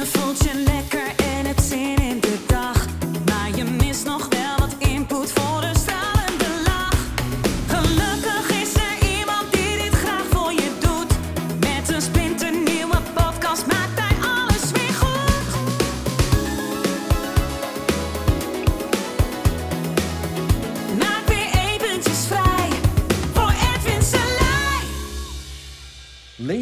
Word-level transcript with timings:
Je 0.00 0.06
voelt 0.06 0.79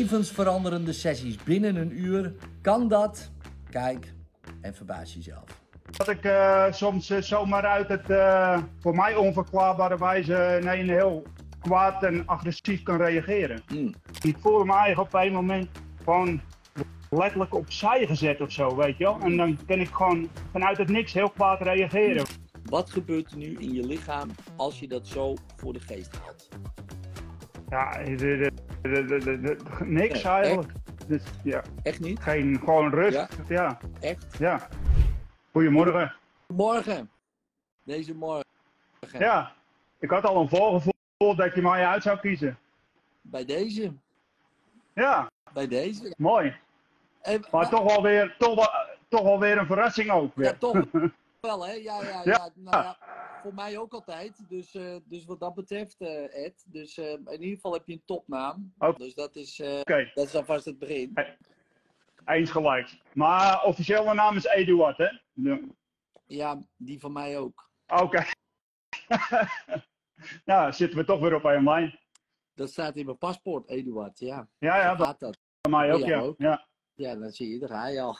Levensveranderende 0.08 0.92
sessies 0.92 1.36
binnen 1.36 1.76
een 1.76 2.00
uur. 2.00 2.32
Kan 2.62 2.88
dat? 2.88 3.30
Kijk 3.70 4.14
en 4.60 4.74
verbaas 4.74 5.14
jezelf. 5.14 5.44
Dat 5.96 6.08
ik 6.08 6.24
eh, 6.24 6.72
soms 6.72 7.10
eh, 7.10 7.20
zomaar 7.20 7.66
uit 7.66 7.88
het 7.88 8.10
eh, 8.10 8.58
voor 8.80 8.94
mij 8.94 9.14
onverklaarbare 9.14 9.98
wijze 9.98 10.60
nee, 10.62 10.80
een 10.80 10.88
heel 10.88 11.22
kwaad 11.60 12.02
en 12.02 12.26
agressief 12.26 12.82
kan 12.82 12.96
reageren. 12.96 13.62
Hmm. 13.66 13.94
Ik 14.22 14.36
voel 14.38 14.64
me 14.64 14.72
eigenlijk 14.72 15.14
op 15.14 15.20
een 15.20 15.32
moment 15.32 15.68
gewoon 16.04 16.40
letterlijk 17.10 17.54
opzij 17.54 18.06
gezet 18.06 18.40
of 18.40 18.52
zo, 18.52 18.76
weet 18.76 18.96
je 18.96 19.04
wel. 19.04 19.20
En 19.20 19.36
dan 19.36 19.58
kan 19.66 19.80
ik 19.80 19.90
gewoon 19.90 20.28
vanuit 20.52 20.78
het 20.78 20.88
niks 20.88 21.12
heel 21.12 21.30
kwaad 21.30 21.60
reageren. 21.60 22.26
Wat 22.64 22.90
gebeurt 22.90 23.30
er 23.30 23.36
nu 23.36 23.56
in 23.58 23.72
je 23.72 23.86
lichaam 23.86 24.30
als 24.56 24.80
je 24.80 24.88
dat 24.88 25.06
zo 25.06 25.34
voor 25.56 25.72
de 25.72 25.80
geest 25.80 26.16
haalt? 26.16 26.48
Ja, 27.70 27.90
de, 28.04 28.14
de, 28.14 28.50
de, 28.82 29.04
de, 29.04 29.18
de- 29.18 29.40
de- 29.40 29.56
niks 29.84 30.22
eigenlijk. 30.24 30.72
Dus, 31.06 31.22
ja, 31.42 31.62
Echt 31.82 32.00
niet? 32.00 32.20
geen, 32.20 32.58
gewoon 32.58 32.90
rust. 32.90 33.16
Ja? 33.16 33.28
Ja, 33.48 33.78
Echt? 34.00 34.26
ja. 34.38 34.68
Goedemorgen. 35.52 36.14
Morgen. 36.46 37.10
Deze 37.84 38.14
morgen. 38.14 38.44
Ja, 39.18 39.52
ik 39.98 40.10
had 40.10 40.24
al 40.24 40.40
een 40.40 40.48
voorgevoel 40.48 41.36
dat 41.36 41.54
je 41.54 41.62
mij 41.62 41.86
uit 41.86 42.02
zou 42.02 42.18
kiezen. 42.18 42.58
Bij 43.20 43.44
deze. 43.44 43.92
Ja, 44.94 45.30
Bij 45.52 45.66
deze. 45.68 46.14
mooi. 46.16 46.56
En, 47.22 47.44
Maar 47.50 47.68
toch 47.68 47.82
wel 47.82 48.02
weer, 48.02 48.34
toch 48.38 48.54
wel, 48.54 48.68
toch 49.08 49.22
wel 49.22 49.38
weer 49.40 49.58
een 49.58 49.66
verrassing 49.66 50.10
ook. 50.10 50.32
Ja, 50.34 50.40
weer. 50.42 50.58
toch 50.58 50.84
wel, 51.40 51.66
hè? 51.66 51.72
Ja, 51.72 52.02
ja, 52.02 52.08
ja. 52.08 52.20
Ja. 52.24 52.48
Nou 52.54 52.82
ja, 52.82 52.96
voor 53.42 53.54
mij 53.54 53.78
ook 53.78 53.92
altijd. 53.92 54.48
Dus, 54.48 54.74
eh, 54.74 54.96
dus 55.04 55.24
wat 55.24 55.40
dat 55.40 55.54
betreft, 55.54 56.00
eh, 56.00 56.44
Ed. 56.44 56.64
Dus 56.66 56.98
eh, 56.98 57.12
in 57.12 57.32
ieder 57.42 57.54
geval 57.54 57.72
heb 57.72 57.86
je 57.86 57.92
een 57.92 58.02
topnaam. 58.04 58.72
Oké. 58.78 58.98
Dus 58.98 59.14
dat 59.14 59.36
is, 59.36 59.60
Oké, 59.60 60.10
dat 60.14 60.26
is 60.26 60.34
alvast 60.34 60.64
het 60.64 60.78
begin. 60.78 61.12
eens 62.24 62.50
gelijk. 62.50 63.00
Maar 63.14 63.62
officiële 63.64 64.14
naam 64.14 64.36
is 64.36 64.44
Eduard, 64.44 64.96
hè? 64.98 65.08
Ja. 65.32 65.60
Ja, 66.26 66.62
die 66.76 67.00
van 67.00 67.12
mij 67.12 67.38
ook. 67.38 67.70
Oké. 67.86 68.24
nou, 70.44 70.72
zitten 70.72 70.98
we 70.98 71.04
toch 71.04 71.20
weer 71.20 71.34
op 71.34 71.44
één 71.44 71.64
lijn. 71.64 71.98
Dat 72.54 72.70
staat 72.70 72.96
in 72.96 73.04
mijn 73.04 73.18
paspoort, 73.18 73.68
Eduard. 73.68 74.18
Ja, 74.18 74.48
Ja, 74.58 74.76
ja, 74.76 74.96
bij 74.96 75.06
gaat 75.06 75.20
dat. 75.20 75.38
mij 75.70 75.92
ook, 75.92 76.04
Ja, 76.04 76.18
ook. 76.20 76.34
ja. 76.38 76.66
Ja, 76.94 77.14
dan 77.16 77.30
zie 77.30 77.48
je, 77.52 77.58
daar 77.58 77.68
ga 77.68 77.88
je 77.88 78.00
al. 78.00 78.18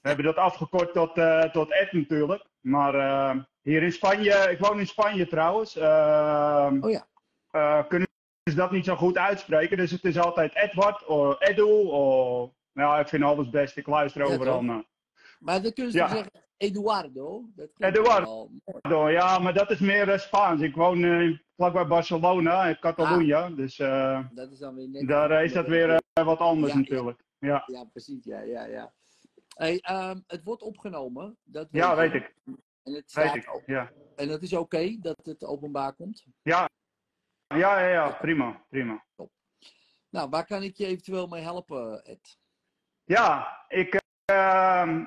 We 0.00 0.08
hebben 0.08 0.24
dat 0.24 0.36
afgekort 0.36 0.92
tot, 0.92 1.14
tot 1.52 1.72
Ed 1.72 1.92
natuurlijk. 1.92 2.46
Maar 2.62 2.94
eh, 2.94 3.42
hier 3.62 3.82
in 3.82 3.92
Spanje, 3.92 4.50
ik 4.50 4.58
woon 4.58 4.78
in 4.78 4.86
Spanje 4.86 5.26
trouwens, 5.26 5.76
eh, 5.76 6.72
Oh 6.80 6.90
ja. 6.90 7.06
eh, 7.50 7.86
kunnen 7.88 8.08
ze 8.50 8.56
dat 8.56 8.70
niet 8.70 8.84
zo 8.84 8.96
goed 8.96 9.18
uitspreken. 9.18 9.76
Dus 9.76 9.90
het 9.90 10.04
is 10.04 10.18
altijd 10.18 10.54
Edward 10.54 11.06
of 11.06 11.40
Edu. 11.40 11.62
Of, 11.90 12.50
nou, 12.72 13.00
ik 13.00 13.08
vind 13.08 13.22
alles 13.24 13.50
best, 13.50 13.76
ik 13.76 13.86
luister 13.86 14.26
Ja, 14.26 14.34
overal 14.34 14.62
naar. 14.62 14.84
Maar 15.38 15.62
dan 15.62 15.72
kunnen 15.72 15.92
ze 15.92 15.98
Ja. 15.98 16.08
zeggen 16.08 16.30
Eduardo. 16.56 17.44
Dat 17.54 17.68
Eduardo. 17.78 18.48
wel 18.82 19.08
Ja, 19.08 19.38
maar 19.38 19.54
dat 19.54 19.70
is 19.70 19.78
meer 19.78 20.08
eh, 20.08 20.18
Spaans. 20.18 20.60
Ik 20.60 20.74
woon 20.74 21.04
eh, 21.04 21.38
vlakbij 21.56 21.86
Barcelona, 21.86 22.64
in 22.66 22.78
Catalonië. 22.78 23.32
Ah. 23.32 23.56
Dus 23.56 23.76
Dat 24.32 24.50
is 24.52 24.58
dan 24.58 24.74
weer 24.74 24.88
net... 24.88 25.08
daar 25.08 25.44
is 25.44 25.52
dat 25.52 25.66
weer 25.66 26.00
wat 26.12 26.38
anders 26.38 26.74
natuurlijk. 26.74 27.20
Ja, 27.38 27.62
Ja, 27.66 27.84
precies. 27.84 28.24
Ja, 28.24 28.40
ja, 28.40 28.64
ja. 28.64 28.92
Hey, 29.54 29.78
ehm, 29.80 30.20
het 30.26 30.42
wordt 30.44 30.62
opgenomen. 30.62 31.36
Dat 31.42 31.68
ja 31.70 31.96
weet 31.96 32.14
ik. 32.14 32.34
En, 32.82 32.92
het 32.94 33.12
Weet 33.12 33.34
ik. 33.34 33.62
Ja. 33.66 33.92
en 34.16 34.28
het 34.28 34.42
is 34.42 34.52
oké 34.52 34.96
dat 35.00 35.18
het 35.22 35.44
openbaar 35.44 35.92
komt. 35.92 36.24
Ja. 36.42 36.68
Ja, 37.46 37.80
ja, 37.80 37.88
ja, 37.88 38.10
prima, 38.10 38.64
prima. 38.68 39.04
Nou, 40.08 40.28
waar 40.28 40.46
kan 40.46 40.62
ik 40.62 40.76
je 40.76 40.86
eventueel 40.86 41.26
mee 41.26 41.42
helpen, 41.42 42.04
Ed? 42.04 42.38
Ja, 43.04 43.58
ik, 43.68 44.00
eh, 44.24 44.98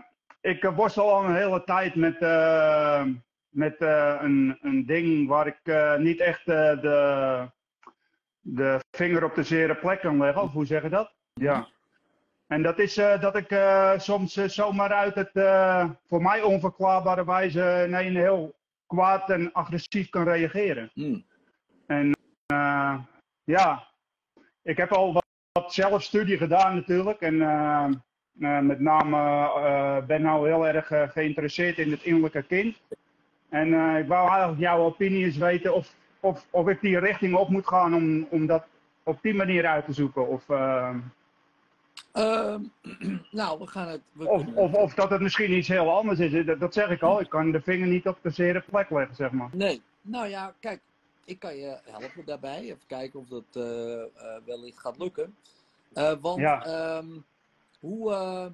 ik 0.41 0.63
worstel 0.63 1.13
al 1.13 1.23
een 1.23 1.35
hele 1.35 1.63
tijd 1.63 1.95
met, 1.95 2.21
eh, 2.21 3.05
met 3.49 3.77
eh, 3.77 4.17
een, 4.21 4.57
een 4.61 4.85
ding 4.85 5.27
waar 5.27 5.47
ik 5.47 5.59
eh, 5.63 5.95
niet 5.97 6.19
echt 6.19 6.45
de, 6.45 7.49
de 8.39 8.79
vinger 8.91 9.23
op 9.23 9.35
de 9.35 9.43
zere 9.43 9.75
plek 9.75 9.99
kan 9.99 10.17
leggen. 10.17 10.41
Of 10.41 10.51
hoe 10.51 10.65
zeg 10.65 10.81
je 10.81 10.89
dat? 10.89 11.15
Ja. 11.33 11.67
En 12.47 12.61
dat 12.61 12.79
is 12.79 12.97
eh, 12.97 13.21
dat 13.21 13.35
ik 13.35 13.51
eh, 13.51 13.97
soms 13.97 14.37
eh, 14.37 14.47
zomaar 14.47 14.93
uit 14.93 15.15
het 15.15 15.31
voor 16.07 16.21
mij 16.21 16.41
onverklaarbare 16.41 17.25
wijze 17.25 17.85
nee, 17.89 18.07
een 18.07 18.15
heel 18.15 18.55
kwaad 18.87 19.29
en 19.29 19.51
agressief 19.51 20.09
kan 20.09 20.23
reageren. 20.23 20.91
Hmm. 20.93 21.25
Eh, 21.85 22.97
ja, 23.43 23.87
ik 24.63 24.77
heb 24.77 24.91
al 24.91 25.13
wat, 25.13 25.25
wat 25.51 25.73
zelfstudie 25.73 26.37
gedaan 26.37 26.75
natuurlijk. 26.75 27.21
En 27.21 27.37
met 28.65 28.79
name 28.79 30.03
ben 30.07 30.21
nou 30.21 30.47
heel 30.47 30.67
erg 30.67 31.11
geïnteresseerd 31.13 31.77
in 31.77 31.91
het 31.91 32.03
innerlijke 32.03 32.43
kind. 32.43 32.81
En 33.49 33.97
ik 33.97 34.07
wou 34.07 34.29
eigenlijk 34.29 34.59
jouw 34.59 34.79
opinie 34.79 35.25
eens 35.25 35.37
weten 35.37 35.73
of, 35.73 35.93
of, 36.19 36.45
of 36.49 36.67
ik 36.67 36.81
die 36.81 36.99
richting 36.99 37.35
op 37.35 37.49
moet 37.49 37.67
gaan 37.67 37.93
om, 37.93 38.27
om 38.29 38.45
dat 38.45 38.65
op 39.03 39.21
die 39.21 39.33
manier 39.33 39.65
uit 39.65 39.85
te 39.85 39.93
zoeken. 39.93 40.27
Of, 40.27 40.45
eh, 42.15 42.53
Ehm, 42.53 42.61
nou, 43.31 43.59
we 43.59 43.67
gaan 43.67 43.87
het. 43.87 44.01
We 44.11 44.27
of, 44.29 44.43
kunnen- 44.43 44.61
of, 44.61 44.73
of 44.73 44.93
dat 44.93 45.09
het 45.09 45.21
misschien 45.21 45.51
iets 45.51 45.67
heel 45.67 45.91
anders 45.91 46.19
is. 46.19 46.45
Dat, 46.45 46.59
dat 46.59 46.73
zeg 46.73 46.89
ik 46.89 47.01
al. 47.01 47.19
Ik 47.19 47.29
kan 47.29 47.51
de 47.51 47.61
vinger 47.61 47.87
niet 47.87 48.07
op 48.07 48.17
de 48.21 48.29
zere 48.29 48.61
plek 48.69 48.89
leggen, 48.89 49.15
zeg 49.15 49.31
maar. 49.31 49.49
Nee, 49.53 49.81
nou 50.01 50.27
ja, 50.27 50.53
kijk, 50.59 50.81
ik 51.25 51.39
kan 51.39 51.55
je 51.55 51.79
helpen 51.83 52.25
daarbij. 52.25 52.59
Even 52.61 52.87
kijken 52.87 53.19
of 53.19 53.27
dat 53.27 53.43
eh, 53.53 54.01
eh, 54.01 54.07
wellicht 54.45 54.79
gaat 54.79 54.97
lukken. 54.97 55.35
Eh, 55.93 56.13
want 56.21 56.39
Ja. 56.39 56.65
ehm, 56.65 57.07
hoe, 57.79 58.51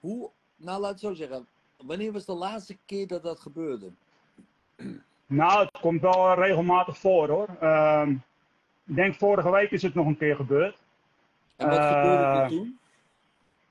hoe, 0.00 0.30
nou 0.56 0.80
laat 0.80 0.90
het 0.90 1.00
zo 1.00 1.14
zeggen, 1.14 1.46
wanneer 1.76 2.12
was 2.12 2.24
de 2.24 2.34
laatste 2.34 2.76
keer 2.86 3.06
dat 3.06 3.22
dat 3.22 3.40
gebeurde? 3.40 3.90
Nou, 5.26 5.60
het 5.64 5.80
komt 5.80 6.00
wel 6.00 6.34
regelmatig 6.34 6.98
voor 6.98 7.28
hoor. 7.28 7.48
Ehm, 7.60 8.10
ik 8.86 8.94
denk 8.96 9.14
vorige 9.14 9.50
week 9.50 9.70
is 9.70 9.82
het 9.82 9.94
nog 9.94 10.06
een 10.06 10.18
keer 10.18 10.36
gebeurd. 10.36 10.76
En 11.56 11.68
wat 11.68 11.78
gebeurde 11.78 12.24
er 12.24 12.48
toen? 12.48 12.78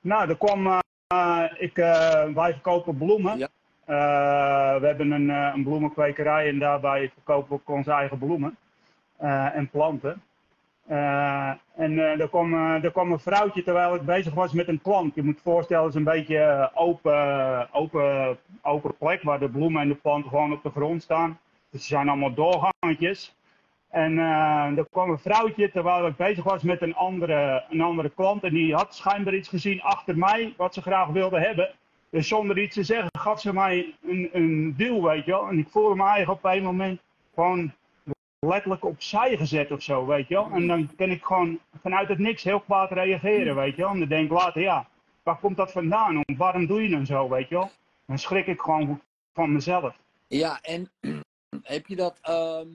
Nou, 0.00 0.28
er 0.28 0.36
kwam. 0.36 0.66
eh, 0.66 1.44
ik, 1.58 1.78
eh, 1.78 2.24
wij 2.34 2.52
verkopen 2.52 2.96
bloemen. 2.96 3.38
Ja. 3.38 3.48
Eh, 3.84 4.80
we 4.80 4.86
hebben 4.86 5.10
een, 5.10 5.28
een 5.28 5.62
bloemenkwekerij 5.64 6.48
en 6.48 6.58
daarbij 6.58 7.10
verkopen 7.14 7.48
we 7.48 7.54
ook 7.54 7.76
onze 7.76 7.92
eigen 7.92 8.18
bloemen 8.18 8.56
en 9.54 9.68
planten. 9.70 10.22
En 11.76 11.98
eh, 11.98 12.20
er, 12.20 12.28
kwam, 12.28 12.54
er 12.54 12.90
kwam 12.90 13.12
een 13.12 13.18
vrouwtje 13.18 13.62
terwijl 13.62 13.94
ik 13.94 14.02
bezig 14.02 14.34
was 14.34 14.52
met 14.52 14.68
een 14.68 14.80
plant. 14.80 15.14
Je 15.14 15.22
moet 15.22 15.34
je 15.36 15.42
voorstellen, 15.42 15.84
het 15.84 15.92
is 15.94 15.98
een 15.98 16.04
beetje 16.12 16.70
open, 16.74 17.68
open, 17.72 18.38
open 18.62 18.96
plek 18.96 19.22
waar 19.22 19.38
de 19.38 19.48
bloemen 19.48 19.82
en 19.82 19.88
de 19.88 19.94
planten 19.94 20.30
gewoon 20.30 20.52
op 20.52 20.62
de 20.62 20.70
grond 20.70 21.02
staan. 21.02 21.38
Dus 21.70 21.80
er 21.80 21.86
zijn 21.86 22.08
allemaal 22.08 22.34
doorgangetjes. 22.34 23.34
En 23.90 24.18
eh, 24.18 24.78
er 24.78 24.86
kwam 24.90 25.10
een 25.10 25.18
vrouwtje 25.18 25.70
terwijl 25.70 26.06
ik 26.06 26.16
bezig 26.16 26.44
was 26.44 26.62
met 26.62 26.82
een 26.82 26.94
andere, 26.94 27.64
een 27.70 27.80
andere 27.80 28.10
klant. 28.10 28.42
En 28.42 28.54
die 28.54 28.74
had 28.74 28.94
schijnbaar 28.94 29.34
iets 29.34 29.48
gezien 29.48 29.82
achter 29.82 30.18
mij 30.18 30.54
wat 30.56 30.74
ze 30.74 30.82
graag 30.82 31.08
wilde 31.08 31.40
hebben. 31.40 31.70
Dus 32.10 32.28
zonder 32.28 32.58
iets 32.58 32.74
te 32.74 32.82
zeggen 32.82 33.08
gaf 33.18 33.40
ze 33.40 33.52
mij 33.52 33.94
een, 34.02 34.28
een 34.32 34.74
duw, 34.76 35.02
weet 35.02 35.24
je 35.24 35.30
wel. 35.30 35.48
En 35.48 35.58
ik 35.58 35.68
voelde 35.68 35.94
me 35.94 36.04
eigenlijk 36.04 36.44
op 36.44 36.50
een 36.50 36.62
moment 36.62 37.00
gewoon 37.34 37.72
letterlijk 38.38 38.84
opzij 38.84 39.36
gezet 39.36 39.70
of 39.70 39.82
zo, 39.82 40.06
weet 40.06 40.28
je 40.28 40.34
wel. 40.34 40.50
En 40.50 40.66
dan 40.66 40.90
kan 40.96 41.10
ik 41.10 41.24
gewoon 41.24 41.58
vanuit 41.82 42.08
het 42.08 42.18
niks 42.18 42.42
heel 42.42 42.60
kwaad 42.60 42.90
reageren, 42.90 43.54
weet 43.54 43.76
je 43.76 43.82
wel. 43.82 43.90
En 43.90 43.98
dan 43.98 44.08
denk 44.08 44.24
ik 44.24 44.38
later, 44.38 44.62
ja, 44.62 44.88
waar 45.22 45.38
komt 45.38 45.56
dat 45.56 45.72
vandaan? 45.72 46.22
Waarom 46.36 46.66
doe 46.66 46.82
je 46.82 46.88
dan 46.88 47.06
zo, 47.06 47.28
weet 47.28 47.48
je 47.48 47.54
wel? 47.54 47.70
Dan 48.06 48.18
schrik 48.18 48.46
ik 48.46 48.60
gewoon 48.60 49.00
van 49.32 49.52
mezelf. 49.52 49.96
Ja, 50.26 50.58
en 50.62 50.90
heb 51.62 51.86
je 51.86 51.96
dat 51.96 52.18
ehm 52.22 52.68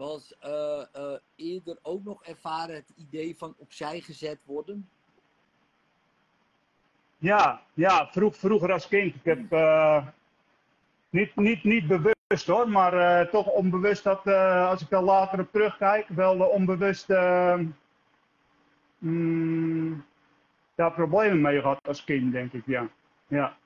eens 0.00 0.38
eh, 0.38 0.82
eh, 0.92 1.18
eerder 1.36 1.78
ook 1.82 2.04
nog 2.04 2.24
ervaren, 2.24 2.74
het 2.74 2.92
idee 2.96 3.36
van 3.36 3.54
opzij 3.58 4.00
gezet 4.00 4.38
worden? 4.44 4.88
Ja, 7.18 7.62
ja 7.74 8.08
vroeg, 8.10 8.36
vroeger 8.36 8.72
als 8.72 8.88
kind. 8.88 9.14
Ik 9.14 9.24
heb 9.24 9.52
eh, 9.52 10.06
niet, 11.10 11.36
niet, 11.36 11.64
niet 11.64 11.86
bewust 11.86 12.46
hoor, 12.46 12.68
maar 12.68 13.30
toch 13.30 13.46
onbewust 13.46 14.04
dat 14.04 14.26
als 14.68 14.82
ik 14.82 14.92
er 14.92 15.02
later 15.02 15.40
op 15.40 15.52
terugkijk, 15.52 16.08
wel 16.08 16.38
onbewust. 16.38 17.08
mm, 18.98 20.04
daar 20.74 20.92
problemen 20.92 21.40
mee 21.40 21.60
gehad 21.60 21.88
als 21.88 22.04
kind, 22.04 22.32
denk 22.32 22.52
ik, 22.52 22.62
ja. 22.66 22.88
ja. 23.26 23.56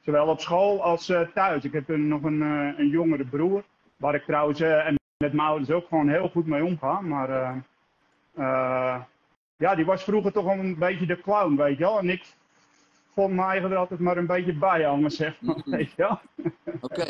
Zowel 0.00 0.26
op 0.26 0.40
school 0.40 0.82
als 0.82 1.06
thuis. 1.34 1.64
Ik 1.64 1.72
heb 1.72 1.88
nog 1.88 2.22
een, 2.22 2.40
een 2.40 2.88
jongere 2.88 3.24
broer, 3.24 3.64
waar 3.96 4.14
ik 4.14 4.24
trouwens 4.24 4.60
en 4.60 4.99
met 5.20 5.32
mijn 5.32 5.72
ook 5.72 5.88
gewoon 5.88 6.08
heel 6.08 6.28
goed 6.28 6.46
mee 6.46 6.64
omga. 6.64 7.00
Maar 7.00 7.30
eh, 7.30 7.56
eh, 8.34 9.00
ja, 9.56 9.74
die 9.74 9.84
was 9.84 10.04
vroeger 10.04 10.32
toch 10.32 10.44
wel 10.44 10.58
een 10.58 10.78
beetje 10.78 11.06
de 11.06 11.20
clown, 11.20 11.56
weet 11.56 11.78
je 11.78 11.84
wel. 11.84 11.98
En 11.98 12.10
ik 12.10 12.24
vond 13.14 13.32
me 13.34 13.42
eigenlijk 13.42 13.74
er 13.74 13.80
altijd 13.80 14.00
maar 14.00 14.16
een 14.16 14.26
beetje 14.26 14.52
bij 14.52 14.82
hangen, 14.82 15.10
zeg 15.10 15.40
maar, 15.40 15.56
Mhm. 15.56 15.70
weet 15.70 15.90
je 15.90 15.96
wel. 15.96 16.20
Oké, 16.80 17.04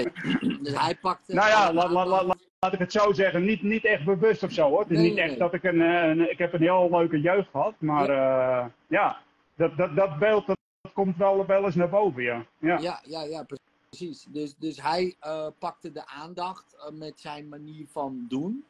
dus 0.62 0.78
hij 0.80 0.94
pakte... 1.00 1.34
Nou 1.34 1.48
ja, 1.48 1.72
laat, 1.72 1.90
laat, 1.90 2.06
laat, 2.06 2.36
laat 2.58 2.72
ik 2.72 2.78
het 2.78 2.92
zo 2.92 3.12
zeggen. 3.12 3.44
Niet, 3.44 3.62
niet 3.62 3.84
echt 3.84 4.04
bewust 4.04 4.42
of 4.42 4.52
zo 4.52 4.68
hoor. 4.68 4.80
Het 4.80 4.90
is 4.90 4.96
Nee, 4.96 5.06
niet 5.06 5.14
nee, 5.14 5.24
echt 5.24 5.38
dat 5.38 5.54
ik 5.54 5.62
een, 5.64 5.80
eh, 5.82 6.08
een. 6.08 6.30
Ik 6.30 6.38
heb 6.38 6.52
een 6.52 6.60
heel 6.60 6.88
leuke 6.90 7.20
jeugd 7.20 7.48
gehad. 7.50 7.74
Maar 7.78 8.08
eh, 8.08 8.66
ja, 8.86 9.18
dat, 9.56 9.76
dat, 9.76 9.96
dat 9.96 10.18
beeld 10.18 10.46
dat, 10.46 10.58
dat 10.80 10.92
komt 10.92 11.16
wel, 11.16 11.46
wel 11.46 11.64
eens 11.64 11.74
naar 11.74 11.88
boven, 11.88 12.22
ja. 12.22 12.44
Ja, 12.58 12.78
Ja, 12.78 13.00
ja, 13.04 13.22
ja, 13.22 13.42
precies. 13.42 13.68
Dus, 13.98 14.54
dus 14.58 14.82
hij 14.82 15.16
eh, 15.20 15.46
pakte 15.58 15.92
de 15.92 16.06
aandacht 16.06 16.76
eh, 16.76 16.98
met 16.98 17.20
zijn 17.20 17.48
manier 17.48 17.86
van 17.88 18.26
doen. 18.28 18.64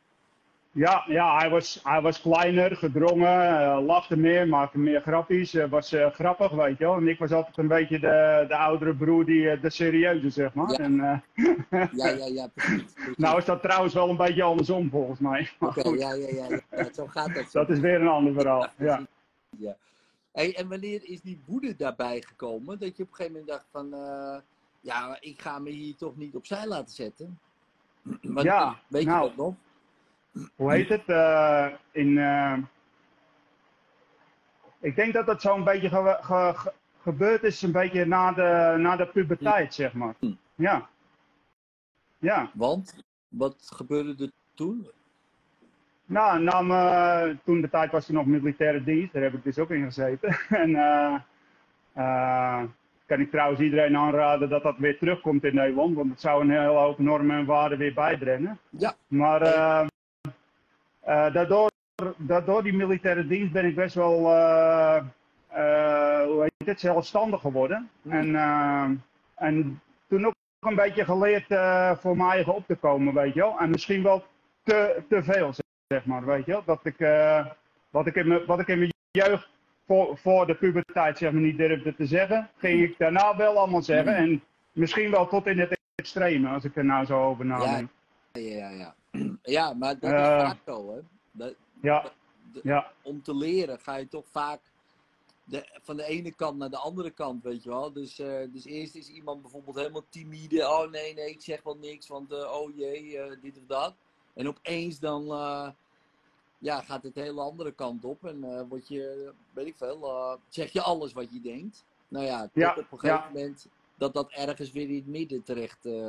ja, 0.72 1.04
ja 1.08 1.38
hij, 1.38 1.50
was, 1.50 1.80
hij 1.82 2.00
was 2.00 2.20
kleiner, 2.20 2.76
gedrongen, 2.76 3.60
eh, 3.60 3.84
lachte 3.86 4.16
meer, 4.16 4.48
maakte 4.48 4.78
meer 4.78 5.00
grappies. 5.00 5.52
was 5.52 5.94
grappig, 6.12 6.50
weet 6.50 6.78
je 6.78 6.84
wel. 6.84 6.96
En 6.96 7.08
ik 7.08 7.18
was 7.18 7.32
altijd 7.32 7.56
een 7.56 7.68
beetje 7.68 7.98
de, 7.98 8.44
de 8.48 8.56
oudere 8.56 8.94
broer, 8.94 9.24
die, 9.24 9.60
de 9.60 9.70
serieuze, 9.70 10.30
zeg 10.30 10.54
maar. 10.54 10.70
Ja. 10.70 10.78
En, 10.78 10.96
Ja, 11.92 12.08
ja, 12.08 12.26
ja, 12.26 12.46
precies. 12.46 12.92
precies. 12.94 13.16
nou 13.16 13.38
is 13.38 13.44
dat 13.44 13.62
trouwens 13.62 13.94
wel 13.94 14.08
een 14.08 14.16
beetje 14.16 14.42
andersom 14.42 14.90
volgens 14.90 15.20
mij. 15.20 15.50
Oké, 15.58 15.88
ja, 15.88 16.12
ja, 16.12 16.60
ja, 16.70 16.92
zo 16.92 17.06
gaat 17.06 17.34
dat. 17.34 17.50
zo. 17.50 17.58
dat 17.64 17.70
is 17.70 17.80
weer 17.80 18.00
een 18.00 18.08
ander 18.08 18.32
verhaal. 18.32 18.60
Ja. 18.60 18.66
precies. 18.76 19.06
ja. 19.58 19.76
Hey, 20.32 20.56
en 20.56 20.68
wanneer 20.68 21.04
is 21.04 21.20
die 21.20 21.40
woede 21.46 21.76
daarbij 21.76 22.22
gekomen? 22.26 22.78
Dat 22.78 22.96
je 22.96 23.02
op 23.02 23.08
een 23.08 23.14
gegeven 23.14 23.40
moment 23.40 23.48
dacht 23.48 23.66
van... 23.70 23.94
eh, 24.82 24.86
ja, 24.88 25.16
ik 25.20 25.40
ga 25.42 25.58
me 25.58 25.70
hier 25.70 25.96
toch 25.96 26.16
niet 26.16 26.34
opzij 26.34 26.66
laten 26.66 26.94
zetten. 26.94 27.38
Want, 28.22 28.42
Ja, 28.42 28.76
weet 28.88 29.06
nou. 29.06 29.22
je 29.22 29.28
dat 29.28 29.36
nog? 29.36 29.54
hoe 30.56 30.72
heet 30.72 30.88
het? 30.88 31.04
eh, 31.06 31.66
in, 31.90 32.18
eh, 32.18 32.58
ik 34.80 34.96
denk 34.96 35.12
dat 35.12 35.26
dat 35.26 35.40
zo'n 35.40 35.64
beetje 35.64 35.88
ge- 35.88 36.18
ge- 36.20 36.52
ge- 36.56 36.72
gebeurd 37.02 37.42
is, 37.42 37.62
een 37.62 37.72
beetje 37.72 38.04
na 38.04 38.32
de, 38.32 38.76
na 38.78 38.96
de 38.96 39.06
puberteit, 39.06 39.74
zeg 39.74 39.92
maar. 39.92 40.14
Hm. 40.18 40.32
Ja. 40.54 40.88
Ja. 42.18 42.50
Want, 42.54 43.04
wat 43.28 43.70
gebeurde 43.74 44.24
er 44.24 44.30
toen? 44.54 44.90
Nou, 46.06 46.64
me- 46.66 47.36
toen 47.44 47.60
de 47.60 47.70
tijd 47.70 47.92
was 47.92 48.08
er 48.08 48.14
nog 48.14 48.26
militaire 48.26 48.84
dienst, 48.84 49.12
daar 49.12 49.22
heb 49.22 49.34
ik 49.34 49.44
dus 49.44 49.58
ook 49.58 49.70
in 49.70 49.84
gezeten. 49.84 50.28
en 50.62 50.74
eh, 50.74 51.14
eh, 51.92 52.62
kan 53.10 53.20
ik 53.20 53.30
trouwens 53.30 53.60
iedereen 53.60 53.96
aanraden 53.96 54.48
dat 54.48 54.62
dat 54.62 54.78
weer 54.78 54.98
terugkomt 54.98 55.44
in 55.44 55.54
Nederland, 55.54 55.94
want 55.94 56.10
het 56.10 56.20
zou 56.20 56.42
een 56.42 56.50
hele 56.50 56.78
hoop 56.78 56.98
normen 56.98 57.36
en 57.36 57.44
waarden 57.44 57.78
weer 57.78 57.94
bijbrengen. 57.94 58.58
Ja. 58.68 58.94
Maar 59.06 59.42
eh, 59.42 59.86
eh, 61.00 61.32
daardoor, 61.34 61.70
daardoor 62.16 62.62
die 62.62 62.72
militaire 62.72 63.26
dienst 63.26 63.52
ben 63.52 63.64
ik 63.64 63.74
best 63.74 63.94
wel, 63.94 64.34
eh, 64.34 65.02
hoe 66.24 66.42
heet 66.42 66.68
het, 66.68 66.80
zelfstandig 66.80 67.40
geworden. 67.40 67.88
Hmm. 68.02 68.12
En, 68.12 69.04
en 69.34 69.80
toen 70.08 70.26
ook 70.26 70.34
een 70.60 70.74
beetje 70.74 71.04
geleerd 71.04 71.46
voor 72.00 72.16
mijn 72.16 72.30
eigen 72.30 72.54
op 72.54 72.66
te 72.66 72.76
komen, 72.76 73.14
weet 73.14 73.34
je 73.34 73.40
wel. 73.40 73.58
En 73.58 73.70
misschien 73.70 74.02
wel 74.02 74.24
te, 74.62 75.02
te 75.08 75.22
veel, 75.22 75.52
zeg 75.88 76.04
maar, 76.04 76.24
weet 76.24 76.46
je 76.46 76.52
wel. 76.52 76.62
Dat 76.64 76.80
ik, 76.82 76.98
wat, 77.90 78.06
ik 78.06 78.14
in 78.14 78.28
mijn, 78.28 78.46
wat 78.46 78.60
ik 78.60 78.68
in 78.68 78.78
mijn 78.78 78.92
jeugd 79.10 79.48
voor, 79.90 80.18
voor 80.18 80.46
de 80.46 80.54
puberteit 80.54 81.18
zeg 81.18 81.32
maar 81.32 81.40
niet 81.42 81.56
durfde 81.58 81.94
te 81.94 82.06
zeggen, 82.06 82.50
ging 82.56 82.82
ik 82.82 82.98
daarna 82.98 83.36
wel 83.36 83.58
allemaal 83.58 83.82
zeggen. 83.82 84.14
En 84.16 84.42
misschien 84.72 85.10
wel 85.10 85.26
tot 85.28 85.46
in 85.46 85.58
het 85.58 85.78
extreme, 85.94 86.48
als 86.48 86.64
ik 86.64 86.76
er 86.76 86.84
nou 86.84 87.04
zo 87.06 87.22
over 87.24 87.44
nadenk. 87.46 87.90
Ja, 88.32 88.40
ja, 88.42 88.70
ja. 88.70 88.94
Ja, 89.42 89.72
maar 89.74 89.98
dat 89.98 90.10
is 90.12 90.16
Eh. 90.18 90.38
vaak 90.40 90.56
zo, 90.66 90.92
hè. 90.94 91.00
Dat, 91.32 91.54
Ja, 91.82 92.12
de- 92.52 92.60
ja, 92.62 92.92
om 93.02 93.22
te 93.22 93.36
leren 93.36 93.78
ga 93.80 93.96
je 93.96 94.08
toch 94.08 94.26
vaak 94.30 94.60
de, 95.44 95.78
van 95.82 95.96
de 95.96 96.04
ene 96.04 96.34
kant 96.34 96.58
naar 96.58 96.70
de 96.70 96.78
andere 96.78 97.10
kant, 97.10 97.42
weet 97.42 97.62
je 97.62 97.68
wel. 97.68 97.92
Dus, 97.92 98.18
eh, 98.18 98.40
dus 98.52 98.64
eerst 98.64 98.94
is 98.94 99.08
iemand 99.08 99.42
bijvoorbeeld 99.42 99.76
helemaal 99.76 100.04
timide. 100.08 100.68
Oh 100.68 100.90
nee, 100.90 101.14
nee, 101.14 101.30
ik 101.30 101.40
zeg 101.40 101.62
wel 101.62 101.76
niks, 101.80 102.08
want 102.08 102.32
eh, 102.32 102.52
oh 102.52 102.76
jee, 102.76 103.18
dit 103.42 103.56
of 103.58 103.66
dat. 103.66 103.94
En 104.34 104.48
opeens 104.48 104.98
dan 104.98 105.32
ja, 106.60 106.80
gaat 106.80 107.02
het 107.02 107.14
hele 107.14 107.40
andere 107.40 107.72
kant 107.72 108.04
op 108.04 108.24
en 108.24 108.44
eh 108.44 108.62
word 108.68 108.88
je, 108.88 109.32
weet 109.52 109.66
ik 109.66 109.76
veel, 109.76 110.02
eh, 110.02 110.34
zeg 110.48 110.72
je 110.72 110.82
alles 110.82 111.12
wat 111.12 111.32
je 111.32 111.40
denkt. 111.40 111.84
Nou 112.08 112.24
ja, 112.24 112.40
tot 112.42 112.50
Ja, 112.52 112.70
op 112.70 112.92
een 112.92 112.98
gegeven 112.98 113.32
moment 113.32 113.68
dat 113.96 114.14
dat 114.14 114.32
ergens 114.32 114.72
weer 114.72 114.88
in 114.88 114.94
het 114.94 115.06
midden 115.06 115.42
terecht 115.42 115.86
eh, 115.86 116.08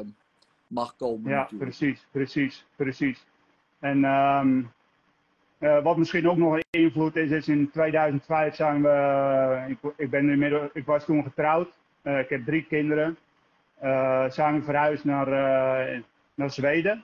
mag 0.68 0.96
komen 0.96 1.32
ja, 1.32 1.38
natuurlijk. 1.38 1.70
precies, 1.70 2.06
precies, 2.12 2.66
precies. 2.76 3.26
En 3.80 4.04
ehm, 4.04 4.64
eh, 5.58 5.84
wat 5.84 5.98
misschien 5.98 6.30
ook 6.30 6.38
nog 6.38 6.54
een 6.54 6.64
invloed 6.70 7.16
is, 7.16 7.32
is 7.32 7.48
in 7.48 7.72
2005 7.72 8.56
zijn 8.56 8.82
we, 8.82 9.66
ik, 9.68 9.94
ik, 9.98 10.10
ben 10.10 10.30
inmiddels, 10.30 10.70
ik 10.74 10.86
was 10.86 11.06
toen 11.06 11.24
getrouwd, 11.24 11.68
ik 12.04 12.30
heb 12.30 12.46
drie 12.46 12.66
kinderen, 12.66 13.18
zijn 14.30 14.56
we 14.56 14.62
verhuisd 14.64 15.04
naar, 15.04 15.28
naar 16.34 16.52
Zweden. 16.52 17.04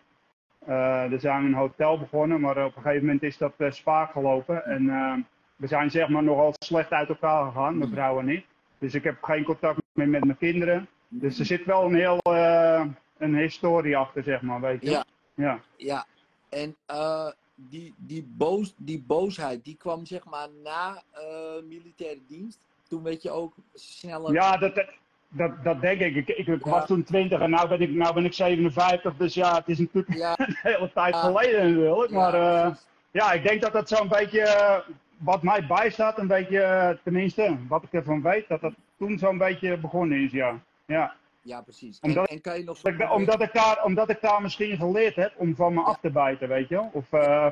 Eh 0.67 1.09
daar 1.09 1.19
zijn 1.19 1.41
we 1.41 1.47
een 1.47 1.53
hotel 1.53 1.99
begonnen, 1.99 2.39
maar 2.39 2.65
op 2.65 2.75
een 2.75 2.81
gegeven 2.81 3.05
moment 3.05 3.23
is 3.23 3.37
dat 3.37 3.53
eh, 3.57 3.71
spaak 3.71 4.11
gelopen. 4.11 4.65
En 4.65 4.89
eh, 4.89 5.13
we 5.55 5.67
zijn 5.67 5.91
zeg 5.91 6.09
maar 6.09 6.23
nogal 6.23 6.53
slecht 6.59 6.91
uit 6.91 7.09
elkaar 7.09 7.45
gegaan, 7.45 7.77
mijn 7.77 7.91
vrouw 7.91 8.19
en 8.19 8.29
ik. 8.29 8.45
Dus 8.79 8.93
ik 8.93 9.03
heb 9.03 9.23
geen 9.23 9.43
contact 9.43 9.81
meer 9.93 10.09
met 10.09 10.25
mijn 10.25 10.37
kinderen. 10.37 10.87
Dus 11.07 11.39
er 11.39 11.45
zit 11.45 11.65
wel 11.65 11.85
een 11.85 11.95
heel 11.95 12.19
eh, 12.19 12.85
een 13.17 13.35
historie 13.35 13.97
achter, 13.97 14.23
zeg 14.23 14.41
maar, 14.41 14.61
weet 14.61 14.81
je. 14.81 14.89
Ja. 14.89 15.05
Ja. 15.33 15.61
Ja, 15.77 16.05
en 16.49 16.75
eh, 16.85 17.29
die, 17.55 17.93
die, 17.97 18.23
boos, 18.23 18.73
die 18.77 19.03
boosheid, 19.07 19.65
die 19.65 19.75
kwam 19.77 20.05
zeg 20.05 20.25
maar 20.25 20.47
na 20.63 21.03
eh, 21.11 21.63
militaire 21.63 22.19
dienst. 22.27 22.59
Toen 22.87 23.03
werd 23.03 23.21
je 23.21 23.31
ook 23.31 23.53
sneller. 23.73 24.33
Ja, 24.33 24.57
dat, 24.57 24.85
dat, 25.29 25.63
dat 25.63 25.81
denk 25.81 25.99
ik. 26.01 26.27
Ik, 26.29 26.65
was 26.65 26.85
toen 26.85 27.03
20 27.03 27.39
en 27.39 27.49
nu 27.49 27.67
ben, 27.67 27.81
ik, 27.81 27.89
nou 27.91 28.13
ben 28.13 28.25
ik 28.25 28.33
57. 28.33 29.15
Dus 29.17 29.33
ja, 29.33 29.55
het 29.55 29.67
is 29.67 29.79
natuurlijk 29.79 30.09
een 30.39 30.55
hele 30.61 30.91
tijd 30.93 31.15
geleden 31.15 31.73
natuurlijk. 31.73 32.11
Maar 32.11 32.35
ja, 32.35 32.63
eh, 32.65 32.71
ja, 33.11 33.31
ik 33.31 33.43
denk 33.43 33.61
dat 33.61 33.73
dat 33.73 33.89
zo'n 33.89 34.07
beetje, 34.07 34.41
eh, 34.41 34.77
wat 35.17 35.43
mij 35.43 35.65
bijstaat, 35.67 36.17
een 36.17 36.27
beetje, 36.27 36.61
eh, 36.61 36.89
tenminste, 37.03 37.57
wat 37.67 37.83
ik 37.83 37.93
ervan 37.93 38.21
weet, 38.21 38.47
dat 38.47 38.61
dat 38.61 38.73
toen 38.97 39.17
zo'n 39.17 39.37
beetje 39.37 39.77
begonnen 39.77 40.17
is, 40.23 40.31
ja. 40.31 40.59
Ja. 40.85 41.13
ja, 41.41 41.61
precies. 41.61 41.99
Omdat- 41.99 42.27
en, 42.29 42.35
en 42.35 42.41
kan 42.41 42.57
je 42.57 42.63
nog. 42.63 42.77
Ik- 42.83 43.11
Omdat 43.11 43.41
ik, 43.41 43.53
daar, 43.53 43.83
omdat 43.83 44.09
ik 44.09 44.21
daar 44.21 44.41
misschien 44.41 44.77
geleerd 44.77 45.15
heb 45.15 45.33
om 45.35 45.55
van 45.55 45.73
me 45.73 45.81
af 45.81 45.99
te 45.99 46.09
bijten, 46.09 46.47
weet 46.47 46.69
je 46.69 46.75
wel. 46.75 46.89
Of 46.93 47.05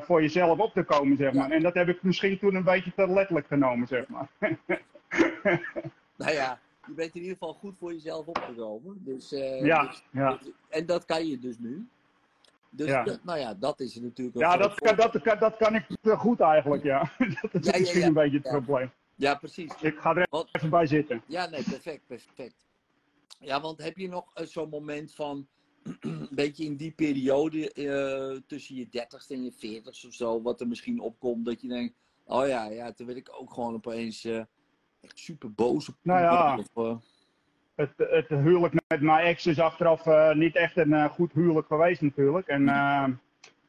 voor 0.04 0.22
jezelf 0.22 0.58
op 0.58 0.72
te 0.72 0.82
komen, 0.82 1.16
zeg 1.16 1.32
Ja. 1.32 1.40
maar. 1.40 1.50
En 1.50 1.62
dat 1.62 1.74
heb 1.74 1.88
ik 1.88 2.02
misschien 2.02 2.38
toen 2.38 2.54
een 2.54 2.64
beetje 2.64 2.92
te 2.96 3.08
letterlijk 3.08 3.46
genomen, 3.46 3.86
zeg 3.86 4.04
maar. 4.08 4.26
Nou 6.16 6.32
ja, 6.32 6.58
je 6.86 6.92
bent 6.94 7.14
in 7.14 7.20
ieder 7.20 7.36
geval 7.36 7.52
goed 7.54 7.76
voor 7.78 7.92
jezelf 7.92 8.26
opgekomen. 8.26 9.00
Dus, 9.04 9.32
eh, 9.32 9.64
Ja, 9.64 9.86
dus- 9.86 10.02
ja. 10.12 10.36
dus- 10.36 10.50
en 10.68 10.86
dat 10.86 11.04
kan 11.04 11.26
je 11.26 11.38
dus 11.38 11.58
nu. 11.58 11.88
Dus 12.70 12.86
Ja. 12.88 13.02
dat- 13.04 13.24
nou 13.24 13.38
ja, 13.38 13.54
dat 13.54 13.80
is 13.80 13.94
natuurlijk 13.94 14.38
Ja, 14.38 14.56
dat, 14.56 14.74
kan- 14.74 14.96
dat, 14.96 15.20
kan- 15.22 15.38
dat 15.38 15.56
kan 15.56 15.74
ik 15.74 15.86
te 16.02 16.16
goed 16.16 16.40
eigenlijk, 16.40 16.82
ja. 16.82 17.10
Dat 17.42 17.54
is 17.54 17.66
Ja, 17.66 17.78
misschien 17.78 18.00
ja. 18.00 18.06
een 18.06 18.12
beetje 18.12 18.38
het 18.38 18.48
probleem. 18.48 18.90
Ja, 19.14 19.34
precies. 19.34 19.72
Ik 19.80 19.98
ga 19.98 20.14
er 20.16 20.26
Wat- 20.30 20.48
even 20.52 20.70
bij 20.70 20.86
zitten. 20.86 21.22
Ja, 21.26 21.46
nee, 21.48 21.62
perfect, 21.62 22.06
perfect. 22.06 22.66
Ja, 23.38 23.60
want 23.60 23.82
heb 23.82 23.96
je 23.96 24.08
nog 24.08 24.30
eh, 24.34 24.46
zo'n 24.46 24.68
moment 24.68 25.14
van, 25.14 25.46
een 26.00 26.28
beetje 26.30 26.64
in 26.64 26.76
die 26.76 26.90
periode 26.90 27.72
eh, 27.72 28.40
tussen 28.46 28.74
je 28.76 28.88
dertigste 28.90 29.34
en 29.34 29.44
je 29.44 29.52
veertigste 29.52 30.06
of 30.06 30.12
zo, 30.14 30.42
wat 30.42 30.60
er 30.60 30.68
misschien 30.68 31.00
opkomt, 31.00 31.44
dat 31.44 31.60
je 31.60 31.68
denkt, 31.68 31.94
oh 32.24 32.46
ja, 32.46 32.64
ja, 32.68 32.92
toen 32.92 33.06
werd 33.06 33.18
ik 33.18 33.28
ook 33.40 33.52
gewoon 33.52 33.74
opeens 33.74 34.24
eh, 34.24 34.42
echt 35.00 35.18
super 35.18 35.52
boos 35.52 35.88
op 35.88 35.94
Nou 36.02 36.20
ja. 36.20 36.58
Of, 36.58 36.86
eh, 36.86 36.96
Het, 37.74 37.90
het 37.96 38.28
huwelijk 38.28 38.74
met 38.88 39.00
mijn 39.00 39.26
ex 39.26 39.46
is 39.46 39.60
achteraf 39.60 40.06
eh, 40.06 40.34
niet 40.34 40.56
echt 40.56 40.76
een 40.76 40.92
eh, 40.92 41.04
goed 41.04 41.32
huwelijk 41.32 41.66
geweest 41.66 42.00
natuurlijk. 42.00 42.46
En 42.46 43.20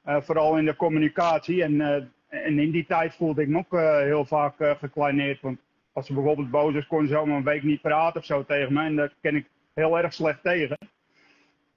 vooral 0.04 0.58
in 0.58 0.66
de 0.66 0.76
communicatie. 0.76 1.64
En, 1.64 1.82
en 2.28 2.60
in 2.60 2.72
die 2.72 2.86
tijd 2.86 3.16
voelde 3.16 3.42
ik 3.42 3.48
me 3.48 3.58
ook 3.58 3.80
heel 4.04 4.26
vaak 4.26 4.56
gekleineerd. 4.80 5.42
Want 5.42 5.60
als 5.94 6.06
ze 6.06 6.14
bijvoorbeeld 6.14 6.52
boos 6.52 6.74
is, 6.74 6.88
kon 6.88 7.08
ze 7.08 7.14
zomaar 7.14 7.38
een 7.38 7.44
week 7.44 7.64
niet 7.64 7.82
praten 7.82 8.20
of 8.20 8.26
zo 8.26 8.46
tegen 8.46 8.74
mij. 8.74 8.86
En 8.86 8.96
daar 8.96 9.14
ken 9.22 9.36
ik 9.36 9.50
heel 9.74 9.98
erg 9.98 10.14
slecht 10.14 10.44
tegen. 10.44 10.78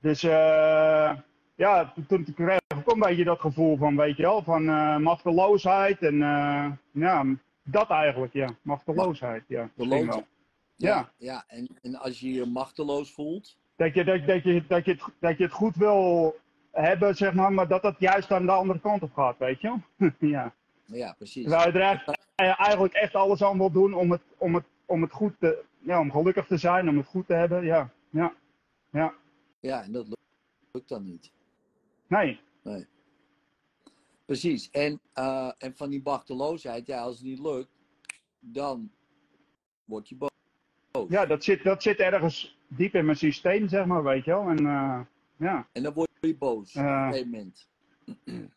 Dus 0.01 0.21
ja, 1.55 1.93
toen, 2.09 2.35
kreeg 2.35 2.59
ik 2.69 2.79
ook 2.79 2.93
een 2.93 3.01
beetje 3.01 3.25
dat 3.25 3.41
gevoel 3.41 3.77
van, 3.77 3.97
weet 3.97 4.17
je 4.17 4.23
wel, 4.23 4.43
van 4.43 4.65
machteloosheid. 5.03 6.03
En 6.03 6.17
ja, 6.93 7.25
dat 7.63 7.91
eigenlijk, 7.91 8.33
ja. 8.33 8.49
Machteloosheid, 8.63 9.45
ja. 9.47 9.71
wel. 9.75 10.25
ja, 10.77 11.13
Ja. 11.17 11.45
En, 11.47 11.69
en 11.83 11.95
als 11.95 12.21
je 12.21 12.33
je 12.33 12.47
machteloos 12.47 13.13
voelt, 13.13 13.59
Dat 13.77 13.95
je, 13.95 14.05
dat, 14.05 14.27
dat, 14.27 14.43
je, 14.43 14.65
dat, 14.67 14.85
je 14.85 14.91
het, 14.91 15.03
dat 15.21 15.39
je 15.39 15.45
het 15.45 15.53
goed 15.53 15.77
wil 15.77 16.37
hebben, 16.71 17.17
zeg 17.17 17.35
maar, 17.35 17.53
maar 17.53 17.69
dat 17.69 17.83
het 17.83 17.97
juist 17.99 18.33
aan 18.33 18.47
de 18.47 18.53
andere 18.53 18.81
kant 18.81 19.03
op 19.03 19.13
gaat, 19.13 19.39
weet 19.39 19.61
je 19.61 19.77
ja. 20.19 20.55
Ja, 20.85 21.13
precies. 21.13 21.43
Terwijl 21.43 21.73
je 21.73 21.79
er 22.35 22.57
eigenlijk 22.57 22.95
echt 22.95 23.15
alles 23.15 23.43
aan 23.43 23.59
wil 23.59 23.71
doen 23.71 23.95
om 23.95 24.11
het, 24.11 24.23
om 24.39 24.55
het, 24.55 24.65
om 24.87 25.03
het 25.03 25.13
goed 25.13 25.35
te, 25.39 25.65
ja, 25.79 26.01
om 26.01 26.11
gelukkig 26.11 26.47
te 26.47 26.57
zijn, 26.57 26.89
om 26.89 26.97
het 26.97 27.07
goed 27.07 27.27
te 27.27 27.35
hebben. 27.35 27.65
Ja, 27.65 27.91
ja, 28.11 28.35
ja. 28.91 29.15
Ja, 29.61 29.83
en 29.83 29.93
dat 29.93 30.07
lukt, 30.07 30.23
lukt 30.73 30.89
dan 30.89 31.05
niet. 31.05 31.31
Nee, 32.07 32.41
Precies. 34.31 34.71
En, 34.71 35.01
eh, 35.13 35.51
en 35.59 35.77
van 35.77 35.91
die 35.91 36.01
machteloosheid, 36.05 36.87
ja, 36.87 37.01
als 37.01 37.17
het 37.17 37.25
niet 37.27 37.39
lukt, 37.39 37.69
dan 38.41 38.91
word 39.85 40.09
je 40.09 40.17
boos. 40.17 41.09
ja, 41.09 41.27
dat 41.27 41.45
zit, 41.45 41.63
dat 41.63 41.83
zit 41.83 41.99
ergens 41.99 42.59
diep 42.69 42.95
in 42.95 43.05
mijn 43.05 43.17
systeem, 43.17 43.69
zeg 43.69 43.87
maar, 43.87 44.03
weet 44.03 44.25
je 44.25 44.31
wel. 44.31 44.49
En 44.49 44.59
eh, 44.67 45.01
ja, 45.37 45.67
En 45.73 45.83
dan 45.83 45.93
word 45.93 46.09
je 46.21 46.37
boos 46.37 46.77
op 46.77 46.83
Eh. 46.83 46.89
een 46.91 47.13
gegeven 47.13 47.31
moment. 47.31 47.69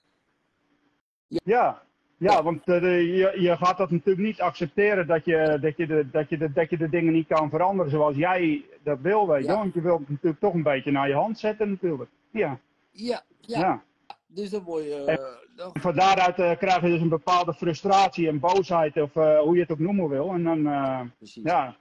ja. 1.28 1.84
Ja, 2.18 2.44
want 2.44 2.68
eh, 2.68 2.82
je, 3.18 3.34
je 3.38 3.58
gaat 3.58 3.78
dat 3.78 3.92
natuurlijk 3.92 4.26
niet 4.28 4.42
accepteren 4.42 5.08
dat 5.08 5.26
je, 5.26 5.58
dat, 5.62 5.78
je 5.78 5.88
de, 5.88 6.10
dat, 6.10 6.30
je 6.30 6.38
de, 6.38 6.52
dat 6.52 6.70
je 6.70 6.78
de 6.78 6.90
dingen 6.90 7.14
niet 7.14 7.28
kan 7.28 7.50
veranderen 7.50 7.92
zoals 7.92 8.16
jij 8.16 8.66
dat 8.84 9.00
wil, 9.02 9.28
weet 9.28 9.44
je 9.44 9.48
Ja. 9.52 9.58
Want 9.58 9.74
je 9.74 9.82
wilt 9.82 10.00
het 10.00 10.10
natuurlijk 10.10 10.40
toch 10.42 10.54
een 10.54 10.64
beetje 10.64 10.92
naar 10.92 11.08
je 11.08 11.14
hand 11.16 11.40
zetten 11.40 11.70
natuurlijk. 11.70 12.10
Ja, 12.32 12.60
Ja, 12.92 13.22
ja. 13.40 13.60
ja. 13.60 13.84
Dus 14.34 14.50
dan 14.50 14.64
word 14.64 14.84
je... 14.84 14.96
eh, 15.06 15.56
dan, 15.56 15.72
Van 15.82 15.96
daaruit 15.96 16.40
eh, 16.40 16.58
krijg 16.58 16.82
je 16.82 16.88
dus 16.90 17.02
een 17.02 17.10
bepaalde 17.10 17.54
frustratie 17.54 18.28
en 18.28 18.40
boosheid, 18.40 18.98
of 18.98 19.16
eh, 19.16 19.40
hoe 19.40 19.56
je 19.56 19.62
het 19.62 19.72
ook 19.72 19.80
noemen 19.80 20.10
wil. 20.10 20.30
En 20.32 20.44
dan, 20.44 21.12
precies. 21.18 21.44
ja, 21.44 21.78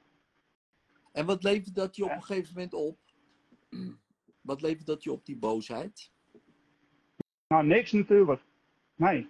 En 1.13 1.27
wat 1.27 1.43
levert 1.43 1.75
dat 1.75 1.97
je 1.97 2.05
op 2.05 2.11
een 2.11 2.23
gegeven 2.23 2.53
moment 2.55 2.75
op? 2.75 2.99
Wat 4.41 4.61
levert 4.63 4.87
dat 4.87 5.03
je 5.03 5.13
op, 5.13 5.25
die 5.25 5.39
boosheid? 5.39 6.11
nou 7.49 7.67
niks 7.67 7.93
natuurlijk. 7.93 8.41
Nee. 8.95 9.29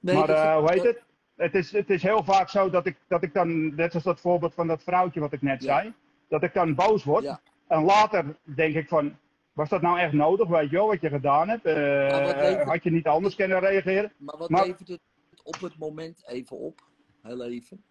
Nee, 0.00 0.16
maar 0.16 0.26
dat- 0.26 0.58
hoe 0.60 0.72
heet 0.72 0.82
het? 0.82 1.02
Het 1.36 1.54
is, 1.54 1.72
het 1.72 1.90
is 1.90 2.02
heel 2.02 2.24
vaak 2.24 2.48
zo 2.48 2.70
dat 2.70 2.86
ik, 2.86 2.96
dat 3.08 3.22
ik 3.22 3.34
dan, 3.34 3.74
net 3.74 3.94
als 3.94 4.02
dat 4.02 4.20
voorbeeld 4.20 4.54
van 4.54 4.66
dat 4.66 4.82
vrouwtje 4.82 5.20
wat 5.20 5.32
ik 5.32 5.42
net 5.42 5.62
Ja. 5.62 5.78
zei, 5.80 5.94
dat 6.28 6.42
ik 6.42 6.54
dan 6.54 6.74
boos 6.74 7.04
word. 7.04 7.22
Ja. 7.24 7.40
En 7.68 7.82
later 7.84 8.36
denk 8.42 8.74
ik 8.74 8.88
van, 8.88 9.18
was 9.54 9.68
dat 9.68 9.82
nou 9.82 9.98
echt 9.98 10.12
nodig, 10.12 10.48
weet 10.48 10.70
je 10.70 10.76
wel, 10.76 10.86
wat 10.86 11.00
je 11.00 11.08
gedaan 11.08 11.48
hebt? 11.48 11.64
Eh, 11.64 12.66
had 12.66 12.82
je 12.82 12.90
niet 12.90 13.06
anders 13.06 13.34
kunnen 13.34 13.60
reageren? 13.60 14.12
Maar 14.18 14.36
wat 14.38 14.50
Maar- 14.50 14.66
levert 14.66 14.88
het 14.88 15.00
op 15.42 15.60
het 15.60 15.78
moment 15.78 16.22
even 16.28 16.58
op? 16.58 16.80
Heel 17.22 17.44
even. 17.44 17.84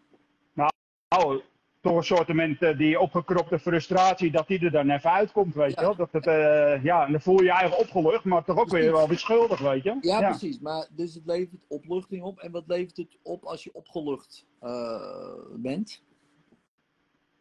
Nou, 0.53 1.41
toch 1.81 1.95
een 1.95 2.03
soort 2.03 2.29
uh, 2.29 2.77
die 2.77 2.99
opgekropte 2.99 3.59
frustratie, 3.59 4.31
dat 4.31 4.47
die 4.47 4.59
er 4.65 4.71
dan 4.71 4.89
even 4.89 5.11
uitkomt, 5.11 5.55
weet 5.55 5.73
Ja. 5.73 5.81
je 5.81 5.87
wel. 5.87 5.95
Dat 5.95 6.11
het, 6.11 6.27
eh, 6.27 6.83
ja, 6.83 7.05
en 7.05 7.11
dan 7.11 7.21
voel 7.21 7.37
je 7.37 7.43
je 7.43 7.51
eigen 7.51 7.77
opgelucht, 7.77 8.23
maar 8.23 8.43
toch 8.43 8.57
ook 8.57 8.69
weer 8.69 8.91
wel 8.91 9.07
weer 9.07 9.17
schuldig, 9.17 9.59
weet 9.59 9.83
je. 9.83 9.97
Ja, 10.01 10.19
precies. 10.29 10.59
Maar 10.59 10.87
dus 10.91 11.13
het 11.13 11.25
levert 11.25 11.61
opluchting 11.67 12.23
op. 12.23 12.39
En 12.39 12.51
wat 12.51 12.63
levert 12.67 12.97
het 12.97 13.17
op 13.23 13.43
als 13.43 13.63
je 13.63 13.73
opgelucht 13.73 14.45
eh, 14.59 15.33
bent? 15.55 16.03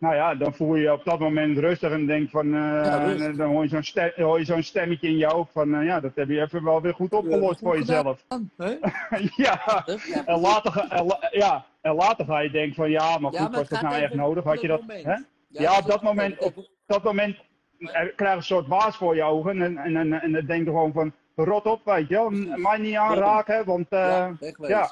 Nou 0.02 0.14
ja, 0.14 0.34
dan 0.34 0.54
voel 0.54 0.74
je 0.74 0.82
je 0.82 0.92
op 0.92 1.04
dat 1.04 1.18
moment 1.18 1.58
rustig 1.58 1.92
en 1.92 2.06
denk 2.06 2.30
van, 2.30 2.46
eh, 2.54 2.60
Ja, 2.60 3.14
en 3.14 3.36
dan 3.36 3.48
hoor 3.50 3.62
je 3.62 3.68
zo'n 3.68 3.82
stem, 3.82 4.44
zo'n 4.44 4.62
stemmetje 4.62 5.08
in 5.08 5.16
je 5.16 5.26
hoofd 5.26 5.52
van, 5.52 5.74
eh, 5.74 5.84
ja, 5.84 6.00
dat 6.00 6.14
heb 6.14 6.28
je 6.28 6.40
even 6.40 6.64
wel 6.64 6.80
weer 6.80 6.94
goed 6.94 7.12
opgelost 7.12 7.58
Goed 7.58 7.68
voor 7.68 7.76
gedaan, 7.76 8.16
jezelf. 8.28 9.30
Ja, 9.36 9.60
Ja, 9.86 10.24
en 10.26 10.40
later, 10.40 10.86
en, 10.88 11.18
ja, 11.30 11.64
en 11.80 11.94
later 11.94 12.24
ga 12.24 12.38
je 12.38 12.50
denken 12.50 12.74
van, 12.74 12.90
ja, 12.90 13.18
maar 13.18 13.30
goed, 13.30 13.38
Ja, 13.40 13.48
maar 13.48 13.58
was 13.58 13.68
dat 13.68 13.80
nou 13.82 13.94
echt 13.94 14.14
nodig? 14.14 14.42
op 14.44 14.48
Had 14.50 14.60
je 14.60 14.68
dat 14.68 14.82
hè? 14.86 15.14
Ja, 15.48 15.78
op 15.78 15.86
dat 15.86 16.02
moment- 16.02 16.38
op 16.38 16.68
dat 16.86 17.02
moment 17.02 17.36
eh, 17.78 17.90
krijg 17.92 18.30
je 18.30 18.36
een 18.36 18.42
soort 18.42 18.66
baas 18.66 18.96
voor 18.96 19.14
je 19.16 19.22
ogen 19.22 19.62
en, 19.62 19.76
en, 19.78 19.96
en, 19.96 20.12
en 20.22 20.32
dan 20.32 20.46
denk 20.46 20.64
je 20.64 20.70
gewoon 20.70 20.92
van, 20.92 21.12
rot 21.36 21.66
op, 21.66 21.80
weet 21.84 22.08
je 22.08 22.14
wel, 22.14 22.30
mij 22.58 22.78
niet 22.78 22.96
aanraken, 22.96 23.64
want, 23.64 23.86
eh, 23.88 23.98
ja, 23.98 24.32
ja, 24.68 24.90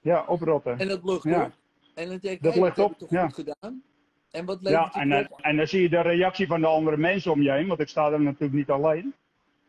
ja, 0.00 0.24
oprotten. 0.26 0.78
En 0.78 0.88
dat 0.88 1.04
lucht 1.04 1.24
Ja. 1.24 1.42
op. 1.44 1.50
En 1.94 2.08
dan 2.08 2.18
denk 2.20 2.34
ik, 2.36 2.42
Dat 2.42 2.52
hey, 2.54 2.62
lucht 2.62 2.78
op, 2.78 2.98
toch 2.98 3.10
ja. 3.10 3.22
goed 3.24 3.34
gedaan? 3.34 3.82
En 4.30 4.44
wat 4.44 4.58
Ja, 4.60 4.70
levert 4.70 4.94
en, 4.94 5.10
het 5.10 5.28
dan- 5.28 5.38
op? 5.38 5.44
en 5.44 5.56
dan 5.56 5.66
zie 5.66 5.82
je 5.82 5.88
de 5.88 6.00
reactie 6.00 6.46
van 6.46 6.60
de 6.60 6.66
andere 6.66 6.96
mensen 6.96 7.32
om 7.32 7.42
je 7.42 7.50
heen, 7.50 7.66
want 7.66 7.80
ik 7.80 7.88
sta 7.88 8.10
er 8.12 8.20
natuurlijk 8.20 8.52
niet 8.52 8.70
alleen. 8.70 9.14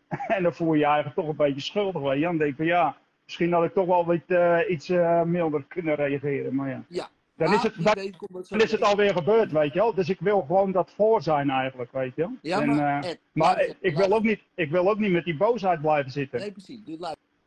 en 0.36 0.44
dan 0.44 0.54
voel 0.54 0.74
je 0.74 0.80
je 0.80 0.86
eigenlijk 0.86 1.16
toch 1.16 1.28
een 1.28 1.36
beetje 1.36 1.62
schuldig, 1.62 2.02
weet 2.02 2.18
je. 2.18 2.24
Dan 2.24 2.38
denk 2.38 2.50
je 2.50 2.56
van 2.56 2.66
ja, 2.66 2.98
misschien 3.26 3.54
had 3.54 3.64
ik 3.64 3.74
toch 3.74 3.86
wel 3.86 4.14
eh, 4.28 4.60
iets 4.70 4.90
eh, 4.90 5.24
milder 5.24 5.64
kunnen 5.68 5.96
reageren, 5.96 6.56
maar 6.56 6.70
ja. 6.70 6.84
Ja. 6.88 7.10
Dan 7.36 7.54
is 7.54 7.64
het, 7.64 7.74
dan, 7.76 7.98
het 7.98 8.62
is 8.62 8.72
het 8.72 8.80
weer. 8.80 8.84
alweer 8.90 9.14
gebeurd, 9.14 9.52
weet 9.52 9.74
je 9.74 9.80
wel. 9.80 9.94
Dus 9.94 10.10
ik 10.10 10.20
wil 10.20 10.42
gewoon 10.42 10.72
dat 10.72 10.92
voor 10.92 11.22
zijn 11.22 11.50
eigenlijk, 11.50 11.92
weet 11.92 12.16
je 12.16 12.22
wel. 12.22 12.32
Ja, 12.42 12.62
En, 12.62 12.76
maar, 12.76 13.04
eh, 13.04 13.10
Ed, 13.10 13.20
maar 13.34 13.76
ik, 13.80 13.98
wil 13.98 14.14
ook 14.14 14.24
niet, 14.24 14.42
ik 14.56 14.72
wil 14.72 14.90
ook 14.90 15.00
niet 15.00 15.12
met 15.12 15.24
die 15.26 15.38
boosheid 15.38 15.82
blijven 15.82 16.12
zitten. 16.12 16.40
Nee, 16.40 16.52
precies. 16.52 16.84
Dus 16.84 16.98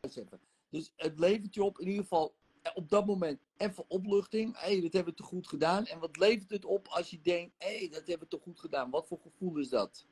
even. 0.01 0.39
Dus 0.69 0.93
het 0.95 1.19
levert 1.19 1.53
je 1.55 1.63
op 1.63 1.79
in 1.79 1.87
ieder 1.87 2.01
geval 2.01 2.25
eh, 2.27 2.44
op 2.73 2.89
dat 2.89 3.05
moment 3.05 3.39
even 3.57 3.85
opluchting. 3.87 4.59
Hé, 4.59 4.71
hey, 4.71 4.81
dat 4.81 4.93
hebben 4.93 5.13
we 5.13 5.19
toch 5.19 5.27
goed 5.27 5.47
gedaan. 5.47 5.85
En 5.85 5.99
wat 5.99 6.17
levert 6.17 6.49
het 6.49 6.65
op 6.65 6.87
als 6.87 7.09
je 7.09 7.19
denkt, 7.21 7.53
hé, 7.57 7.77
hey, 7.77 7.89
dat 7.89 8.07
hebben 8.07 8.19
we 8.19 8.27
toch 8.27 8.43
goed 8.43 8.59
gedaan. 8.59 8.89
Wat 8.89 9.07
voor 9.07 9.19
gevoel 9.19 9.57
is 9.57 9.69
dat? 9.69 10.05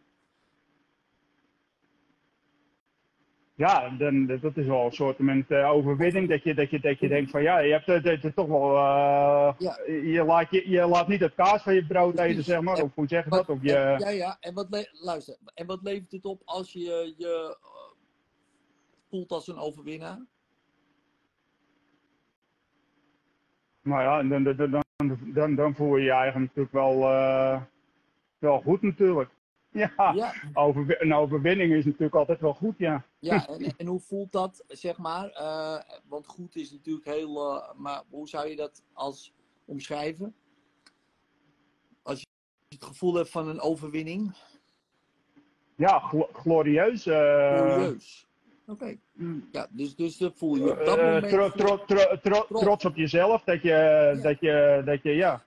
Ja, 3.56 3.90
dan, 3.98 4.26
dat 4.26 4.58
is 4.58 4.66
wel 4.68 4.86
een 4.86 4.92
soort 4.92 5.20
uh, 5.20 5.70
overwinning. 5.70 6.30
Dat 6.30 6.44
je, 6.44 6.54
dat, 6.54 6.70
je, 6.70 6.80
dat 6.80 7.00
je 7.00 7.08
denkt 7.08 7.32
van 7.32 7.42
ja, 7.42 7.60
je 7.60 7.72
hebt 7.72 7.86
het, 7.86 8.04
het 8.04 8.24
is 8.24 8.34
toch 8.34 8.48
wel. 8.48 8.70
uh, 8.76 9.54
Ja. 9.58 9.80
je, 9.86 10.24
laat, 10.26 10.52
je, 10.52 10.70
je 10.70 10.86
laat 10.88 11.08
niet 11.08 11.20
het 11.20 11.34
kaas 11.36 11.64
van 11.64 11.74
je 11.74 11.86
brood 11.86 12.14
Precies. 12.14 12.32
eten, 12.32 12.44
zeg 12.44 12.62
maar. 12.62 12.78
En 12.78 12.84
Of 12.84 12.96
hoe 12.96 13.08
zeg 13.08 13.24
je 13.24 13.30
dat? 13.30 13.50
Of 13.50 13.62
je, 13.62 13.76
en- 13.76 14.00
ja, 14.00 14.10
ja. 14.10 14.38
En 14.40 14.54
wat, 14.54 14.88
luister, 14.92 15.38
en 15.54 15.66
wat 15.66 15.80
levert 15.82 16.12
het 16.12 16.26
op 16.26 16.42
als 16.46 16.74
je 16.74 17.14
je 17.18 17.58
eh, 17.62 17.70
voelt 19.10 19.32
als 19.32 19.48
een 19.48 19.58
overwinnaar? 19.58 20.26
Nou 23.84 24.02
ja, 24.02 24.24
dan, 24.24 24.44
dan, 24.44 24.72
dan, 24.72 25.18
dan, 25.34 25.56
dan 25.56 25.76
voel 25.76 25.98
je 25.98 26.04
je 26.04 26.12
eigenlijk 26.12 26.56
natuurlijk 26.56 26.74
wel, 26.74 27.12
uh, 27.12 27.62
wel 28.38 28.62
goed 28.62 28.82
natuurlijk. 28.82 29.30
Ja, 29.74 30.12
Ja, 30.16 30.34
Overwi 30.54 30.96
een 31.00 31.14
overwinning 31.14 31.74
is 31.74 31.86
natuurlijk 31.86 32.16
altijd 32.16 32.40
wel 32.40 32.54
goed, 32.54 32.78
ja. 32.78 33.06
ja 33.20 33.48
en, 33.48 33.74
en 33.78 33.88
hoe 33.88 34.00
voelt 34.00 34.32
dat, 34.32 34.64
zeg 34.68 34.98
maar? 34.98 35.30
eh, 35.30 35.80
want 36.08 36.28
goed 36.28 36.56
is 36.56 36.72
natuurlijk 36.72 37.06
heel, 37.06 37.56
eh, 37.56 37.74
maar 37.76 38.04
hoe 38.10 38.28
zou 38.28 38.48
je 38.48 38.56
dat 38.56 38.84
als 38.94 39.34
omschrijven? 39.66 40.36
Als 42.02 42.20
je 42.20 42.26
het 42.70 42.86
gevoel 42.86 43.14
hebt 43.14 43.30
van 43.30 43.48
een 43.48 43.62
overwinning? 43.62 44.36
Ja, 45.76 46.00
glo 46.00 46.30
glorieus. 46.34 47.04
Glorieus. 47.04 48.28
Oké. 48.74 48.96
Ja, 49.52 49.68
dus, 49.70 49.96
dus 49.96 50.18
dat 50.18 50.34
voel 50.36 50.56
je 50.56 50.72
op 50.72 50.86
dat 50.86 50.98
uh, 50.98 51.04
moment. 51.04 51.30
tro 51.30 51.50
tro 51.50 51.78
tro 51.86 52.18
tro 52.22 52.42
Trots. 52.46 52.62
trots 52.62 52.86
op 52.86 52.96
jezelf, 52.96 53.44
dat 53.44 53.62
je, 53.62 54.20
dat 54.22 54.40
je, 54.40 54.82
dat 54.86 55.04
je, 55.04 55.12
ja. 55.12 55.44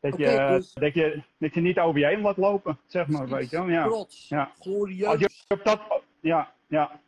Dat, 0.00 0.16
je, 0.18 0.46
dus- 0.48 0.72
dat, 0.72 0.94
je, 0.94 1.22
dat 1.38 1.54
je 1.54 1.60
niet 1.60 1.78
over 1.78 2.00
je 2.00 2.06
heen 2.06 2.20
laat 2.20 2.36
lopen, 2.36 2.78
zeg 2.86 3.06
maar, 3.08 3.28
weet 3.28 3.50
je 3.50 3.56
wel. 3.56 3.68
Ja. 3.68 3.84
Trots. 3.84 4.28
Ja. 4.28 4.52
Glorieus. 4.60 5.06
Als 5.06 5.20
je 5.20 5.30
op 5.48 5.64
dat, 5.64 5.80
ja, 6.20 6.52
ja. 6.66 7.00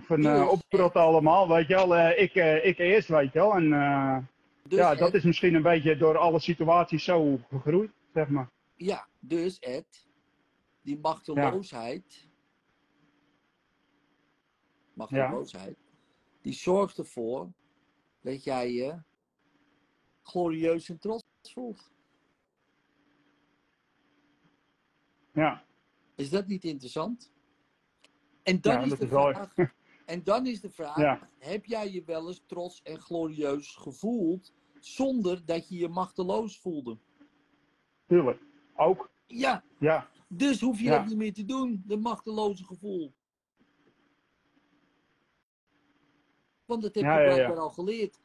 Van 0.00 0.26
uh, 0.26 0.48
oprotten 0.50 1.00
allemaal, 1.00 1.48
weet 1.48 1.68
je 1.68 1.74
wel. 1.74 1.96
Uh, 1.96 2.18
ik, 2.22 2.34
uh, 2.34 2.64
ik 2.66 2.78
eerst, 2.78 3.08
weet 3.08 3.32
je 3.32 3.38
wel. 3.38 3.54
En 3.54 3.64
uh, 3.64 4.16
Dus 4.62 4.78
ja, 4.78 4.92
Ed- 4.92 4.98
dat 4.98 5.14
is 5.14 5.22
misschien 5.22 5.54
een 5.54 5.62
beetje 5.62 5.96
door 5.96 6.18
alle 6.18 6.40
situaties 6.40 7.04
zo 7.04 7.40
gegroeid, 7.50 7.90
zeg 8.14 8.28
maar. 8.28 8.48
Ja, 8.76 9.06
dus 9.20 9.58
Ed, 9.58 10.06
die 10.82 10.98
machteloosheid, 11.02 12.27
machteloosheid, 14.98 15.76
die 16.42 16.52
zorgt 16.52 16.98
ervoor 16.98 17.52
dat 18.20 18.44
jij 18.44 18.72
je 18.72 19.02
glorieus 20.22 20.88
en 20.88 20.98
trots 20.98 21.24
voelt. 21.42 21.90
Ja, 25.32 25.64
Is 26.14 26.30
dat 26.30 26.46
niet 26.46 26.64
interessant? 26.64 27.32
En 28.42 28.60
dan, 28.60 28.72
Ja, 28.74 28.82
is, 28.82 28.88
dat 28.88 28.98
de 28.98 29.04
is 29.04 29.10
wel- 29.10 29.32
vraag, 29.32 29.54
en 30.06 30.22
dan 30.24 30.46
is 30.46 30.60
de 30.60 30.70
vraag, 30.70 30.96
Ja. 30.96 31.28
heb 31.38 31.64
jij 31.64 31.90
je 31.92 32.04
wel 32.04 32.28
eens 32.28 32.42
trots 32.46 32.82
en 32.82 33.00
glorieus 33.00 33.76
gevoeld 33.76 34.52
zonder 34.80 35.44
dat 35.44 35.68
je 35.68 35.78
je 35.78 35.88
machteloos 35.88 36.60
voelde? 36.60 36.98
tuurlijk. 38.06 38.42
Ook, 38.76 39.10
Ja, 39.26 39.64
ja. 39.78 40.08
dus 40.28 40.60
hoef 40.60 40.80
je 40.80 40.88
dat 40.88 41.06
niet 41.06 41.16
meer 41.16 41.32
te 41.32 41.44
doen, 41.44 41.82
de 41.86 41.96
machteloze 41.96 42.64
gevoel. 42.64 43.12
Want 46.68 46.82
dat 46.82 46.94
heb 46.94 47.04
je 47.04 47.10
ja, 47.10 47.20
ja. 47.20 47.34
blijkbaar 47.34 47.58
al 47.58 47.70
geleerd. 47.70 48.20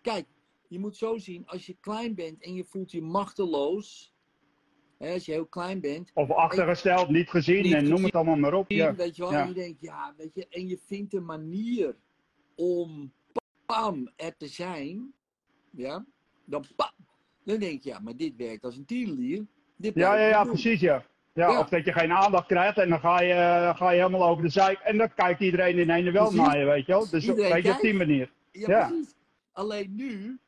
Kijk, 0.00 0.26
je 0.68 0.78
moet 0.78 0.96
zo 0.96 1.18
zien, 1.18 1.46
als 1.46 1.66
je 1.66 1.76
klein 1.80 2.14
bent 2.14 2.42
en 2.42 2.54
je 2.54 2.64
voelt 2.64 2.90
je 2.90 3.02
machteloos, 3.02 4.14
hè, 4.98 5.12
als 5.12 5.24
je 5.24 5.32
heel 5.32 5.46
klein 5.46 5.80
bent, 5.80 6.10
Of 6.14 6.30
achtergesteld, 6.30 7.08
niet 7.08 7.30
gezien 7.30 7.62
Niet 7.62 7.72
en 7.72 7.88
noem 7.88 8.04
het 8.04 8.14
allemaal 8.14 8.36
maar 8.36 8.54
op. 8.54 8.70
Ja, 8.70 8.94
weet 8.94 9.16
je 9.16 9.22
wel, 9.22 9.32
en 9.32 9.48
je 9.48 9.54
denkt, 9.54 9.80
ja, 9.80 10.14
weet 10.16 10.34
je, 10.34 10.46
en 10.48 10.68
je 10.68 10.78
vindt 10.78 11.14
een 11.14 11.24
manier 11.24 11.96
om 12.54 13.12
pam 13.66 14.12
er 14.16 14.36
te 14.36 14.48
zijn, 14.48 15.12
ja, 15.70 16.06
dan 16.44 16.64
pam, 16.76 16.92
dan 17.44 17.58
denk 17.58 17.82
je, 17.82 17.88
ja, 17.88 17.98
maar 17.98 18.16
dit 18.16 18.36
werkt 18.36 18.64
als 18.64 18.76
een 18.76 18.84
tierenlier. 18.84 19.46
Dit 19.76 19.94
ja, 19.94 20.16
ja, 20.16 20.28
ja, 20.28 20.42
doen. 20.42 20.52
precies, 20.52 20.80
ja. 20.80 21.06
Ja, 21.34 21.50
Ja. 21.50 21.60
Of 21.60 21.68
dat 21.68 21.84
je 21.84 21.92
geen 21.92 22.12
aandacht 22.12 22.46
krijgt 22.46 22.78
en 22.78 22.88
dan 22.88 23.00
ga 23.00 23.20
je, 23.20 23.72
ga 23.76 23.90
je 23.90 23.96
helemaal 24.02 24.28
over 24.28 24.42
de 24.42 24.48
zijk. 24.48 24.78
En 24.78 24.98
dan 24.98 25.14
kijkt 25.14 25.40
iedereen 25.40 25.78
in 25.78 25.90
ene 25.90 26.10
wel 26.10 26.28
Precies. 26.28 26.46
naar 26.46 26.58
je, 26.58 26.64
weet 26.64 26.86
je 26.86 26.92
wel. 26.92 27.10
Dus 27.10 27.26
Iedereen 27.26 27.52
weet 27.52 27.64
je, 27.64 27.72
op 27.72 27.80
die 27.80 27.94
manier. 27.94 28.32
Ja, 28.52 28.68
Ja. 28.68 28.86
precies. 28.88 29.14
Alleen 29.52 29.94
nu 29.94 30.38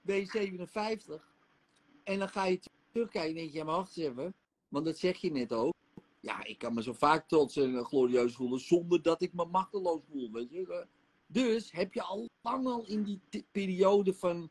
ben 0.00 0.16
je 0.16 0.26
57 0.26 1.34
en 2.04 2.18
dan 2.18 2.28
ga 2.28 2.44
je 2.46 2.60
terugkijken 2.92 3.30
en 3.30 3.36
denk 3.36 3.50
je, 3.50 3.58
ja 3.58 3.64
maar 3.64 3.74
wacht 3.74 3.96
eens 3.96 4.06
even, 4.06 4.34
want 4.68 4.84
dat 4.84 4.98
zeg 4.98 5.16
je 5.16 5.30
net 5.32 5.52
ook. 5.52 5.74
Ja, 6.20 6.44
ik 6.44 6.58
kan 6.58 6.74
me 6.74 6.82
zo 6.82 6.92
vaak 6.92 7.28
trots 7.28 7.56
en 7.56 7.84
glorieus 7.84 8.34
voelen 8.34 8.60
zonder 8.60 9.02
dat 9.02 9.22
ik 9.22 9.32
me 9.32 9.44
machteloos 9.44 10.00
voel, 10.10 10.30
weet 10.32 10.50
je. 10.50 10.86
Dus 11.26 11.72
heb 11.72 11.94
je 11.94 12.02
al 12.02 12.28
lang 12.42 12.66
al 12.66 12.84
in 12.86 13.02
die 13.02 13.20
periode 13.52 14.14
van, 14.14 14.50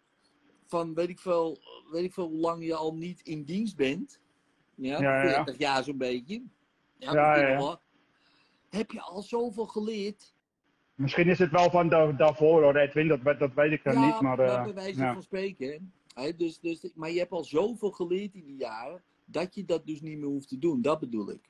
van 0.66 0.94
weet, 0.94 1.10
ik 1.10 1.20
veel, 1.20 1.58
weet 1.92 2.04
ik 2.04 2.14
veel 2.14 2.28
hoe 2.28 2.40
lang 2.40 2.66
je 2.66 2.76
al 2.76 2.96
niet 2.96 3.22
in 3.22 3.44
dienst 3.44 3.76
bent. 3.76 4.20
Ja, 4.82 5.02
Ja, 5.02 5.16
ja, 5.24 5.30
ja. 5.30 5.34
40 5.44 5.58
jaar 5.58 5.84
zo'n 5.84 5.98
beetje. 5.98 6.44
Ja. 6.98 7.80
Heb 8.70 8.92
je 8.92 9.02
al 9.02 9.22
zoveel 9.22 9.66
geleerd 9.66 10.34
Misschien 10.96 11.28
is 11.30 11.40
het 11.40 11.52
wel 11.52 11.70
van 11.70 11.90
da- 11.90 12.12
daarvoor 12.12 12.64
hoor, 12.64 12.76
Edwin, 12.76 13.08
dat, 13.08 13.40
dat 13.40 13.54
weet 13.54 13.72
ik 13.72 13.84
dan 13.84 14.06
niet. 14.06 14.22
Maar, 14.22 14.40
eh, 14.40 14.64
bij 14.64 14.74
wijze 14.74 15.00
van 15.14 15.24
spreken. 15.24 15.94
Hè, 16.14 16.36
dus, 16.36 16.60
dus, 16.60 16.92
maar 16.96 17.10
je 17.12 17.20
hebt 17.20 17.32
al 17.32 17.44
zoveel 17.44 17.92
geleerd 17.92 18.34
in 18.36 18.46
die 18.46 18.56
jaren, 18.56 19.04
dat 19.26 19.56
je 19.56 19.66
dat 19.66 19.86
dus 19.86 20.02
niet 20.02 20.18
meer 20.18 20.28
hoeft 20.28 20.48
te 20.48 20.58
doen. 20.60 20.82
Dat 20.82 21.00
bedoel 21.00 21.32
ik. 21.32 21.50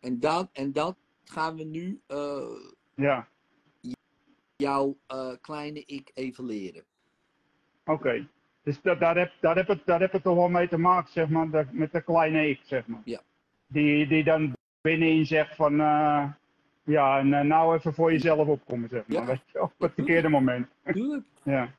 En 0.00 0.20
dat, 0.20 0.48
en 0.52 0.72
dat 0.72 0.96
gaan 1.24 1.56
we 1.56 1.64
nu 1.64 2.00
eh, 2.06 2.70
ja, 2.94 3.28
jouw 4.56 4.98
eh, 5.06 5.32
kleine 5.40 5.82
ik 5.84 6.10
even 6.14 6.44
leren. 6.44 6.84
oké. 7.84 8.28
Dus 8.68 8.80
da- 8.82 8.94
daar, 8.94 9.16
heb, 9.16 9.32
daar, 9.40 9.56
heb 9.56 9.68
het, 9.68 9.80
daar 9.84 10.00
heb 10.00 10.12
het 10.12 10.22
toch 10.22 10.34
wel 10.36 10.48
mee 10.48 10.68
te 10.68 10.78
maken, 10.78 11.12
zeg 11.12 11.28
maar, 11.28 11.50
dat- 11.50 11.72
met 11.72 11.92
de 11.92 12.02
kleine 12.02 12.48
ik, 12.48 12.60
zeg 12.64 12.86
maar. 12.86 13.00
Ja. 13.04 13.20
Die, 13.66 14.06
die 14.06 14.24
dan 14.24 14.52
binnenin 14.80 15.26
zegt 15.26 15.54
van, 15.56 15.80
eh, 15.80 16.24
ja, 16.84 17.18
en 17.18 17.34
eh, 17.34 17.40
nou 17.44 17.76
even 17.76 17.94
voor 17.94 18.12
jezelf 18.12 18.46
opkomen, 18.48 18.88
zeg 18.88 19.06
maar. 19.06 19.20
Ja. 19.20 19.26
Weet 19.26 19.40
je, 19.52 19.62
op 19.62 19.72
het 19.78 19.92
verkeerde 19.94 20.28
moment. 20.28 20.66
Tuurlijk. 20.92 21.24
Ja. 21.42 21.70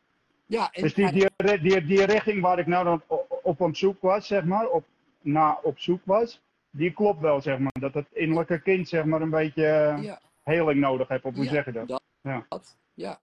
Ja, 0.45 0.69
en 0.71 0.81
Dus 0.81 0.93
die, 0.93 1.11
die, 1.11 1.27
die, 1.61 1.85
die 1.85 2.05
richting 2.05 2.41
waar 2.41 2.59
ik 2.59 2.67
nou 2.67 2.83
dan 2.85 3.01
op 3.43 3.61
op 3.61 3.75
zoek 3.75 4.01
was, 4.01 4.27
zeg 4.27 4.43
maar, 4.43 4.67
op, 4.67 4.85
na 5.21 5.59
op 5.63 5.79
zoek 5.79 6.01
was, 6.03 6.41
die 6.71 6.91
klopt 6.93 7.19
wel, 7.21 7.41
zeg 7.41 7.59
maar. 7.59 7.71
Dat 7.79 7.93
het 7.93 8.07
innerlijke 8.13 8.61
kind, 8.61 8.87
zeg 8.87 9.05
maar, 9.05 9.21
een 9.21 9.29
beetje 9.29 9.65
eh, 9.65 10.03
ja, 10.03 10.19
heling 10.43 10.79
nodig 10.79 11.07
heeft, 11.07 11.23
of 11.23 11.35
hoe 11.35 11.43
Ja, 11.43 11.49
zeg 11.49 11.65
je 11.65 11.71
dat? 11.71 11.87
dat. 11.87 12.01
Ja. 12.21 12.45
dat, 12.49 12.77
ja. 12.93 13.19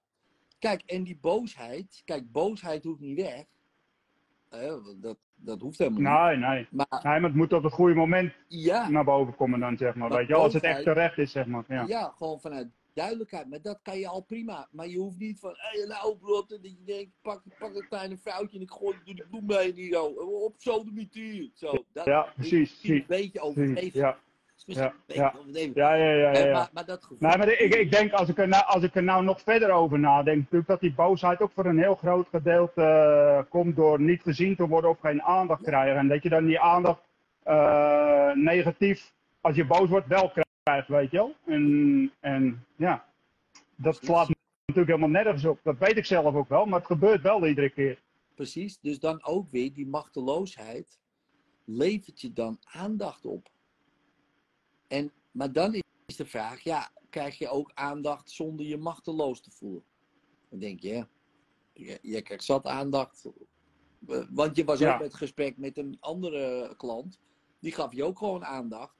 Kijk, 0.58 0.82
en 0.86 1.02
die 1.02 1.18
boosheid, 1.20 2.02
kijk, 2.04 2.32
boosheid 2.32 2.84
hoeft 2.84 3.00
niet 3.00 3.16
weg. 3.20 3.44
Dat, 5.00 5.16
dat 5.34 5.60
hoeft 5.60 5.78
helemaal 5.78 6.30
niet. 6.30 6.38
Nee, 6.40 6.48
nee. 6.48 6.66
Maar 6.70 7.00
Nee, 7.02 7.20
maar 7.20 7.30
het 7.30 7.34
moet 7.34 7.52
op 7.52 7.62
het 7.62 7.72
goede 7.72 7.94
moment 7.94 8.32
ja, 8.48 8.88
naar 8.88 9.04
boven 9.04 9.36
komen 9.36 9.60
dan, 9.60 9.76
zeg 9.76 9.94
maar. 9.94 10.10
Weet 10.10 10.28
je 10.28 10.34
als 10.34 10.54
het 10.54 10.62
echt 10.62 10.82
terecht 10.82 11.18
is, 11.18 11.32
zeg 11.32 11.46
maar. 11.46 11.64
Ja. 11.68 11.84
Ja, 11.86 12.14
gewoon 12.16 12.40
vanuit 12.40 12.68
duidelijkheid. 12.96 13.48
Maar 13.48 13.62
dat 13.62 13.78
kan 13.82 13.98
je 13.98 14.08
al 14.08 14.20
prima. 14.20 14.68
Maar 14.70 14.88
je 14.88 14.98
hoeft 14.98 15.18
niet 15.18 15.38
van, 15.38 15.54
hé, 15.56 15.78
hey, 15.78 15.88
nou 15.88 16.16
brood, 16.16 16.48
dat 16.48 16.58
je 16.62 16.84
denkt, 16.84 17.12
pak, 17.22 17.42
pak 17.58 17.74
een 17.74 17.88
kleine 17.88 18.16
vrouwtje 18.16 18.56
en 18.56 18.62
ik 18.62 18.70
gooi 18.70 18.96
door 19.04 19.14
die 19.14 19.26
bloem 19.26 19.90
zo. 19.90 20.04
op 20.04 20.54
zo 20.58 20.84
de 20.84 20.92
mituur. 20.92 21.50
Zo, 21.54 21.84
dat 21.92 22.04
Ja, 22.04 22.32
precies, 22.34 22.78
een 22.82 23.04
beetje 23.06 23.40
overdreven. 23.40 24.00
Ja, 24.00 24.18
ja, 24.66 24.94
ja. 25.06 25.34
ja, 25.74 25.94
ja, 25.94 25.94
ja. 25.94 26.14
ja, 26.14 26.32
Eh, 26.32 26.44
ja. 26.44 26.52
Maar, 26.52 26.68
maar 26.72 26.84
dat 26.84 27.02
gevoel. 27.02 27.28
Nee, 27.28 27.36
maar 27.36 27.48
ik, 27.48 27.74
ik 27.74 27.90
denk, 27.90 28.12
als 28.12 28.28
ik, 28.28 28.38
er 28.38 28.48
nou, 28.48 28.64
als 28.66 28.82
ik 28.82 28.94
er 28.94 29.02
nou 29.02 29.24
nog 29.24 29.40
verder 29.40 29.70
over 29.70 29.98
nadenk, 29.98 30.38
natuurlijk 30.38 30.66
dat 30.66 30.80
die 30.80 30.94
boosheid 30.94 31.40
ook 31.40 31.52
voor 31.52 31.66
een 31.66 31.78
heel 31.78 31.94
groot 31.94 32.28
gedeelte 32.28 32.82
eh, 32.82 33.50
komt 33.50 33.76
door 33.76 34.00
niet 34.00 34.22
gezien 34.22 34.56
te 34.56 34.66
worden 34.66 34.90
of 34.90 35.00
geen 35.00 35.22
aandacht 35.22 35.62
krijgen. 35.62 35.96
En 35.96 36.08
dat 36.08 36.22
je 36.22 36.28
dan 36.28 36.44
die 36.44 36.60
aandacht 36.60 37.00
eh, 37.42 38.32
negatief, 38.32 39.12
als 39.40 39.56
je 39.56 39.66
boos 39.66 39.88
wordt, 39.88 40.06
wel 40.06 40.32
krijgt, 40.62 40.88
weet 40.88 41.10
je 41.10 41.16
wel. 41.16 41.34
En, 41.46 42.12
en 42.20 42.64
ja, 42.76 43.04
dat 43.76 43.96
slaat 43.96 44.28
natuurlijk 44.28 44.96
helemaal 44.96 45.22
nergens 45.22 45.44
op. 45.44 45.58
Dat 45.62 45.78
weet 45.78 45.96
ik 45.96 46.04
zelf 46.04 46.34
ook 46.34 46.48
wel, 46.48 46.66
maar 46.66 46.78
het 46.78 46.88
gebeurt 46.88 47.22
wel 47.22 47.46
iedere 47.46 47.70
keer. 47.70 47.98
Precies, 48.34 48.78
dus 48.80 48.98
dan 48.98 49.24
ook 49.24 49.50
weer 49.50 49.72
die 49.72 49.86
machteloosheid 49.86 50.98
levert 51.64 52.20
je 52.20 52.32
dan 52.32 52.58
aandacht 52.72 53.24
op. 53.24 53.48
En, 54.88 55.12
maar 55.30 55.52
dan 55.52 55.74
is 56.06 56.16
de 56.16 56.26
vraag, 56.26 56.60
ja, 56.60 56.90
krijg 57.10 57.38
je 57.38 57.48
ook 57.48 57.70
aandacht 57.74 58.30
zonder 58.30 58.66
je 58.66 58.76
machteloos 58.76 59.40
te 59.40 59.50
voelen? 59.50 59.84
Dan 60.48 60.58
denk 60.58 60.80
je, 60.80 60.88
ja, 60.88 61.08
je, 61.72 61.98
je 62.02 62.22
krijgt 62.22 62.44
zat 62.44 62.66
aandacht. 62.66 63.24
Want 64.30 64.56
je 64.56 64.64
was 64.64 64.78
Ja. 64.78 64.94
ook 64.94 65.00
met 65.00 65.14
gesprek 65.14 65.56
met 65.56 65.78
een 65.78 65.96
andere 66.00 66.74
klant, 66.76 67.20
die 67.58 67.72
gaf 67.72 67.92
je 67.92 68.04
ook 68.04 68.18
gewoon 68.18 68.44
aandacht. 68.44 68.94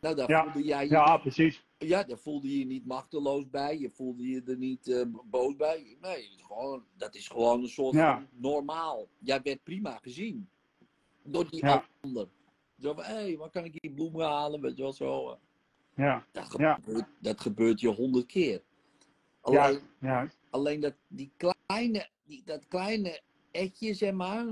Nou, 0.00 0.14
daar 0.16 0.30
Ja. 0.30 0.42
voelde 0.42 0.68
jij 0.68 0.84
je 0.84 0.90
Ja, 0.90 1.16
precies. 1.18 1.66
ja, 1.78 2.02
daar 2.02 2.18
voelde 2.18 2.48
je 2.50 2.58
je 2.58 2.64
niet 2.64 2.86
machteloos 2.86 3.50
bij. 3.50 3.78
Je 3.78 3.90
voelde 3.90 4.26
je 4.28 4.42
er 4.46 4.56
niet 4.56 4.88
eh, 4.88 5.02
boos 5.24 5.56
bij. 5.56 5.96
Nee, 6.00 6.30
het 6.30 6.42
gewoon, 6.42 6.84
dat 6.96 7.14
is 7.14 7.28
gewoon 7.28 7.62
een 7.62 7.68
soort 7.68 7.94
Ja. 7.94 8.28
normaal. 8.30 9.08
Jij 9.18 9.42
werd 9.42 9.62
prima 9.62 9.98
gezien. 10.02 10.48
Door 11.22 11.50
die 11.50 11.64
ander. 12.00 12.28
Zo 12.82 12.94
van, 12.94 13.04
hé, 13.04 13.12
hey, 13.14 13.36
waar 13.36 13.50
kan 13.50 13.64
ik 13.64 13.76
hier 13.80 13.92
bloemen 13.92 14.26
halen? 14.26 14.60
Weet 14.60 14.76
je 14.76 14.82
wel 14.82 14.92
zo. 14.92 15.30
eh. 15.30 15.36
Ja, 15.94 16.26
Dat, 16.32 16.54
Ja. 16.58 16.74
gebeurt, 16.74 17.04
dat 17.18 17.40
gebeurt 17.40 17.80
je 17.80 17.88
honderd 17.88 18.26
keer. 18.26 18.62
Alleen, 19.40 19.58
ja, 19.60 19.80
ja, 20.22 20.28
alleen 20.50 20.80
dat, 20.80 20.94
die 21.08 21.32
kleine, 21.36 22.08
die, 22.24 22.42
dat 22.44 22.68
kleine 22.68 23.20
etje, 23.50 23.94
zeg 23.94 24.12
maar, 24.12 24.46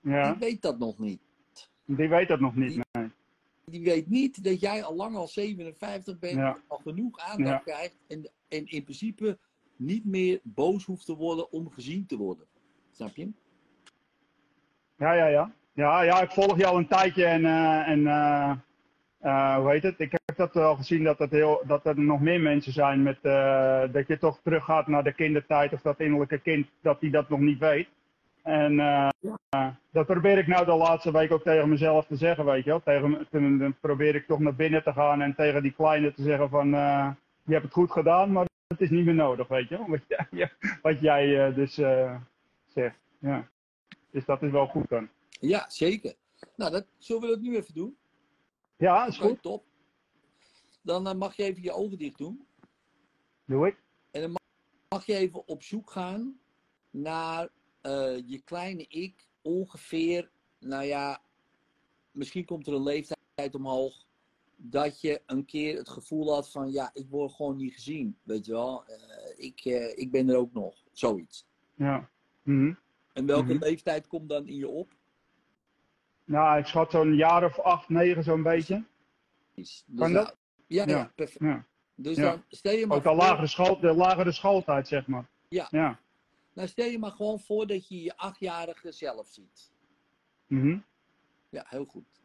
ja. 0.00 0.30
die 0.30 0.38
weet 0.38 0.62
dat 0.62 0.78
nog 0.78 0.98
niet. 0.98 1.20
Die 1.84 2.08
weet 2.08 2.28
dat 2.28 2.40
nog 2.40 2.56
niet. 2.56 2.82
Nee. 2.92 3.10
Die 3.64 3.84
weet 3.84 4.08
niet 4.08 4.44
dat 4.44 4.60
jij 4.60 4.84
al 4.84 4.94
lang 4.94 5.16
al 5.16 5.26
57 5.28 6.18
bent, 6.18 6.34
Ja. 6.36 6.58
al 6.66 6.78
genoeg 6.78 7.18
aandacht 7.18 7.64
Ja. 7.64 7.72
krijgt 7.74 7.96
en, 8.06 8.30
en 8.48 8.66
in 8.66 8.82
principe 8.84 9.38
niet 9.76 10.04
meer 10.04 10.40
boos 10.42 10.84
hoeft 10.84 11.06
te 11.06 11.14
worden 11.16 11.52
om 11.52 11.70
gezien 11.70 12.06
te 12.06 12.16
worden. 12.16 12.46
Snap 12.90 13.16
je? 13.16 13.30
Ja, 14.96 15.12
ja, 15.12 15.26
ja. 15.26 15.54
Ja, 15.78 16.02
ja, 16.02 16.22
ik 16.22 16.30
volg 16.30 16.56
je 16.56 16.66
al 16.66 16.76
een 16.76 16.86
tijdje 16.86 17.24
en, 17.24 17.44
eh, 17.44 17.88
en 17.88 18.06
eh, 18.06 18.50
eh, 19.18 19.56
hoe 19.56 19.70
heet 19.70 19.82
het? 19.82 20.00
Ik 20.00 20.10
heb 20.10 20.36
dat 20.36 20.54
wel 20.54 20.76
gezien 20.76 21.04
dat, 21.04 21.18
het 21.18 21.30
heel, 21.30 21.62
dat 21.66 21.86
er 21.86 22.00
nog 22.00 22.20
meer 22.20 22.40
mensen 22.40 22.72
zijn 22.72 23.02
met 23.02 23.18
dat 23.92 24.06
je 24.06 24.18
toch 24.18 24.40
teruggaat 24.42 24.86
naar 24.86 25.04
de 25.04 25.12
kindertijd 25.12 25.72
of 25.72 25.80
dat 25.80 26.00
innerlijke 26.00 26.38
kind, 26.38 26.66
dat 26.82 27.00
die 27.00 27.10
dat 27.10 27.28
nog 27.28 27.40
niet 27.40 27.58
weet. 27.58 27.88
En 28.42 28.76
dat 29.90 30.06
probeer 30.06 30.38
ik 30.38 30.46
nou 30.46 30.64
de 30.64 30.74
laatste 30.74 31.12
week 31.12 31.32
ook 31.32 31.42
tegen 31.42 31.68
mezelf 31.68 32.06
te 32.06 32.16
zeggen, 32.16 32.44
weet 32.44 32.64
je 32.64 32.70
wel. 32.70 32.82
Tegen, 32.82 33.26
dan, 33.58 33.74
probeer 33.80 34.14
ik 34.14 34.26
toch 34.26 34.38
naar 34.38 34.54
binnen 34.54 34.82
te 34.82 34.92
gaan 34.92 35.22
en 35.22 35.34
tegen 35.34 35.62
die 35.62 35.72
kleine 35.72 36.14
te 36.14 36.22
zeggen 36.22 36.48
van, 36.48 36.68
je 37.42 37.52
hebt 37.52 37.64
het 37.64 37.72
goed 37.72 37.90
gedaan, 37.90 38.32
maar 38.32 38.46
het 38.66 38.80
is 38.80 38.90
niet 38.90 39.04
meer 39.04 39.14
nodig, 39.14 39.48
weet 39.48 39.68
je 39.68 39.76
wel. 39.76 39.88
Wat 39.88 40.00
jij, 40.30 40.50
wat 40.82 41.00
jij 41.00 41.54
dus 41.54 41.74
zegt, 42.66 42.98
ja. 43.18 43.46
Dus 44.10 44.24
dat 44.24 44.42
is 44.42 44.50
wel 44.50 44.66
goed 44.66 44.88
dan. 44.88 45.08
Ja, 45.40 45.70
zeker. 45.70 46.14
Nou, 46.56 46.70
dat, 46.72 46.86
zullen 46.98 47.22
we 47.22 47.28
dat 47.28 47.40
nu 47.40 47.56
even 47.56 47.74
doen? 47.74 47.96
Ja, 48.76 49.06
is 49.06 49.18
goed. 49.18 49.42
top. 49.42 49.64
Dan 50.82 51.06
eh, 51.06 51.14
mag 51.14 51.36
je 51.36 51.42
even 51.42 51.62
je 51.62 51.72
ogen 51.72 51.98
dicht 51.98 52.18
doen. 52.18 52.46
Doe 53.44 53.66
ik. 53.66 53.82
Mag 54.88 55.06
je 55.06 55.14
even 55.14 55.48
op 55.48 55.62
zoek 55.62 55.90
gaan 55.90 56.40
naar 56.90 57.48
eh, 57.80 58.16
je 58.28 58.40
kleine 58.44 58.86
ik 58.88 59.26
ongeveer, 59.42 60.30
nou 60.58 60.84
ja, 60.84 61.22
misschien 62.10 62.44
komt 62.44 62.66
er 62.66 62.72
een 62.74 62.82
leeftijd 62.82 63.54
omhoog 63.54 64.06
dat 64.56 65.00
je 65.00 65.22
een 65.26 65.44
keer 65.44 65.76
het 65.76 65.88
gevoel 65.88 66.32
had 66.34 66.50
van 66.50 66.72
ja, 66.72 66.90
ik 66.92 67.08
word 67.08 67.32
gewoon 67.32 67.56
niet 67.56 67.72
gezien, 67.72 68.18
weet 68.22 68.46
je 68.46 68.52
wel. 68.52 68.86
Eh, 68.86 69.44
ik, 69.44 69.64
ik 69.96 70.10
ben 70.10 70.28
er 70.28 70.36
ook 70.36 70.52
nog, 70.52 70.82
zoiets. 70.92 71.46
Ja. 71.74 72.10
Mhm. 72.42 72.74
En 73.12 73.26
welke 73.26 73.52
Mhm. 73.54 73.62
leeftijd 73.62 74.06
komt 74.06 74.28
dan 74.28 74.46
in 74.46 74.56
je 74.56 74.68
op? 74.68 74.96
Nou, 76.28 76.58
ik 76.58 76.66
schat 76.66 76.90
zo'n 76.90 77.14
jaar 77.14 77.44
of 77.44 77.58
acht, 77.60 77.88
negen 77.88 78.22
zo'n 78.24 78.42
beetje. 78.42 78.84
Dus, 79.54 79.84
Kan 79.96 80.12
nou, 80.12 80.24
dat? 80.24 80.36
Ja, 80.66 80.84
ja, 80.86 80.96
Ja. 80.96 81.12
perfect. 81.14 81.40
Ja. 81.44 81.66
Dus 81.94 82.16
dan 82.16 82.44
stel 82.48 82.72
je 82.72 82.86
maar 82.86 82.96
Ook 82.96 83.02
voor- 83.02 83.14
lagere, 83.14 83.46
school, 83.46 83.80
de 83.80 83.92
lagere 83.94 84.32
schooltijd, 84.32 84.88
zeg 84.88 85.06
maar. 85.06 85.28
Ja. 85.48 85.66
Ja. 85.70 86.00
nou, 86.52 86.68
stel 86.68 86.86
je 86.86 86.98
maar 86.98 87.10
gewoon 87.10 87.40
voor 87.40 87.66
dat 87.66 87.88
je 87.88 88.02
je 88.02 88.16
achtjarige 88.16 88.92
zelf 88.92 89.26
ziet. 89.28 89.72
Mhm. 90.46 90.78
Ja, 91.48 91.64
heel 91.68 91.84
goed. 91.84 92.22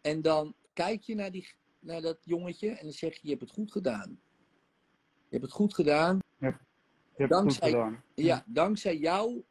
En 0.00 0.22
dan 0.22 0.54
kijk 0.72 1.02
je 1.02 1.14
naar, 1.14 1.30
die, 1.30 1.48
naar 1.78 2.00
dat 2.00 2.18
jongetje 2.24 2.68
en 2.70 2.82
dan 2.82 2.92
zeg 2.92 3.14
je, 3.14 3.20
je 3.22 3.28
hebt 3.28 3.40
het 3.40 3.50
goed 3.50 3.72
gedaan. 3.72 4.20
Je 5.28 5.30
hebt 5.40 5.42
het 5.42 5.52
goed 5.52 5.74
gedaan. 5.74 6.18
Je 6.38 6.46
hebt 6.46 6.58
het 7.10 7.18
goed 7.18 7.28
Dankzij- 7.28 7.70
gedaan. 7.70 8.02
Ja, 8.14 8.44
dankzij 8.46 8.96
jou 8.96 9.44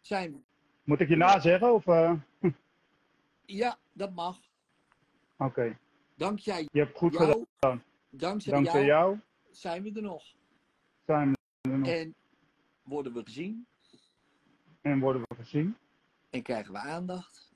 zijn 0.00 0.32
we. 0.32 0.38
Moet 0.86 1.00
ik 1.00 1.08
je 1.08 1.16
nazeggen? 1.16 1.72
Of, 1.74 1.86
eh, 1.86 2.12
Ja, 3.44 3.78
dat 3.92 4.14
mag. 4.14 4.38
Oké. 5.38 5.78
Dankzij 6.14 6.68
Je 6.72 6.78
hebt 6.80 6.96
goed 6.96 7.16
gedaan. 7.16 7.46
jou, 7.58 7.78
dankzij, 8.10 8.52
Dankzij 8.52 8.84
jou, 8.84 9.04
jou 9.10 9.18
zijn 9.50 9.82
we 9.82 9.92
er 9.92 10.02
nog. 10.02 10.24
zijn 11.06 11.30
we 11.30 11.36
er 11.70 11.78
nog. 11.78 11.88
En 11.88 12.14
worden 12.82 13.12
we 13.12 13.22
gezien 13.24 13.66
En 14.80 15.00
worden 15.00 15.22
we 15.28 15.34
gezien. 15.34 15.76
en 16.30 16.42
krijgen 16.42 16.72
we 16.72 16.78
aandacht. 16.78 17.52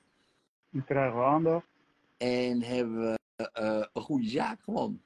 En 0.73 0.85
krijgen 0.85 1.19
we 1.19 1.25
aandacht. 1.25 1.67
En 2.17 2.63
hebben 2.63 3.01
we 3.01 3.19
eh, 3.53 3.85
een 3.93 4.03
goede 4.03 4.29
zaak 4.29 4.63
gewoon. 4.63 5.03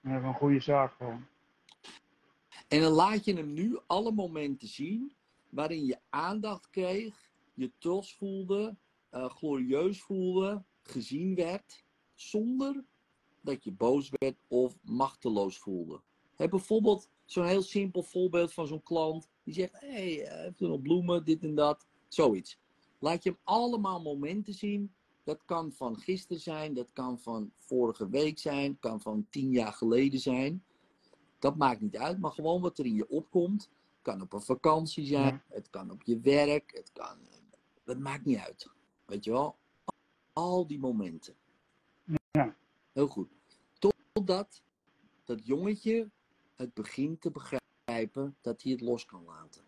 En 0.00 0.10
hebben 0.10 0.28
we 0.28 0.34
een 0.34 0.40
goede 0.40 0.60
zaak 0.60 0.92
gewoon. 0.94 1.26
En 2.68 2.80
dan 2.80 2.92
laat 2.92 3.24
je 3.24 3.34
hem 3.34 3.52
nu 3.52 3.78
alle 3.86 4.12
momenten 4.12 4.68
zien 4.68 5.12
waarin 5.56 5.84
je 5.84 5.98
aandacht 6.08 6.70
kreeg, 6.70 7.30
je 7.54 7.72
trots 7.78 8.14
voelde, 8.16 8.76
eh, 9.10 9.30
glorieus 9.30 10.02
voelde, 10.02 10.64
gezien 10.82 11.34
werd, 11.34 11.84
zonder 12.14 12.84
dat 13.40 13.64
je 13.64 13.72
boos 13.72 14.10
werd 14.10 14.36
of 14.48 14.76
machteloos 14.82 15.58
voelde. 15.58 16.00
Heb 16.34 16.50
bijvoorbeeld 16.50 17.08
zo'n 17.24 17.44
heel 17.44 17.62
simpel 17.62 18.02
voorbeeld 18.02 18.52
van 18.52 18.66
zo'n 18.66 18.82
klant 18.82 19.28
die 19.42 19.54
zegt: 19.54 19.72
Hé, 19.72 19.88
hey, 19.88 20.24
eh, 20.24 20.40
heeft 20.40 20.60
er 20.60 20.68
nog 20.68 20.82
bloemen, 20.82 21.24
dit 21.24 21.42
en 21.42 21.54
dat, 21.54 21.86
zoiets. 22.08 22.58
Laat 22.98 23.22
je 23.22 23.30
hem 23.30 23.38
allemaal 23.44 24.02
momenten 24.02 24.54
zien. 24.54 24.94
Dat 25.24 25.44
kan 25.44 25.72
van 25.72 25.96
gisteren 25.96 26.42
zijn, 26.42 26.74
dat 26.74 26.92
kan 26.92 27.18
van 27.18 27.52
vorige 27.56 28.08
week 28.08 28.38
zijn, 28.38 28.78
kan 28.78 29.00
van 29.00 29.26
tien 29.30 29.50
jaar 29.50 29.72
geleden 29.72 30.20
zijn. 30.20 30.64
Dat 31.38 31.56
maakt 31.56 31.80
niet 31.80 31.96
uit, 31.96 32.18
maar 32.18 32.30
gewoon 32.30 32.60
wat 32.60 32.78
er 32.78 32.86
in 32.86 32.94
je 32.94 33.08
opkomt. 33.08 33.70
Het 34.06 34.14
kan 34.14 34.24
op 34.24 34.32
een 34.32 34.42
vakantie 34.42 35.06
zijn, 35.06 35.34
Ja. 35.34 35.42
het 35.54 35.70
kan 35.70 35.90
op 35.90 36.02
je 36.02 36.20
werk, 36.20 36.70
het 36.74 36.90
kan. 36.92 37.18
Dat 37.84 37.98
maakt 37.98 38.24
niet 38.24 38.38
uit. 38.38 38.70
Weet 39.04 39.24
je 39.24 39.30
wel? 39.30 39.56
Al 40.32 40.66
die 40.66 40.78
momenten. 40.78 41.34
Ja. 42.30 42.56
Heel 42.92 43.06
goed. 43.06 43.28
Totdat 44.12 44.62
dat 45.24 45.46
jongetje 45.46 46.10
het 46.56 46.74
begint 46.74 47.20
te 47.20 47.30
begrijpen 47.30 48.36
dat 48.40 48.62
hij 48.62 48.72
het 48.72 48.80
los 48.80 49.04
kan 49.04 49.24
laten. 49.24 49.62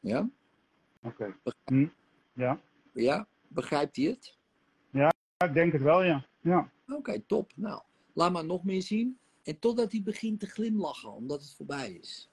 Ja? 0.00 0.30
Oké. 1.02 1.36
Hm. 1.64 1.88
Ja. 2.32 2.60
Ja? 2.92 3.26
Begrijpt 3.48 3.96
hij 3.96 4.04
het? 4.04 4.38
ja, 4.90 5.12
ik 5.38 5.54
denk 5.54 5.72
het 5.72 5.82
wel, 5.82 6.02
ja. 6.02 6.26
Ja, 6.40 6.72
Oké, 6.88 7.20
top. 7.20 7.52
Nou, 7.56 7.82
laat 8.12 8.32
maar 8.32 8.44
nog 8.44 8.64
meer 8.64 8.82
zien. 8.82 9.18
En 9.42 9.58
totdat 9.58 9.92
hij 9.92 10.02
begint 10.02 10.40
te 10.40 10.46
glimlachen, 10.46 11.12
omdat 11.12 11.40
het 11.40 11.54
voorbij 11.54 11.92
is. 11.92 12.30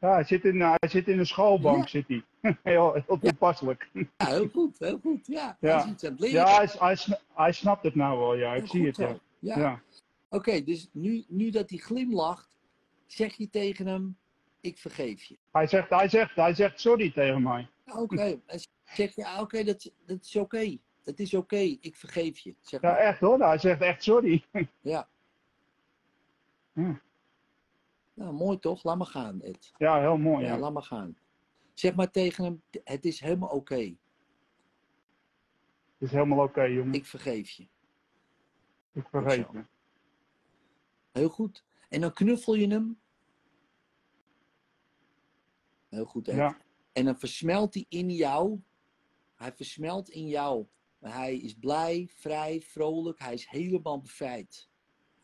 Ja 0.00 0.12
hij, 0.12 0.24
zit 0.24 0.44
in, 0.44 0.60
hij 0.60 0.88
zit 0.88 1.08
in 1.08 1.16
de 1.16 1.24
schoolbank, 1.24 1.82
Ja. 1.82 1.88
zit 1.88 2.08
hij. 2.08 2.24
heel, 2.72 2.92
heel 3.06 3.18
toepasselijk. 3.18 3.88
Ja, 3.92 4.06
heel 4.26 4.48
goed, 4.48 4.78
heel 4.78 4.98
goed. 4.98 5.26
Ja, 5.26 5.56
Ja. 5.60 5.68
hij 5.82 5.92
is 5.94 6.04
aan 6.04 6.10
het 6.10 6.20
leren. 6.20 6.36
Ja, 6.40 6.56
hij, 6.56 6.68
hij, 6.78 6.96
hij 7.34 7.52
snapt 7.52 7.82
het 7.84 7.94
nou 7.94 8.18
wel, 8.18 8.34
ja. 8.34 8.54
Ik 8.54 8.58
Heel 8.60 8.70
zie 8.70 8.84
goed 8.84 8.96
het, 8.96 9.08
ja. 9.38 9.54
Ja. 9.54 9.58
Ja. 9.60 9.80
Oké, 10.28 10.62
dus 10.64 10.88
nu, 10.92 11.24
nu 11.28 11.50
dat 11.50 11.70
hij 11.70 11.78
glimlacht, 11.78 12.56
zeg 13.06 13.34
je 13.34 13.50
tegen 13.50 13.86
hem, 13.86 14.16
ik 14.60 14.78
vergeef 14.78 15.22
je. 15.22 15.36
Hij, 15.52 15.66
zegt, 15.66 15.90
hij, 15.90 16.08
zegt, 16.08 16.34
hij 16.36 16.54
zegt 16.54 16.80
sorry 16.80 17.10
tegen 17.12 17.42
mij. 17.42 17.68
Ja, 17.86 18.00
Oké, 18.00 18.40
en 18.46 18.60
zeg 18.84 19.14
je, 19.14 19.26
ah, 19.26 19.40
oké, 19.40 19.64
dat, 19.64 19.90
dat 20.06 20.18
is 20.24 20.36
oké. 20.36 20.76
Het 21.04 21.20
is 21.20 21.34
oké, 21.34 21.56
ik 21.80 21.96
vergeef 21.96 22.38
je. 22.38 22.54
Zeg 22.60 22.80
Ja, 22.80 22.90
maar. 22.90 22.98
echt 22.98 23.20
hoor. 23.20 23.38
Hij 23.38 23.58
zegt 23.58 23.80
echt 23.80 24.02
sorry. 24.02 24.44
Ja. 24.80 25.08
Ja. 26.72 27.00
Nou, 28.16 28.32
mooi 28.34 28.58
toch? 28.58 28.84
Laat 28.84 28.96
maar 28.96 29.06
gaan, 29.06 29.40
Ed. 29.40 29.72
Ja, 29.76 30.00
heel 30.00 30.16
mooi. 30.16 30.44
Ja, 30.44 30.52
Ja. 30.52 30.58
laat 30.58 30.72
maar 30.72 30.82
gaan. 30.82 31.18
Zeg 31.74 31.94
maar 31.94 32.10
tegen 32.10 32.44
hem, 32.44 32.62
het 32.84 33.04
is 33.04 33.20
helemaal 33.20 33.48
oké. 33.48 33.74
Het 35.92 36.08
is 36.08 36.10
helemaal 36.10 36.44
oké, 36.44 36.62
jongen. 36.62 36.94
Ik, 36.94 37.00
Ik 37.00 37.06
vergeef 37.06 37.50
je. 37.50 37.68
vergeet 38.94 39.46
zo. 39.46 39.52
je. 39.52 39.64
Heel 41.12 41.28
goed. 41.28 41.64
En 41.88 42.00
dan 42.00 42.12
knuffel 42.12 42.54
je 42.54 42.66
hem. 42.68 43.00
Heel 45.88 46.04
goed, 46.04 46.28
Ed. 46.28 46.36
Ja. 46.36 46.58
En 46.92 47.04
dan 47.04 47.18
versmelt 47.18 47.74
hij 47.74 47.86
in 47.88 48.10
jou. 48.10 48.60
Hij 49.34 49.52
versmelt 49.52 50.08
in 50.08 50.26
jou. 50.26 50.66
Hij 51.00 51.36
is 51.36 51.54
blij, 51.54 52.08
vrij, 52.14 52.60
vrolijk. 52.60 53.18
Hij 53.18 53.34
is 53.34 53.46
helemaal 53.48 54.00
bevrijd. 54.00 54.68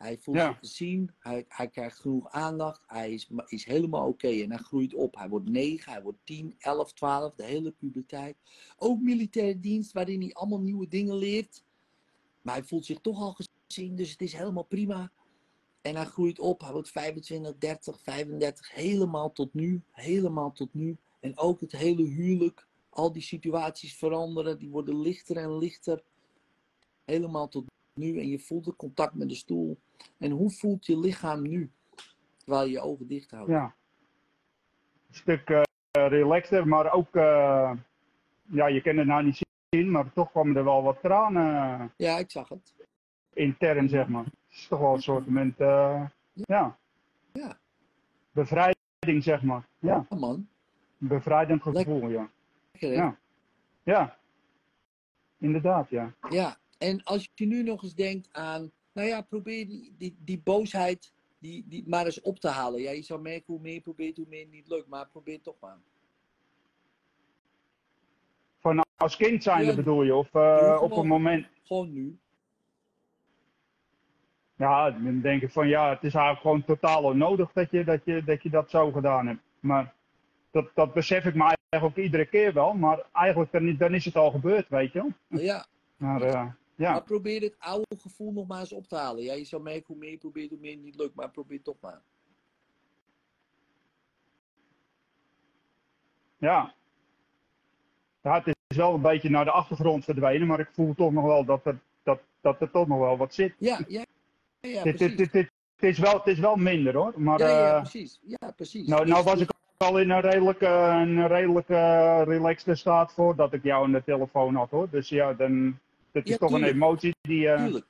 Hij 0.03 0.19
voelt 0.19 0.37
Ja. 0.37 0.49
zich 0.49 0.59
gezien. 0.59 1.11
Hij, 1.19 1.45
hij 1.49 1.69
krijgt 1.69 1.99
genoeg 1.99 2.31
aandacht. 2.31 2.83
Hij 2.87 3.13
is, 3.13 3.31
is 3.47 3.65
helemaal 3.65 4.09
oké. 4.09 4.29
En 4.29 4.51
hij 4.51 4.59
groeit 4.59 4.95
op. 4.95 5.15
Hij 5.17 5.29
wordt 5.29 5.49
9, 5.49 5.93
hij 5.93 6.03
wordt 6.03 6.19
10, 6.25 6.55
11, 6.59 6.93
12. 6.93 7.35
De 7.35 7.45
hele 7.45 7.71
puberteit. 7.71 8.37
Ook 8.77 9.01
militaire 9.01 9.61
dienst 9.61 9.93
waarin 9.93 10.21
hij 10.21 10.33
allemaal 10.33 10.61
nieuwe 10.61 10.89
dingen 10.89 11.17
leert. 11.17 11.65
Maar 12.43 12.55
hij 12.55 12.65
voelt 12.65 12.87
zich 12.87 13.01
toch 13.01 13.21
al 13.21 13.37
gezien. 13.67 13.97
Dus 13.97 14.11
het 14.11 14.21
is 14.21 14.33
helemaal 14.33 14.63
prima. 14.65 15.13
En 15.81 15.97
hij 15.97 16.05
groeit 16.05 16.39
op. 16.39 16.61
Hij 16.61 16.73
wordt 16.73 16.91
25, 16.91 17.59
30, 17.59 18.01
35. 18.01 18.73
Helemaal 18.75 19.33
tot 19.33 19.55
nu. 19.55 19.83
Helemaal 19.91 20.53
tot 20.53 20.75
nu. 20.75 20.97
En 21.21 21.39
ook 21.39 21.61
het 21.61 21.73
hele 21.73 22.03
huwelijk. 22.03 22.67
Al 22.89 23.13
die 23.13 23.23
situaties 23.23 23.97
veranderen. 23.97 24.59
Die 24.59 24.69
worden 24.71 25.01
lichter 25.01 25.37
en 25.37 25.59
lichter. 25.59 26.03
Helemaal 27.05 27.49
tot 27.49 27.71
nu. 27.95 28.19
En 28.19 28.29
je 28.29 28.39
voelt 28.39 28.67
het 28.67 28.77
contact 28.77 29.15
met 29.15 29.29
de 29.29 29.35
stoel. 29.35 29.79
En 30.19 30.31
hoe 30.31 30.51
voelt 30.51 30.87
je 30.87 30.99
lichaam 30.99 31.43
nu? 31.43 31.71
Terwijl 32.37 32.65
je 32.67 32.71
je 32.73 32.81
ogen 32.81 33.07
dicht 33.07 33.31
houdt. 33.31 33.51
Ja. 33.51 33.75
Een 35.09 35.15
stuk 35.15 35.49
eh, 35.51 35.63
relaxter, 35.91 36.69
maar 36.69 36.93
ook, 36.93 37.17
eh, 37.17 37.73
ja, 38.43 38.67
je 38.67 38.81
kan 38.83 38.97
het 38.97 39.07
nou 39.07 39.25
niet 39.25 39.41
zien, 39.71 39.91
maar 39.91 40.13
toch 40.13 40.31
kwamen 40.31 40.57
er 40.57 40.65
wel 40.65 40.83
wat 40.83 41.01
tranen 41.01 41.93
Ja, 41.97 42.19
ik 42.19 42.31
zag 42.31 42.49
het. 42.49 42.75
intern, 43.33 43.89
zeg 43.89 44.09
maar. 44.09 44.25
Het 44.25 44.33
is 44.51 44.67
toch 44.69 44.81
wel 44.81 44.95
een 44.95 45.03
soort 45.03 45.27
moment, 45.27 45.61
eh, 45.61 46.07
ja, 46.33 46.79
Ja, 47.33 47.59
bevrijding, 48.31 49.23
zeg 49.23 49.43
maar. 49.43 49.69
Ja, 49.79 50.07
ja 50.11 50.17
man. 50.17 50.49
een 51.01 51.09
bevrijdend 51.09 51.63
gevoel, 51.63 52.09
ja. 52.09 52.31
Lekker? 52.73 52.93
Ja. 52.93 53.17
Ja, 53.83 54.19
inderdaad, 55.39 55.89
ja. 55.91 56.13
Ja, 56.31 56.57
en 56.83 57.03
als 57.03 57.29
je 57.35 57.47
nu 57.47 57.63
nog 57.63 57.83
eens 57.83 57.95
denkt 57.95 58.29
aan, 58.33 58.71
nou 58.93 59.09
ja, 59.09 59.21
probeer 59.21 59.67
die, 59.67 59.95
die, 59.99 60.17
die 60.19 60.41
boosheid 60.45 61.13
die, 61.39 61.65
die 61.69 61.85
maar 61.87 62.05
eens 62.05 62.21
op 62.21 62.39
te 62.39 62.49
halen. 62.49 62.81
Ja, 62.81 62.91
je 62.91 63.03
zou 63.03 63.21
merken 63.21 63.45
hoe 63.47 63.61
meer 63.61 63.73
je 63.75 63.81
probeert, 63.81 64.17
hoe 64.17 64.27
meer 64.29 64.41
het 64.41 64.51
niet 64.51 64.69
lukt, 64.69 64.89
maar 64.89 65.09
probeer 65.09 65.41
toch 65.41 65.57
maar. 65.61 65.79
Van 68.59 68.85
als 68.97 69.17
kind 69.17 69.43
zijn 69.43 69.65
Ja, 69.65 69.75
bedoel 69.75 70.03
je, 70.03 70.15
of 70.15 70.35
eh, 70.35 70.59
gewoon. 70.59 70.79
op 70.91 70.97
een 70.97 71.07
moment, 71.07 71.47
Gewoon 71.63 71.93
nu. 71.93 72.19
ja, 74.57 74.91
dan 74.91 75.21
denk 75.21 75.43
ik 75.43 75.51
van 75.51 75.69
ja, 75.69 75.89
het 75.91 76.05
is 76.05 76.15
eigenlijk 76.15 76.41
gewoon 76.41 76.65
totaal 76.65 77.03
onnodig 77.03 77.53
dat 77.53 77.71
je 77.71 77.85
dat, 77.85 78.01
je, 78.05 78.25
dat, 78.25 78.43
je 78.43 78.51
dat 78.51 78.71
zo 78.71 78.93
gedaan 78.93 79.27
hebt. 79.27 79.41
Maar 79.61 79.95
dat, 80.51 80.71
dat 80.75 80.93
besef 80.95 81.25
ik 81.25 81.35
me 81.35 81.41
eigenlijk 81.43 81.83
ook 81.99 82.05
iedere 82.05 82.27
keer 82.27 82.53
wel, 82.53 82.75
maar 82.75 83.07
eigenlijk 83.13 83.53
dan, 83.53 83.77
dan 83.77 83.95
is 83.95 84.05
het 84.05 84.17
al 84.17 84.31
gebeurd, 84.31 84.69
weet 84.69 84.93
je 84.93 84.99
wel. 84.99 85.41
Ja, 85.41 85.67
Maar 85.97 86.23
eh, 86.23 86.47
ja, 86.83 86.93
maar 86.93 87.03
probeer 87.03 87.41
het 87.41 87.55
oude 87.59 87.97
gevoel 87.99 88.33
nog 88.33 88.47
maar 88.47 88.61
eens 88.61 88.73
op 88.73 88.87
te 88.87 88.97
halen. 88.97 89.23
Ja, 89.23 89.33
je 89.35 89.45
zou 89.45 89.63
merken 89.63 89.85
hoe 89.87 89.97
meer 89.97 90.11
je 90.11 90.19
probeert, 90.19 90.51
hoe 90.51 90.59
meer 90.59 90.73
het 90.73 90.83
niet 90.83 90.97
lukt, 90.97 91.15
maar 91.15 91.31
probeer 91.31 91.57
het 91.57 91.65
toch 91.65 91.81
maar. 91.81 92.03
ja. 96.43 96.75
Ja, 98.23 98.43
het 98.45 98.57
is 98.67 98.77
wel 98.77 98.95
een 98.95 99.01
beetje 99.01 99.31
naar 99.31 99.45
de 99.45 99.51
achtergrond 99.51 100.05
verdwenen, 100.05 100.47
maar 100.47 100.61
ik 100.61 100.71
voel 100.73 100.95
toch 100.95 101.13
nog 101.13 101.25
wel 101.25 101.45
dat 101.45 101.67
er, 101.67 101.79
dat, 102.03 102.21
dat 102.41 102.61
er 102.61 102.71
toch 102.71 102.89
nog 102.89 102.99
wel 102.99 103.17
wat 103.17 103.35
zit. 103.35 103.55
Ja, 103.59 103.81
ja, 103.89 104.05
ja, 104.61 104.69
ja 104.71 104.83
dit, 104.83 104.85
dit, 104.85 104.97
precies. 104.97 105.17
dit, 105.17 105.33
dit, 105.33 105.51
het, 105.77 105.91
is 105.91 105.99
wel, 105.99 106.13
het 106.13 106.27
is 106.27 106.39
wel 106.39 106.57
minder 106.57 106.95
hoor, 106.95 107.13
maar 107.17 107.39
Ja, 107.39 107.49
ja, 107.49 107.75
eh, 107.75 107.81
precies. 107.81 108.21
Ja, 108.23 108.51
precies. 108.57 108.87
nou, 108.87 109.07
nou 109.07 109.25
was 109.25 109.41
ik 109.41 109.51
al 109.77 109.99
in 109.99 110.11
een 110.11 110.21
redelijke, 110.21 110.67
een 110.67 111.27
redelijke 111.27 112.23
relaxte 112.23 112.75
staat 112.75 113.13
voordat 113.13 113.53
ik 113.53 113.63
jou 113.63 113.85
aan 113.85 113.93
de 113.93 114.05
telefoon 114.05 114.55
had 114.55 114.71
hoor. 114.71 114.89
Dus 114.91 115.09
ja, 115.09 115.33
dan, 115.33 115.79
dat 116.13 116.25
is 116.25 116.31
Ja, 116.31 116.37
toch 116.37 116.53
een 116.53 116.65
emotie 116.65 117.15
die, 117.21 117.49
eh, 117.49 117.65
Tuurlijk, 117.65 117.87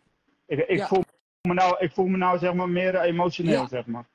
ik, 0.47 0.59
ik, 0.59 0.79
Ja. 0.79 0.87
voel 0.87 1.03
me 1.49 1.55
nou, 1.55 1.77
ik 1.79 1.93
voel 1.93 2.07
me 2.07 2.17
nou 2.17 2.39
zeg 2.39 2.55
maar 2.55 2.69
meer 2.69 3.01
emotioneel 3.01 3.53
Ja. 3.53 3.69
zeg 3.69 3.87
maar. 3.87 4.09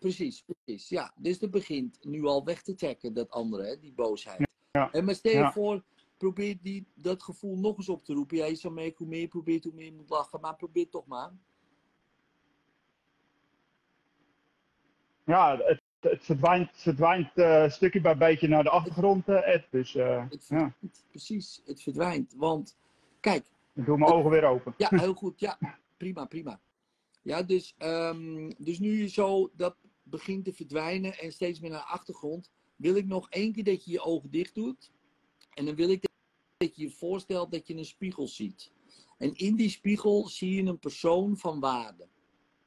precies, 0.00 0.42
precies. 0.42 0.88
Ja, 0.88 1.12
dus 1.16 1.40
het 1.40 1.50
begint 1.50 2.04
nu 2.04 2.24
al 2.24 2.44
weg 2.44 2.62
te 2.62 2.74
trekken, 2.74 3.14
dat 3.14 3.30
andere, 3.30 3.66
hè, 3.66 3.78
die 3.78 3.92
boosheid. 3.92 4.48
Ja. 4.70 4.92
En 4.92 5.04
maar 5.04 5.14
stel 5.14 5.44
je 5.44 5.52
voor, 5.52 5.82
probeer 6.16 6.56
die, 6.62 6.86
dat 6.94 7.22
gevoel 7.22 7.58
nog 7.58 7.76
eens 7.76 7.88
op 7.88 8.04
te 8.04 8.12
roepen. 8.12 8.36
Ja, 8.36 8.46
je 8.46 8.54
zou 8.54 8.74
merken 8.74 8.96
hoe 8.98 9.06
meer 9.06 9.20
je 9.20 9.28
probeert, 9.28 9.64
hoe 9.64 9.72
meer 9.72 9.84
je 9.84 9.92
moet 9.92 10.08
lachen. 10.08 10.40
Maar 10.40 10.56
probeer 10.56 10.88
toch 10.88 11.06
maar. 11.06 11.32
Ja, 15.24 15.56
het, 15.56 15.82
het 16.00 16.24
verdwijnt, 16.24 16.70
verdwijnt 16.72 17.30
eh, 17.34 17.68
stukje 17.68 18.00
bij 18.00 18.16
beetje 18.16 18.48
naar 18.48 18.62
de 18.62 18.70
achtergrond 18.70 19.28
eh, 19.28 19.54
Ed, 19.54 19.66
dus 19.70 19.94
eh, 19.94 20.24
Het 20.28 20.46
ja, 20.48 20.74
precies, 21.08 21.62
het 21.66 21.82
verdwijnt. 21.82 22.34
Want, 22.36 22.76
kijk, 23.24 23.46
ik 23.74 23.86
doe 23.86 23.98
mijn 23.98 24.12
ogen 24.12 24.30
weer 24.30 24.44
open. 24.44 24.74
Ja, 24.76 24.88
heel 24.90 25.14
goed. 25.14 25.40
Ja, 25.40 25.58
prima, 25.96 26.24
prima. 26.24 26.60
Ja, 27.22 27.42
dus, 27.42 27.74
ehm, 27.78 28.50
dus 28.58 28.78
nu 28.78 28.98
je 28.98 29.08
zo 29.08 29.50
dat 29.56 29.76
begint 30.02 30.44
te 30.44 30.52
verdwijnen 30.52 31.18
en 31.18 31.32
steeds 31.32 31.60
meer 31.60 31.70
naar 31.70 31.80
de 31.80 31.86
achtergrond, 31.86 32.50
wil 32.76 32.94
ik 32.96 33.06
nog 33.06 33.30
één 33.30 33.52
keer 33.52 33.64
dat 33.64 33.84
je 33.84 33.90
je 33.90 34.00
ogen 34.00 34.30
dicht 34.30 34.54
doet. 34.54 34.92
En 35.54 35.64
dan 35.64 35.74
wil 35.74 35.88
ik 35.88 36.08
dat 36.56 36.76
je 36.76 36.82
je 36.82 36.90
voorstelt 36.90 37.52
dat 37.52 37.66
je 37.66 37.76
een 37.76 37.84
spiegel 37.84 38.28
ziet. 38.28 38.72
En 39.18 39.34
in 39.34 39.56
die 39.56 39.68
spiegel 39.68 40.28
zie 40.28 40.54
je 40.54 40.62
een 40.62 40.78
persoon 40.78 41.36
van 41.36 41.60
waarde. 41.60 42.08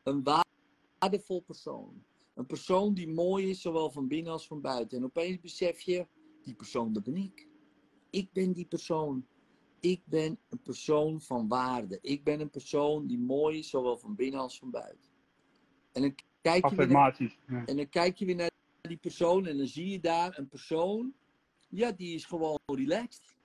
Een 0.04 0.24
waardevol 0.24 1.42
persoon. 1.42 2.04
Een 2.34 2.46
persoon 2.46 2.94
die 2.94 3.08
mooi 3.08 3.50
is, 3.50 3.62
zowel 3.62 3.92
van 3.92 4.08
binnen 4.08 4.32
als 4.32 4.48
van 4.48 4.62
buiten. 4.62 4.98
En 4.98 5.04
opeens 5.04 5.40
besef 5.40 5.82
je, 5.82 6.08
die 6.44 6.56
persoon, 6.56 6.94
dat 6.94 7.04
ben 7.04 7.16
ik. 7.16 7.48
Ik 8.10 8.32
ben 8.32 8.54
die 8.54 8.66
persoon. 8.66 9.26
Ik 9.80 10.02
ben 10.06 10.40
een 10.50 10.62
persoon 10.62 11.22
van 11.22 11.48
waarde. 11.48 12.00
Ik 12.02 12.24
ben 12.24 12.40
een 12.40 12.50
persoon 12.50 13.08
die 13.08 13.20
mooi 13.20 13.60
is, 13.60 13.70
zowel 13.70 13.98
van 13.98 14.16
binnen 14.16 14.40
als 14.40 14.60
van 14.60 14.72
buiten. 14.72 15.10
En 15.92 16.02
dan 16.02 16.16
kijk 16.42 16.70
je 16.70 16.76
weer 16.76 16.88
naar. 16.88 17.18
Ja. 17.48 17.66
en 17.66 17.76
dan 17.76 17.90
kijk 17.90 18.18
je 18.18 18.26
weer 18.26 18.36
naar 18.36 18.52
die 18.82 18.98
persoon 18.98 19.46
en 19.46 19.58
dan 19.58 19.68
zie 19.68 19.88
je 19.88 20.00
daar 20.00 20.38
een 20.38 20.48
persoon. 20.48 21.14
Ja, 21.70 21.92
die 21.92 22.16
is 22.16 22.26
gewoon 22.26 22.60
relaxed. 22.66 23.36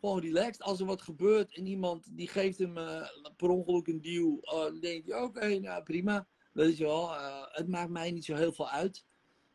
Gewoon 0.00 0.20
relaxed. 0.20 0.62
Als 0.62 0.80
er 0.80 0.86
wat 0.86 1.02
gebeurt 1.02 1.56
en 1.56 1.66
iemand 1.66 2.16
die 2.16 2.28
geeft 2.28 2.58
hem 2.58 2.76
eh, 2.76 3.08
per 3.36 3.48
ongeluk 3.48 3.86
een 3.86 4.00
duw, 4.00 4.40
eh, 4.40 4.60
dan 4.60 4.80
denk 4.80 5.06
je, 5.06 5.22
oké, 5.22 5.58
nou 5.58 5.82
prima. 5.82 6.26
Weet 6.52 6.76
je 6.76 6.84
wel, 6.84 7.14
eh, 7.14 7.44
het 7.48 7.68
maakt 7.68 7.90
mij 7.90 8.10
niet 8.10 8.24
zo 8.24 8.34
heel 8.34 8.52
veel 8.52 8.68
uit. 8.68 9.04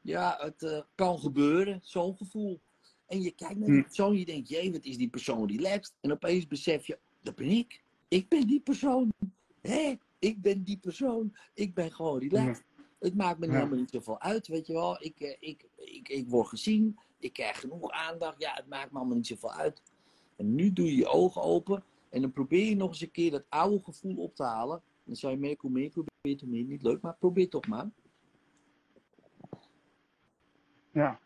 Ja, 0.02 0.38
het 0.40 0.86
kan 0.96 1.20
gebeuren, 1.20 1.80
zo'n 1.84 2.16
gevoel. 2.16 2.62
En 3.14 3.22
je 3.22 3.32
kijkt 3.32 3.60
naar 3.60 3.70
die 3.70 3.78
Hm. 3.78 3.84
persoon, 3.84 4.18
je 4.18 4.26
denkt, 4.26 4.50
jee, 4.50 4.72
wat 4.72 4.84
is 4.84 4.98
die 4.98 5.10
persoon 5.10 5.48
relaxed? 5.48 5.94
En 6.02 6.12
opeens 6.12 6.48
besef 6.48 6.88
je, 6.88 7.00
dat 7.22 7.36
ben 7.36 7.48
ik. 7.50 7.84
Ik 8.08 8.30
ben 8.30 8.48
die 8.48 8.60
persoon. 8.60 9.14
Hé, 9.62 9.98
ik 10.20 10.42
ben 10.42 10.64
die 10.64 10.78
persoon. 10.78 11.36
Ik 11.54 11.74
ben 11.74 11.92
gewoon 11.92 12.20
relaxed. 12.20 12.66
Het 13.00 13.16
maakt 13.16 13.40
me 13.40 13.52
helemaal 13.52 13.78
niet 13.78 13.90
zoveel 13.90 14.20
uit, 14.22 14.48
weet 14.48 14.68
je 14.68 14.74
wel. 14.74 15.04
Ik, 15.04 15.20
eh, 15.20 15.36
ik, 15.40 15.66
ik, 15.76 16.10
ik 16.10 16.30
word 16.30 16.48
gezien, 16.48 17.00
ik 17.20 17.34
krijg 17.34 17.60
genoeg 17.60 17.92
aandacht. 17.92 18.42
Ja, 18.42 18.54
het 18.54 18.68
maakt 18.68 18.92
me 18.92 18.98
allemaal 18.98 19.16
niet 19.16 19.28
zoveel 19.28 19.52
uit. 19.54 19.82
En 20.36 20.56
nu 20.56 20.74
doe 20.74 20.86
je 20.86 20.96
je 20.96 21.08
ogen 21.08 21.42
open 21.42 21.84
en 22.10 22.22
dan 22.22 22.32
probeer 22.32 22.66
je 22.66 22.76
nog 22.76 22.90
eens 22.90 23.02
een 23.02 23.12
keer 23.12 23.32
dat 23.32 23.46
oude 23.50 23.84
gevoel 23.84 24.16
op 24.16 24.36
te 24.36 24.44
halen. 24.44 24.82
Dan 25.04 25.16
zou 25.16 25.34
je 25.34 25.40
merken 25.40 25.62
hoe 25.62 25.72
meer 25.72 25.84
je 25.84 25.90
probeert, 25.90 26.42
hoe 26.42 26.50
meer 26.50 26.64
niet 26.64 26.84
leuk. 26.84 27.02
Maar 27.02 27.16
probeer 27.20 27.50
toch 27.50 27.68
maar. 27.68 27.90
Ja. 30.92 31.20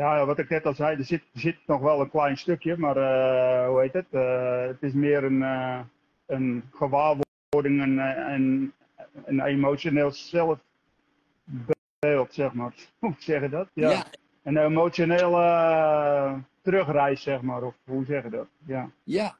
Ja, 0.00 0.16
ja, 0.16 0.26
wat 0.26 0.38
ik 0.38 0.48
net 0.48 0.66
al 0.66 0.74
zei, 0.74 0.96
er 0.96 1.04
zit, 1.04 1.22
zit 1.32 1.56
nog 1.66 1.80
wel 1.80 2.00
een 2.00 2.10
klein 2.10 2.36
stukje, 2.36 2.76
maar 2.76 2.96
eh, 2.96 3.68
hoe 3.68 3.80
heet 3.80 3.92
het? 3.92 4.06
Eh, 4.10 4.66
het 4.66 4.82
is 4.82 4.92
meer 4.92 5.24
een, 5.24 5.42
eh, 5.42 5.80
een 6.26 6.64
gewaarwording 6.72 7.80
en 7.80 7.98
een, 8.32 8.72
een 9.24 9.40
emotioneel 9.40 10.10
zelfbeeld, 10.10 10.64
zeg 12.28 12.52
maar. 12.52 12.74
Hoe 12.98 13.14
zeg 13.18 13.42
je 13.42 13.48
dat? 13.48 13.68
Ja. 13.72 13.90
ja, 13.90 14.06
Een 14.42 14.56
emotionele 14.56 16.42
terugreis, 16.62 17.22
zeg 17.22 17.42
maar, 17.42 17.62
of 17.62 17.74
hoe 17.84 18.04
zeg 18.04 18.22
je 18.22 18.30
dat? 18.30 18.46
Ja. 18.66 18.90
ja. 19.04 19.36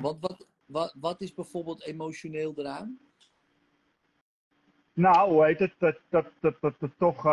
Want 0.00 0.20
wat, 0.20 0.46
wat, 0.66 0.94
wat 1.00 1.20
is 1.20 1.34
bijvoorbeeld 1.34 1.84
emotioneel 1.84 2.52
eraan? 2.56 2.98
Nou, 4.92 5.30
hoe 5.30 5.44
heet 5.44 5.58
het? 5.58 5.74
Dat, 5.78 6.00
dat, 6.08 6.26
dat, 6.40 6.54
dat, 6.60 6.74
dat 6.78 6.90
toch. 6.98 7.24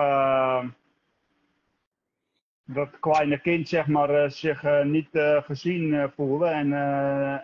Dat 2.66 3.00
kleine 3.00 3.40
kind, 3.40 3.70
zeg 3.70 3.88
maar, 3.88 4.24
eh, 4.24 4.30
zich 4.30 4.64
eh, 4.64 4.84
niet 4.84 5.16
eh, 5.16 5.44
gezien 5.44 6.12
voelde. 6.16 6.46
En, 6.46 6.74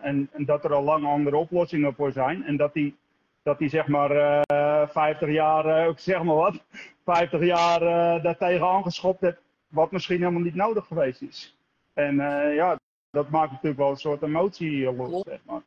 en, 0.03 0.29
en 0.31 0.45
dat 0.45 0.63
er 0.63 0.73
al 0.73 0.83
lang 0.83 1.05
andere 1.05 1.37
oplossingen 1.37 1.95
voor 1.95 2.11
zijn. 2.11 2.43
En 2.43 2.57
dat 2.57 2.73
die, 2.73 2.97
dat 3.43 3.57
die 3.57 3.69
zeg 3.69 3.87
maar, 3.87 4.11
eh 4.11 4.89
50 4.89 5.29
jaar, 5.29 5.89
ik 5.89 5.99
zeg 5.99 6.23
maar 6.23 6.35
wat, 6.35 6.63
50 7.05 7.43
jaar 7.43 7.79
daartegen 8.21 8.67
aangeschopt 8.67 9.21
heeft. 9.21 9.41
Wat 9.67 9.91
misschien 9.91 10.19
helemaal 10.19 10.41
niet 10.41 10.55
nodig 10.55 10.85
geweest 10.87 11.21
is. 11.21 11.57
En 11.93 12.15
ja, 12.55 12.79
dat 13.11 13.29
maakt 13.29 13.51
natuurlijk 13.51 13.79
wel 13.79 13.89
een 13.89 13.97
soort 13.97 14.21
emotie 14.21 14.93
los, 14.93 15.07
Klopt. 15.07 15.29
zeg 15.29 15.39
maar. 15.45 15.61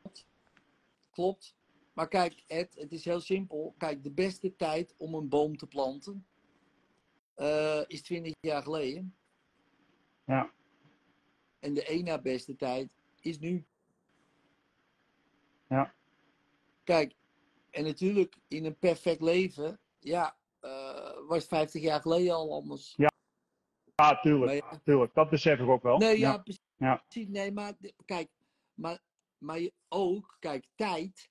Klopt. 1.11 1.55
Maar 1.93 2.09
kijk, 2.09 2.43
Ed, 2.47 2.75
het 2.79 2.93
is 2.93 3.05
heel 3.05 3.21
simpel. 3.21 3.75
Kijk, 3.79 4.03
de 4.03 4.11
beste 4.11 4.57
tijd 4.57 4.95
om 4.99 5.15
een 5.15 5.29
boom 5.29 5.57
te 5.57 5.67
planten 5.67 6.27
is 7.87 8.03
20 8.03 8.33
jaar 8.41 8.63
geleden. 8.63 9.15
Ja. 10.33 10.53
En 11.59 11.75
de 11.75 11.85
één 11.85 12.05
na 12.05 12.21
beste 12.21 12.57
tijd 12.57 12.89
is 13.21 13.39
nu. 13.39 13.67
Ja. 15.69 15.95
Kijk, 16.85 17.15
en 17.71 17.85
natuurlijk 17.85 18.37
in 18.49 18.65
een 18.65 18.79
perfect 18.79 19.21
leven, 19.21 19.81
ja, 19.99 20.37
eh, 20.61 21.17
was 21.29 21.39
het 21.39 21.47
50 21.47 21.83
jaar 21.83 22.01
geleden 22.01 22.35
al 22.35 22.55
anders. 22.55 22.95
Ja, 22.97 24.21
tuurlijk, 24.21 24.53
ja, 24.53 24.81
tuurlijk. 24.85 25.15
Dat 25.15 25.31
besef 25.31 25.59
ik 25.59 25.69
ook 25.69 25.83
wel. 25.83 25.99
nee, 25.99 26.19
ja, 26.19 26.39
precies. 26.39 26.63
Ja. 26.77 27.05
Nee, 27.09 27.53
maar 27.53 27.73
kijk, 28.05 28.29
maar, 28.75 28.99
maar 29.39 29.69
ook, 29.89 30.37
kijk, 30.39 30.67
tijd 30.75 31.31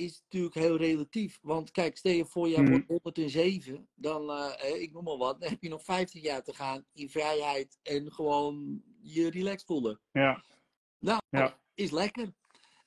is 0.00 0.20
natuurlijk 0.22 0.54
heel 0.54 0.76
relatief. 0.76 1.38
Want 1.42 1.70
kijk, 1.70 1.96
stel 1.96 2.12
je 2.12 2.24
voor, 2.26 2.48
jij 2.48 2.62
Mhm. 2.62 2.70
wordt 2.70 2.86
107, 2.86 3.88
dan, 3.94 4.30
eh, 4.30 4.52
eh, 4.74 4.82
ik 4.82 4.92
noem 4.92 5.04
maar 5.04 5.16
wat, 5.16 5.40
dan 5.40 5.50
heb 5.50 5.62
je 5.62 5.68
nog 5.68 5.84
15 5.84 6.20
jaar 6.22 6.42
te 6.42 6.54
gaan 6.54 6.84
in 6.92 7.10
vrijheid 7.10 7.78
en 7.82 8.12
gewoon 8.12 8.82
je 9.00 9.30
relaxed 9.30 9.66
voelen. 9.66 10.00
Ja, 10.12 10.44
Nou, 10.98 11.20
Ja. 11.30 11.58
is 11.74 11.90
lekker. 11.90 12.32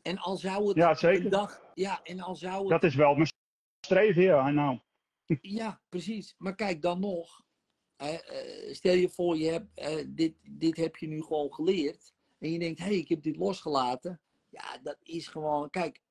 En 0.01 0.17
al 0.17 0.37
zou 0.37 0.67
het 0.67 0.77
ja 0.77 0.89
een 0.89 0.95
zeker. 0.97 1.29
dag, 1.29 1.61
ja, 1.73 2.03
en 2.03 2.19
al 2.19 2.35
zou 2.35 2.59
het 2.61 2.69
Dat 2.69 2.83
is 2.83 2.95
wel 2.95 3.13
mijn 3.15 3.31
streven, 3.85 4.21
ja. 4.23 4.49
Nou, 4.49 4.79
Ja, 5.41 5.81
precies. 5.89 6.35
Maar 6.37 6.55
kijk, 6.55 6.81
dan 6.81 6.99
nog. 6.99 7.41
eh, 7.95 8.73
stel 8.73 8.93
je 8.95 9.09
voor, 9.09 9.37
je 9.37 9.49
hebt, 9.49 10.15
dit, 10.17 10.35
dit 10.41 10.77
heb 10.77 10.95
je 10.95 11.07
nu 11.07 11.21
gewoon 11.21 11.53
geleerd. 11.53 12.13
En 12.39 12.51
je 12.51 12.59
denkt, 12.59 12.79
hé, 12.79 12.85
hey, 12.85 12.97
ik 12.97 13.09
heb 13.09 13.23
dit 13.23 13.35
losgelaten. 13.35 14.21
Ja, 14.49 14.77
dat 14.77 14.97
is 15.03 15.27
gewoon, 15.27 15.69
kijk. 15.69 16.01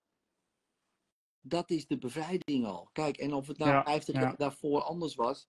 Dat 1.42 1.70
is 1.70 1.86
de 1.86 1.98
bevrijding 1.98 2.66
al. 2.66 2.88
Kijk, 2.92 3.16
en 3.16 3.32
of 3.32 3.46
het 3.46 3.58
nou 3.58 3.70
Ja, 3.70 3.82
50 3.84 4.14
ja. 4.14 4.20
jaar 4.20 4.34
daarvoor 4.36 4.82
anders 4.82 5.14
was. 5.14 5.48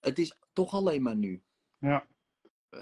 Het 0.00 0.18
is 0.18 0.36
toch 0.52 0.72
alleen 0.74 1.02
maar 1.02 1.16
nu. 1.16 1.42
ja. 1.78 2.04
Eh, 2.70 2.80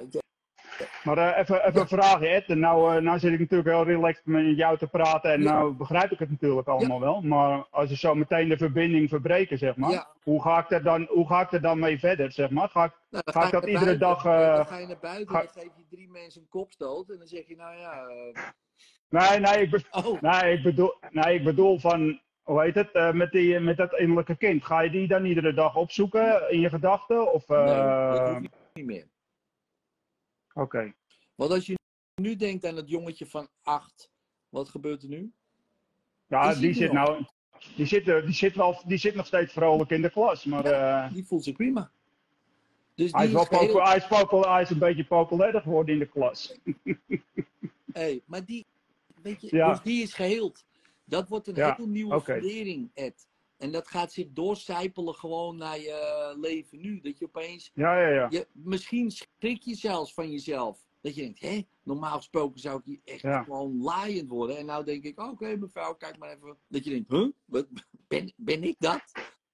Maar 1.05 1.19
eh, 1.19 1.39
even, 1.39 1.65
even 1.67 1.81
een 1.81 1.89
vraag, 1.89 2.21
Ed. 2.23 2.49
Nou, 2.49 2.97
eh, 2.97 3.03
nou 3.03 3.19
zit 3.19 3.33
ik 3.33 3.39
natuurlijk 3.39 3.69
heel 3.69 3.85
relaxed 3.85 4.27
met 4.27 4.57
jou 4.57 4.79
te 4.79 4.87
praten. 4.87 5.33
En 5.33 5.43
nou 5.43 5.73
begrijp 5.73 6.11
ik 6.11 6.19
het 6.19 6.31
natuurlijk 6.31 6.69
allemaal 6.69 7.01
wel. 7.01 7.21
Maar 7.23 7.67
als 7.71 7.89
je 7.91 7.97
zo 7.97 8.15
meteen 8.15 8.49
de 8.49 8.57
verbinding 8.57 9.09
verbreken, 9.09 9.59
zeg 9.59 9.77
maar. 9.77 10.07
Hoe, 10.23 10.43
ga 10.43 10.59
ik 10.59 10.71
er 10.71 10.83
dan, 10.83 11.07
hoe 11.11 11.27
ga 11.27 11.41
ik 11.41 11.53
er 11.53 11.61
dan 11.61 11.79
mee 11.79 11.99
verder, 11.99 12.33
zeg 12.33 12.51
maar? 12.51 12.69
Ga 12.69 12.85
ik, 12.85 12.93
Nou, 13.11 13.23
Ga 13.27 13.45
ik 13.45 13.51
dat 13.51 13.67
iedere 13.67 13.99
buiten, 13.99 13.99
dag, 14.09 14.25
eh, 14.25 14.57
Dan 14.57 14.67
ga 14.67 14.79
je 14.79 14.87
naar 14.87 14.99
buiten 14.99 15.29
ga- 15.35 15.41
en 15.41 15.49
dan 15.55 15.63
geef 15.63 15.73
je 15.77 15.87
drie 15.89 16.09
mensen 16.09 16.41
een 16.41 16.49
kopstoot. 16.49 17.11
En 17.11 17.19
dan 17.19 17.27
zeg 17.27 17.47
je, 17.49 17.57
nou 17.57 17.77
ja. 17.77 18.07
Nee, 19.11 19.39
nee, 19.41 19.63
ik, 19.63 19.71
be- 19.71 19.85
oh, 19.91 20.21
nee, 20.21 20.57
ik 20.57 20.63
bedoel, 20.63 20.95
nee, 21.11 21.35
ik 21.35 21.45
bedoel 21.45 21.79
van... 21.79 22.21
Hoe 22.43 22.63
heet 22.63 22.75
het? 22.75 22.93
eh, 22.93 23.13
met, 23.13 23.33
die, 23.33 23.61
met 23.61 23.77
dat 23.77 23.99
innerlijke 23.99 24.37
kind. 24.37 24.65
Ga 24.65 24.81
je 24.81 24.91
die 24.91 25.09
dan 25.09 25.25
iedere 25.25 25.55
dag 25.55 25.77
opzoeken 25.77 26.51
in 26.51 26.61
je 26.61 26.69
gedachten? 26.69 27.33
Of, 27.33 27.49
nee, 27.49 27.59
eh, 27.59 28.13
dat 28.13 28.29
hoef 28.29 28.41
je 28.43 28.49
niet 28.75 28.87
meer. 28.87 29.07
Oké. 30.55 30.93
Want 31.35 31.51
als 31.51 31.67
je 31.67 31.75
nu 32.23 32.37
denkt 32.37 32.65
aan 32.65 32.77
het 32.77 32.89
jongetje 32.89 33.27
van 33.27 33.49
acht, 33.63 34.11
wat 34.49 34.69
gebeurt 34.69 35.03
er 35.03 35.09
nu? 35.09 35.33
Ja, 36.27 36.53
die 36.53 36.61
die 36.61 36.75
zit 36.75 36.93
nog? 36.93 37.09
nou... 37.09 37.25
Die 37.77 37.87
zit, 37.87 38.05
die, 38.05 38.33
zit 38.33 38.57
wel, 38.57 38.83
die 38.87 38.99
zit 38.99 39.15
nog 39.15 39.27
steeds 39.27 39.53
vrolijk 39.53 39.91
in 39.91 40.03
de 40.03 40.11
klas. 40.11 40.45
Maar 40.45 40.65
eh, 40.65 41.13
Die 41.13 41.27
voelt 41.27 41.45
zich 41.45 41.57
prima. 41.57 41.91
Dus 42.95 43.13
hij, 43.13 43.27
is 43.27 43.33
wel 43.33 43.47
hij, 43.49 43.97
is 43.97 44.05
hij 44.47 44.63
is 44.63 44.71
een 44.71 44.79
beetje 44.79 45.05
populairder 45.05 45.61
geworden 45.61 45.95
in 45.95 46.01
de 46.01 46.07
klas. 46.09 46.55
Hey, 47.93 48.23
maar 48.27 48.45
die, 48.45 48.67
weet 49.23 49.41
je, 49.41 49.57
Ja. 49.57 49.69
dus 49.71 49.83
die 49.83 50.03
is 50.03 50.15
geheeld. 50.15 50.65
Dat 51.05 51.29
wordt 51.29 51.47
een 51.47 51.55
Ja, 51.55 51.75
heel 51.77 51.89
nieuwe 51.89 52.21
fundering, 52.21 52.91
Ed. 52.95 53.29
En 53.57 53.73
dat 53.73 53.89
gaat 53.89 54.13
zich 54.13 54.27
doorcijpelen 54.33 55.15
gewoon 55.15 55.57
naar 55.57 55.79
je 55.81 56.37
leven 56.41 56.81
nu. 56.81 57.01
Dat 57.01 57.19
je 57.19 57.25
opeens, 57.25 57.71
Ja, 57.75 58.01
ja, 58.01 58.09
ja. 58.09 58.27
je, 58.31 58.47
misschien 58.53 59.11
schrik 59.11 59.63
je 59.63 59.75
zelfs 59.75 60.15
van 60.15 60.31
jezelf. 60.31 60.89
Dat 61.01 61.15
je 61.15 61.21
denkt, 61.23 61.41
hé, 61.41 61.63
normaal 61.83 62.17
gesproken 62.17 62.61
zou 62.61 62.79
ik 62.79 62.85
hier 62.85 63.01
echt 63.05 63.21
Ja. 63.21 63.43
gewoon 63.43 63.83
laaiend 63.83 64.29
worden. 64.31 64.57
En 64.59 64.67
nou 64.67 64.85
denk 64.85 65.05
ik, 65.05 65.21
oké 65.21 65.57
mevrouw, 65.57 65.95
kijk 65.95 66.19
maar 66.19 66.31
even. 66.31 66.57
Dat 66.69 66.85
je 66.85 66.91
denkt, 66.91 67.11
huh, 67.11 67.29
wat, 67.45 67.67
ben, 68.09 68.33
ben 68.37 68.65
ik 68.65 68.77
dat? 68.79 69.03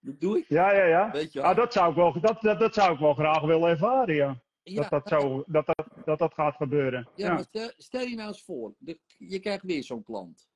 Dat 0.01 0.21
doe 0.21 0.39
ik, 0.39 0.45
Ja, 0.49 0.73
ja, 0.73 0.85
ja. 0.85 1.11
weet 1.11 1.33
je. 1.33 1.43
Ah, 1.43 1.57
dat, 1.57 1.73
zou 1.73 1.91
ik 1.91 1.97
wel, 1.97 2.21
dat, 2.21 2.41
dat, 2.41 2.59
dat 2.59 2.75
zou 2.75 2.93
ik 2.93 2.99
wel 2.99 3.15
graag 3.15 3.41
willen 3.41 3.69
ervaren, 3.69 4.15
ja. 4.15 4.41
Ja, 4.69 4.89
Dat, 4.89 5.09
dat, 5.09 5.45
dat, 5.47 5.67
dat, 5.67 5.87
dat 6.05 6.19
dat 6.19 6.35
gaat 6.35 6.57
gebeuren. 6.57 7.09
Ja, 7.15 7.27
Ja, 7.27 7.35
maar 7.35 7.43
stel, 7.45 7.71
stel 7.77 8.01
je 8.07 8.15
nou 8.17 8.29
eens 8.29 8.43
voor, 8.45 8.75
je 9.19 9.39
krijgt 9.41 9.65
weer 9.65 9.83
zo'n 9.83 10.03
klant. 10.03 10.49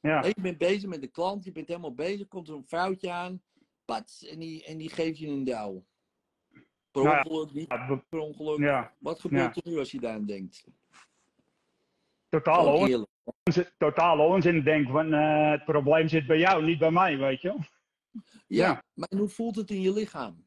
ja. 0.00 0.22
En 0.22 0.28
je 0.28 0.40
bent 0.42 0.58
bezig 0.58 0.88
met 0.88 1.00
de 1.00 1.06
klant, 1.08 1.44
je 1.44 1.52
bent 1.52 1.68
helemaal 1.68 1.94
bezig, 1.94 2.28
komt 2.28 2.48
er 2.48 2.54
een 2.54 2.66
vrouwtje 2.66 3.10
aan, 3.10 3.42
pats, 3.84 4.24
en 4.26 4.38
die, 4.38 4.64
en 4.64 4.78
die 4.78 4.88
geeft 4.90 5.18
je 5.18 5.26
een 5.28 5.44
douw. 5.44 5.84
Per 6.90 7.02
Nou 7.02 7.08
ja, 7.16 7.22
ongeluk, 7.22 7.52
niet 7.52 7.68
Ja, 7.68 7.86
be- 7.86 8.04
per 8.08 8.18
ongeluk. 8.18 8.58
ja. 8.58 8.94
Wat 8.98 9.20
gebeurt 9.20 9.56
er 9.56 9.70
nu 9.70 9.78
als 9.78 9.90
je 9.90 10.00
daar 10.00 10.14
aan 10.14 10.26
denkt? 10.26 10.64
Gewoon 12.30 13.06
onzin, 13.44 13.66
totale 13.78 14.22
onzin. 14.22 14.62
Denk 14.62 14.88
van, 14.88 15.12
eh, 15.12 15.50
het 15.50 15.64
probleem 15.64 16.08
zit 16.08 16.26
bij 16.26 16.38
jou, 16.38 16.64
niet 16.64 16.78
bij 16.78 16.90
mij, 16.90 17.18
weet 17.18 17.40
je. 17.40 17.48
Ja, 18.46 18.66
Ja. 18.66 18.82
maar 18.94 19.08
hoe 19.16 19.28
voelt 19.28 19.56
het 19.56 19.70
in 19.70 19.80
je 19.80 19.92
lichaam? 19.92 20.44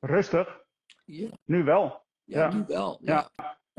Rustig, 0.00 0.64
Ja, 1.04 1.28
nu 1.44 1.64
wel. 1.64 2.01
Ja, 2.24 2.40
Ja. 2.42 2.54
nu 2.54 2.64
wel. 2.66 2.98
Ja. 3.02 3.28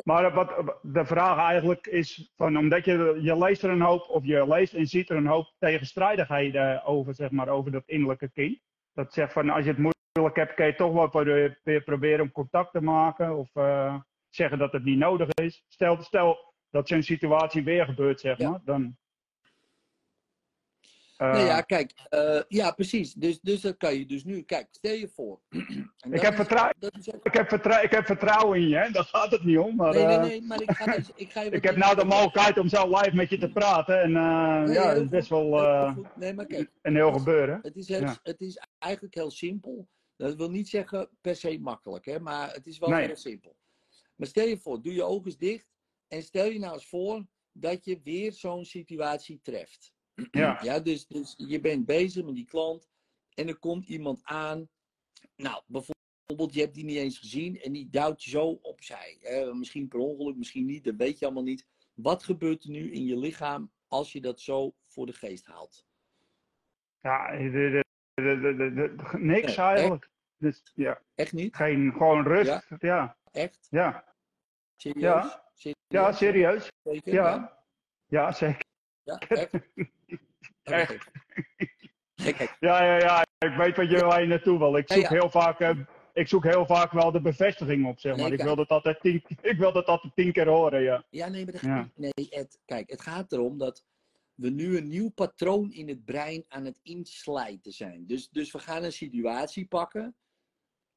Maar 0.03 0.34
wat, 0.34 0.77
de 0.82 1.06
vraag 1.06 1.38
eigenlijk 1.49 1.88
is, 1.88 2.32
van, 2.36 2.58
omdat 2.58 2.86
je, 2.86 3.19
je 3.21 3.38
leest 3.38 3.63
er 3.63 3.69
een 3.69 3.82
hoop, 3.82 4.10
of 4.10 4.25
je 4.25 4.47
leest 4.47 4.73
en 4.73 4.86
ziet 4.88 5.10
er 5.10 5.15
een 5.17 5.27
hoop 5.27 5.53
tegenstrijdigheden 5.60 6.84
over, 6.84 7.15
zeg 7.15 7.32
maar, 7.32 7.47
over 7.47 7.71
dat 7.71 7.84
innerlijke 7.86 8.32
kind. 8.32 8.60
Dat 8.93 9.13
zegt 9.13 9.34
van, 9.34 9.49
als 9.49 9.63
je 9.65 9.69
het 9.73 9.77
moeilijk 10.13 10.36
hebt, 10.36 10.53
kun 10.53 10.65
je 10.65 10.75
toch 10.75 10.93
wel 10.93 11.10
proberen 11.84 12.21
om 12.21 12.32
contact 12.32 12.71
te 12.71 12.82
maken, 12.82 13.38
of 13.38 13.49
eh, 13.56 13.95
zeggen 14.29 14.58
dat 14.58 14.71
het 14.71 14.84
niet 14.84 14.97
nodig 14.97 15.27
is. 15.34 15.63
Stel, 15.67 16.01
stel 16.01 16.53
dat 16.69 16.88
zo'n 16.88 17.03
situatie 17.03 17.63
weer 17.63 17.86
gebeurt, 17.86 18.19
zeg 18.19 18.38
Ja. 18.38 18.49
maar, 18.49 18.62
dan... 18.63 18.97
Nou 21.31 21.45
ja, 21.45 21.62
kijk, 21.62 21.91
eh, 22.09 22.41
ja, 22.47 22.71
precies. 22.71 23.13
Dus, 23.13 23.39
dus 23.41 23.62
dat 23.62 23.77
kan 23.77 23.95
je 23.97 24.05
dus 24.05 24.23
nu. 24.23 24.41
Kijk, 24.41 24.67
stel 24.71 24.93
je 24.93 25.07
voor. 25.07 25.39
Dat 26.09 26.21
heb 26.21 26.31
is- 26.31 26.36
vertrou- 26.38 26.71
dat 26.79 26.97
is 26.99 27.13
ook- 27.13 27.25
ik, 27.25 27.33
heb 27.33 27.51
ik 27.83 27.91
heb 27.91 28.05
vertrouwen 28.05 28.59
in 28.62 28.67
je, 28.67 28.75
hè? 28.77 28.89
daar 28.91 29.03
gaat 29.03 29.31
het 29.31 29.43
niet 29.43 29.57
om. 29.57 29.75
Maar, 29.75 29.93
Nee, 29.93 30.05
nee, 30.05 30.15
eh, 30.15 30.21
nee, 30.21 30.41
maar 30.41 30.62
ik 30.62 30.71
ga, 30.71 30.95
dus, 30.95 31.09
ik 31.15 31.31
ga 31.31 31.41
ik 31.59 31.63
heb 31.63 31.75
nou 31.75 31.95
de 31.95 32.05
mogelijkheid 32.05 32.57
om 32.57 32.67
zo 32.67 32.88
live 32.97 33.15
met 33.15 33.29
je 33.29 33.38
te 33.38 33.49
praten. 33.51 34.01
En 34.01 34.15
eh, 34.15 34.62
Nee, 34.63 34.73
ja, 34.73 34.88
het 34.93 35.01
is 35.03 35.09
best 35.09 35.29
wel. 35.29 35.49
Nee, 36.15 36.33
maar 36.33 36.45
kijk, 36.45 36.71
een 36.81 36.95
heel 36.95 37.12
gebeuren. 37.12 37.59
Het 37.62 37.75
is, 37.75 37.88
heel, 37.88 38.07
het 38.23 38.41
is 38.41 38.59
eigenlijk 38.79 39.15
heel 39.15 39.31
simpel. 39.31 39.88
Dat 40.15 40.36
wil 40.36 40.49
niet 40.49 40.69
zeggen 40.69 41.09
per 41.21 41.36
se 41.36 41.59
makkelijk, 41.59 42.05
hè? 42.05 42.19
maar 42.19 42.53
het 42.53 42.65
is 42.67 42.77
wel 42.77 42.89
Nee. 42.89 43.05
heel 43.05 43.15
simpel. 43.15 43.55
Maar 44.15 44.27
stel 44.27 44.47
je 44.47 44.57
voor, 44.57 44.81
doe 44.81 44.93
je 44.93 45.03
ogen 45.03 45.38
dicht 45.38 45.67
en 46.07 46.23
stel 46.23 46.45
je 46.45 46.59
nou 46.59 46.73
eens 46.73 46.88
voor 46.88 47.25
dat 47.51 47.86
je 47.86 47.99
weer 48.03 48.31
zo'n 48.31 48.65
situatie 48.65 49.39
treft. 49.43 49.93
Ja. 50.32 50.60
Ja, 50.63 50.80
dus, 50.80 51.08
dus 51.08 51.34
je 51.38 51.60
bent 51.60 51.86
bezig 51.86 52.26
met 52.26 52.36
die 52.36 52.45
klant 52.45 52.89
en 53.34 53.47
er 53.47 53.60
komt 53.60 53.88
iemand 53.88 54.21
aan. 54.23 54.69
Nou, 55.36 55.63
bijvoorbeeld, 55.67 56.54
je 56.54 56.62
hebt 56.62 56.73
die 56.73 56.84
niet 56.84 56.97
eens 56.97 57.17
gezien 57.17 57.62
en 57.62 57.71
die 57.71 57.89
duwt 57.89 58.23
je 58.23 58.30
zo 58.30 58.60
opzij. 58.62 59.17
Eh, 59.21 59.54
misschien 59.54 59.88
per 59.88 59.99
ongeluk, 59.99 60.36
misschien 60.36 60.65
niet, 60.65 60.84
dat 60.84 60.95
weet 60.95 61.19
je 61.19 61.26
allemaal 61.26 61.43
niet. 61.43 61.67
Wat 61.93 62.23
gebeurt 62.23 62.63
er 62.63 62.69
nu 62.69 62.91
in 62.91 63.06
je 63.06 63.17
lichaam 63.17 63.71
als 63.88 64.12
je 64.12 64.21
dat 64.21 64.41
zo 64.41 64.73
voor 64.88 65.06
de 65.06 65.13
geest 65.13 65.45
haalt? 65.45 65.86
Ja, 67.02 67.32
de, 67.38 67.84
de, 68.13 68.54
de, 68.54 68.95
niks 69.17 69.56
Nee, 69.56 69.65
eigenlijk. 69.65 70.10
Dus 70.38 70.62
ja, 70.73 71.02
Echt 71.15 71.34
niet? 71.34 71.56
geen, 71.56 71.91
gewoon 71.91 72.23
rust. 72.23 72.45
Ja? 72.45 72.63
Ja, 72.69 72.78
ja, 72.80 73.17
Echt? 73.32 73.67
ja, 73.69 74.13
Serieus? 74.76 75.23
Ja. 75.23 75.43
Serieus? 75.54 76.17
serieus. 76.17 76.71
Zeker? 76.84 77.13
Ja, 77.13 77.63
ja, 78.08 78.32
zeker. 78.32 78.62
Ja, 79.03 79.17
echt? 80.65 80.99
Echt. 82.13 82.57
Ja, 82.59 82.83
ja, 82.83 82.97
ja, 82.97 83.25
ik 83.39 83.55
weet 83.57 83.75
wat 83.75 83.89
je, 83.89 84.05
waar 84.05 84.21
je 84.21 84.27
naartoe 84.27 84.57
wil. 84.57 84.77
Ik 84.77 84.91
zoek 84.91 85.01
ja. 85.01 85.09
heel 85.09 85.29
vaak, 85.29 85.59
eh, 85.59 85.77
ik 86.13 86.27
zoek 86.27 86.43
heel 86.43 86.65
vaak 86.65 86.91
wel 86.91 87.11
de 87.11 87.21
bevestiging 87.21 87.85
op, 87.87 87.99
zeg 87.99 88.15
maar. 88.15 88.29
Nee, 88.29 88.37
ik, 88.37 88.43
wil 88.43 88.55
dat 88.55 88.69
altijd 88.69 89.01
tien, 89.01 89.23
ik 89.41 89.57
wil 89.57 89.71
dat 89.71 89.85
altijd 89.85 90.15
tien 90.15 90.31
keer 90.31 90.47
horen, 90.47 90.81
ja. 90.81 91.03
Ja, 91.09 91.27
nee, 91.27 91.43
maar 91.43 91.53
dat 91.53 91.61
Ja. 91.61 91.89
nee, 91.95 92.29
Ed, 92.29 92.59
kijk, 92.65 92.89
het 92.89 93.01
gaat 93.01 93.31
erom 93.31 93.57
dat 93.57 93.85
we 94.35 94.49
nu 94.49 94.77
een 94.77 94.87
nieuw 94.87 95.09
patroon 95.09 95.71
in 95.71 95.87
het 95.87 96.05
brein 96.05 96.45
aan 96.47 96.65
het 96.65 96.79
inslijten 96.83 97.71
zijn. 97.71 98.07
Dus, 98.07 98.29
dus 98.29 98.51
we 98.51 98.59
gaan 98.59 98.83
een 98.83 98.93
situatie 98.93 99.65
pakken, 99.65 100.15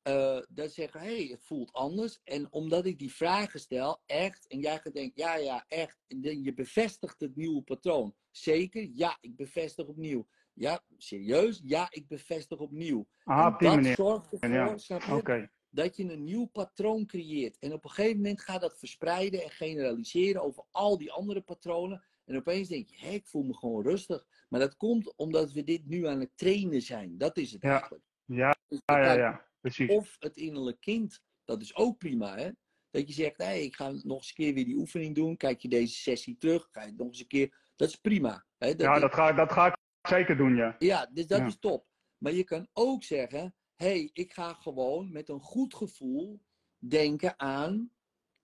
eh 0.07 0.39
dat 0.49 0.73
zeggen, 0.73 1.01
hé, 1.01 1.17
hey, 1.17 1.27
het 1.27 1.45
voelt 1.45 1.73
anders. 1.73 2.21
En 2.25 2.53
omdat 2.53 2.87
ik 2.87 2.99
die 2.99 3.13
vragen 3.13 3.61
stel, 3.61 4.03
echt, 4.07 4.47
en 4.47 4.61
jij 4.61 4.79
gaat 4.79 4.95
denken, 4.95 5.23
ja, 5.25 5.37
ja, 5.37 5.65
echt, 5.69 5.99
en 6.07 6.21
dan 6.21 6.43
je 6.43 6.55
bevestigt 6.55 7.21
het 7.21 7.37
nieuwe 7.37 7.63
patroon. 7.63 8.15
Zeker, 8.31 8.91
ja, 8.95 9.19
ik 9.21 9.37
bevestig 9.37 9.87
opnieuw. 9.87 10.27
Ja, 10.53 10.81
serieus? 10.97 11.61
Ja, 11.65 11.87
ik 11.91 12.07
bevestig 12.09 12.59
opnieuw. 12.59 13.07
Aha, 13.25 13.47
en 13.47 13.53
dat 13.53 13.75
manier. 13.75 13.95
zorgt 13.95 14.33
ervoor, 14.33 14.49
Ja. 14.51 14.77
snap 14.79 15.03
je? 15.03 15.15
Oké. 15.15 15.51
dat 15.71 15.97
je 15.97 16.13
een 16.13 16.25
nieuw 16.25 16.45
patroon 16.47 17.07
creëert. 17.07 17.59
En 17.59 17.73
op 17.73 17.85
een 17.85 17.91
gegeven 17.91 18.17
moment 18.17 18.41
gaat 18.41 18.61
dat 18.61 18.79
verspreiden 18.79 19.43
en 19.43 19.51
generaliseren 19.51 20.43
over 20.43 20.65
al 20.71 20.99
die 20.99 21.13
andere 21.13 21.41
patronen. 21.41 22.05
En 22.25 22.37
opeens 22.37 22.69
denk 22.69 22.89
je, 22.89 22.97
hé, 22.99 23.11
ik 23.11 23.27
voel 23.27 23.43
me 23.43 23.55
gewoon 23.55 23.83
rustig. 23.83 24.27
Maar 24.49 24.61
dat 24.61 24.77
komt 24.77 25.17
omdat 25.17 25.53
we 25.53 25.65
dit 25.65 25.87
nu 25.87 26.07
aan 26.07 26.21
het 26.21 26.31
trainen 26.37 26.83
zijn. 26.83 27.19
Dat 27.19 27.37
is 27.37 27.53
het 27.53 27.63
Ja. 27.63 27.71
eigenlijk. 27.71 28.05
Ja, 28.25 28.57
Dus 28.69 28.81
ja, 28.85 28.99
ja, 29.05 29.13
ja, 29.13 29.46
precies. 29.75 29.91
Of 29.97 30.17
het 30.19 30.37
innerlijk 30.37 30.81
kind, 30.81 31.21
dat 31.45 31.63
is 31.63 31.75
ook 31.77 31.99
prima, 31.99 32.37
hè? 32.37 32.51
Dat 32.91 33.09
je 33.09 33.13
zegt, 33.15 33.37
hé, 33.37 33.53
ik 33.53 33.77
ga 33.77 33.91
nog 33.91 34.17
eens 34.17 34.29
een 34.29 34.35
keer 34.35 34.55
weer 34.55 34.65
die 34.65 34.77
oefening 34.77 35.15
doen. 35.15 35.37
Kijk 35.37 35.61
je 35.61 35.69
deze 35.69 35.95
sessie 35.95 36.37
terug, 36.37 36.69
ga 36.71 36.81
je 36.81 36.87
het 36.87 36.97
nog 36.97 37.07
eens 37.09 37.21
een 37.21 37.27
keer. 37.27 37.59
Dat 37.77 37.89
is 37.89 37.97
prima. 37.97 38.47
Hè? 38.59 38.69
Dat 38.69 38.81
Ja, 38.81 38.99
dat 38.99 39.15
ga, 39.15 39.29
ik- 39.29 39.37
dat 39.37 39.53
ga 39.53 39.67
ik 39.67 39.75
zeker 40.09 40.37
doen, 40.37 40.57
ja. 40.57 40.77
ja, 40.79 41.07
dus 41.13 41.27
dat 41.27 41.39
Ja. 41.39 41.47
is 41.47 41.59
top. 41.59 41.87
Maar 42.19 42.33
je 42.33 42.45
kan 42.45 42.69
ook 42.73 43.03
zeggen: 43.03 43.55
hé, 43.75 43.87
hey, 43.87 44.11
ik 44.13 44.33
ga 44.33 44.53
gewoon 44.53 45.13
met 45.13 45.29
een 45.29 45.41
goed 45.41 45.75
gevoel 45.75 46.41
denken 46.79 47.39
aan. 47.41 47.91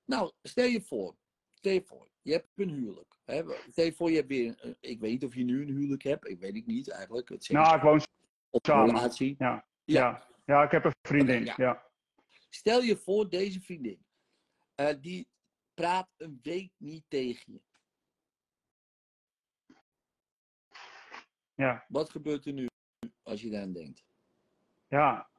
Nou, 0.04 0.32
stel 0.42 0.66
je 0.66 0.80
voor, 0.82 1.16
stel 1.54 1.72
je 1.72 1.82
voor, 1.84 2.10
je 2.22 2.32
hebt 2.32 2.48
een 2.54 2.70
huwelijk. 2.70 3.18
Hè? 3.24 3.42
Stel 3.70 3.84
je 3.84 3.92
voor, 3.92 4.10
je 4.10 4.16
hebt 4.16 4.28
weer. 4.28 4.54
een- 4.56 4.76
Ik 4.80 5.00
weet 5.00 5.10
niet 5.10 5.24
of 5.24 5.34
je 5.34 5.44
nu 5.44 5.62
een 5.62 5.74
huwelijk 5.76 6.02
hebt, 6.02 6.28
ik 6.28 6.38
weet 6.40 6.54
het 6.56 6.66
niet 6.66 6.90
eigenlijk. 6.90 7.28
Het 7.28 7.48
Nou, 7.48 7.76
ik 7.76 7.82
woon 7.82 8.00
samen. 8.62 8.86
relatie. 8.94 9.34
Ja. 9.38 9.66
Ja. 9.84 10.00
Ja. 10.00 10.30
Ja, 10.52 10.62
ik 10.62 10.70
heb 10.70 10.84
een 10.84 10.94
vriendin, 11.02 11.44
Ja. 11.44 11.54
ja. 11.56 11.90
Stel 12.48 12.80
je 12.80 12.96
voor, 12.96 13.28
deze 13.28 13.60
vriendin, 13.60 14.06
eh, 14.74 14.94
die 15.00 15.28
praat 15.74 16.08
een 16.16 16.38
week 16.42 16.72
niet 16.76 17.04
tegen 17.08 17.52
je. 17.52 17.60
Ja, 21.54 21.84
Wat 21.88 22.10
gebeurt 22.10 22.46
er 22.46 22.52
nu 22.52 22.66
als 23.22 23.40
je 23.42 23.50
daaraan 23.50 23.72
denkt? 23.72 24.04
ja. 24.88 25.30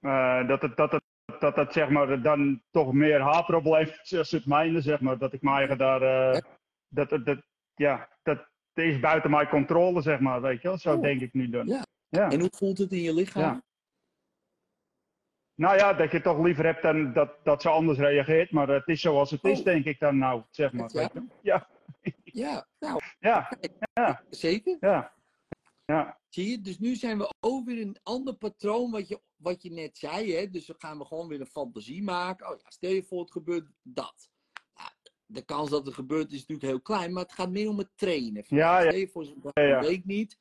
Eh, 0.00 0.48
dat, 0.48 0.62
het, 0.62 0.76
dat, 0.76 0.92
het, 0.92 1.02
dat 1.40 1.56
het 1.56 1.72
zeg 1.72 1.88
maar 1.88 2.22
dan 2.22 2.62
toch 2.70 2.92
meer 2.92 3.20
haar 3.20 3.44
probleem 3.44 3.86
is 4.02 4.14
als 4.18 4.30
het 4.30 4.46
mijne, 4.46 4.80
zeg 4.80 5.00
maar. 5.00 5.18
Dat 5.18 5.32
ik 5.32 5.42
mijn 5.42 5.56
eigen 5.56 5.78
daar, 5.78 6.00
dat, 6.88 7.08
dat, 7.08 7.24
dat, 7.26 7.42
ja, 7.74 8.18
dat 8.22 8.48
is 8.74 9.00
buiten 9.00 9.30
mijn 9.30 9.48
controle, 9.48 10.02
zeg 10.02 10.20
maar, 10.20 10.40
weet 10.40 10.62
je 10.62 10.68
wel. 10.68 10.78
Zo 10.78 10.94
Oh. 10.94 11.02
denk 11.02 11.20
ik 11.20 11.32
nu 11.32 11.48
dan. 11.48 11.66
Ja. 11.66 11.84
Ja. 12.14 12.30
En 12.30 12.40
hoe 12.40 12.50
voelt 12.56 12.78
het 12.78 12.92
in 12.92 13.02
je 13.02 13.14
lichaam? 13.14 13.42
Ja. 13.42 13.62
Nou 15.54 15.76
ja, 15.76 15.92
dat 15.92 16.10
je 16.10 16.20
toch 16.20 16.44
liever 16.44 16.64
hebt 16.64 16.82
dan 16.82 17.12
dat, 17.12 17.44
dat 17.44 17.62
ze 17.62 17.68
anders 17.68 17.98
reageert, 17.98 18.50
maar 18.50 18.68
het 18.68 18.88
is 18.88 19.00
zoals 19.00 19.30
het 19.30 19.44
is, 19.44 19.58
Oh. 19.58 19.64
denk 19.64 19.84
ik 19.84 19.98
dan 20.00 20.18
nou, 20.18 20.42
zeg 20.50 20.72
maar. 20.72 20.90
Ja. 20.94 21.10
Ja, 21.42 21.68
Ja, 22.24 22.66
nou, 22.78 23.00
ja, 23.20 24.24
zeker. 24.30 24.76
ja. 24.80 25.12
Ja, 25.86 26.18
Zie 26.28 26.50
je? 26.50 26.60
Dus 26.60 26.78
nu 26.78 26.94
zijn 26.94 27.18
we 27.18 27.32
ook 27.40 27.64
weer 27.66 27.78
in 27.80 27.88
een 27.88 28.00
ander 28.02 28.34
patroon 28.34 28.90
wat 28.90 29.08
je, 29.08 29.20
wat 29.36 29.62
je 29.62 29.70
net 29.70 29.98
zei. 29.98 30.34
Hè? 30.34 30.50
Dus 30.50 30.66
dan 30.66 30.76
gaan 30.78 30.98
we 30.98 31.04
gewoon 31.04 31.28
weer 31.28 31.40
een 31.40 31.46
fantasie 31.46 32.02
maken. 32.02 32.50
Oh 32.50 32.56
ja, 32.62 32.70
stel 32.70 32.90
je 32.90 33.02
voor 33.02 33.20
het 33.20 33.32
gebeurt 33.32 33.66
dat. 33.82 34.28
Nou, 34.74 34.90
de 35.26 35.42
kans 35.44 35.70
dat 35.70 35.86
het 35.86 35.94
gebeurt 35.94 36.32
is 36.32 36.38
natuurlijk 36.38 36.66
heel 36.68 36.80
klein, 36.80 37.12
maar 37.12 37.22
het 37.22 37.32
gaat 37.32 37.50
meer 37.50 37.68
om 37.68 37.78
het 37.78 37.90
trainen. 37.94 38.44
Ja, 38.48 38.78
ja. 38.78 38.88
Stel 38.88 38.98
je 39.00 39.08
voor 39.08 39.24
zo'n 39.24 39.40
Ja, 39.52 39.62
ja. 39.62 39.80
week 39.80 40.04
niet. 40.04 40.38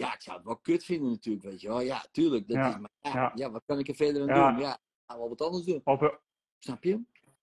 Ja, 0.00 0.14
ik 0.14 0.20
zou 0.22 0.36
het 0.36 0.46
wel 0.46 0.56
kut 0.58 0.84
vinden 0.84 1.10
natuurlijk, 1.10 1.44
weet 1.44 1.60
je 1.60 1.68
wel. 1.68 1.80
Ja, 1.80 2.04
tuurlijk. 2.12 2.48
Dat 2.48 2.56
Ja, 2.56 2.68
is, 2.68 2.76
maar 2.78 2.90
ja, 3.00 3.12
ja. 3.14 3.32
ja, 3.34 3.50
wat 3.50 3.62
kan 3.66 3.78
ik 3.78 3.88
er 3.88 3.94
verder 3.94 4.20
aan 4.22 4.52
doen? 4.52 4.62
Ja, 4.62 4.78
gaan 5.06 5.20
we 5.20 5.28
wat 5.28 5.40
anders 5.40 5.64
doen. 5.64 5.80
op, 5.84 6.20
Snap 6.58 6.84
je? 6.84 7.02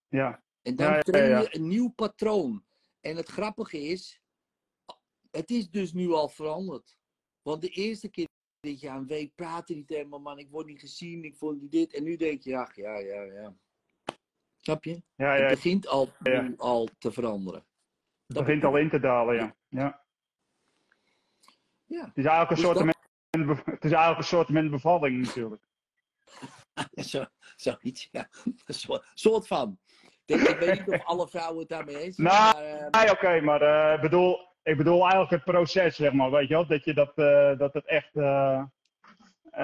ja. 0.10 0.43
En 0.62 0.76
dan 0.76 1.00
train 1.00 1.41
je 1.41 1.56
een 1.56 1.67
nieuw 1.67 1.89
patroon. 1.89 2.65
En 3.00 3.15
het 3.15 3.28
grappige 3.28 3.80
is, 3.82 4.22
het 5.32 5.50
is 5.50 5.70
dus 5.70 5.93
nu 5.93 6.12
al 6.12 6.30
veranderd. 6.30 6.98
Want 7.41 7.62
de 7.62 7.70
eerste 7.70 8.10
keer 8.10 8.28
dat 8.60 8.80
je 8.80 8.88
een 8.89 9.08
week 9.08 9.36
praatte 9.36 9.74
niet 9.74 9.89
helemaal, 9.89 10.20
man, 10.20 10.39
ik 10.39 10.50
word 10.50 10.65
niet 10.65 10.80
gezien, 10.80 11.24
ik 11.24 11.38
vond 11.38 11.62
niet 11.62 11.72
dit. 11.72 11.93
En 11.93 12.04
nu 12.04 12.15
denk 12.15 12.41
je, 12.41 12.58
ach 12.58 12.76
ja, 12.76 12.98
ja, 12.98 13.22
ja. 13.22 13.58
Snap 14.58 14.84
je? 14.84 15.02
ja, 15.15 15.34
Het 15.34 15.50
begint 15.50 15.88
al, 15.88 16.10
Ja. 16.24 16.54
al 16.58 16.89
te 17.00 17.12
veranderen. 17.12 17.65
Het 18.26 18.38
begint 18.38 18.63
al 18.63 18.78
in 18.78 18.89
te 18.89 19.00
dalen, 19.00 19.36
ja. 19.36 19.56
ja. 19.67 20.06
Ja, 21.88 22.06
Het 22.06 22.17
is 22.17 22.26
eigenlijk 22.26 22.50
een 22.50 22.56
Dus 22.56 22.65
soort, 22.65 22.76
dat- 22.76 22.86
men- 22.86 22.95
het 23.73 23.84
is 23.86 23.91
eigenlijk 23.91 24.17
een 24.17 24.23
soort 24.23 24.69
bevalling 24.69 25.26
natuurlijk. 25.26 25.62
Zo, 27.12 27.26
zoiets, 27.56 28.08
ja. 28.12 28.30
Een 28.65 28.93
soort, 29.13 29.47
van. 29.47 29.80
Ik, 30.26 30.41
ik 30.41 30.58
weet 30.58 30.80
niet 30.80 30.95
of 31.00 31.06
alle 31.06 31.28
vrouwen 31.28 31.60
het 31.60 31.69
daarmee 31.69 31.97
eens 31.97 32.15
zijn, 32.15 32.28
Nou, 32.28 32.54
maar... 32.54 32.63
eh, 32.63 33.02
Nee, 33.02 33.12
oké, 33.12 33.41
maar 33.41 33.93
ik 33.95 34.02
bedoel, 34.02 34.38
ik 34.63 34.78
bedoel 34.78 35.02
eigenlijk 35.02 35.32
het 35.32 35.43
proces, 35.43 35.95
zeg 35.95 36.12
maar, 36.13 36.32
weet 36.32 36.47
je 36.47 36.54
wel. 36.54 36.67
Dat, 36.67 36.84
je 36.84 36.93
dat, 36.93 37.12
eh, 37.15 37.58
dat 37.58 37.73
het 37.73 37.86
echt, 37.86 38.13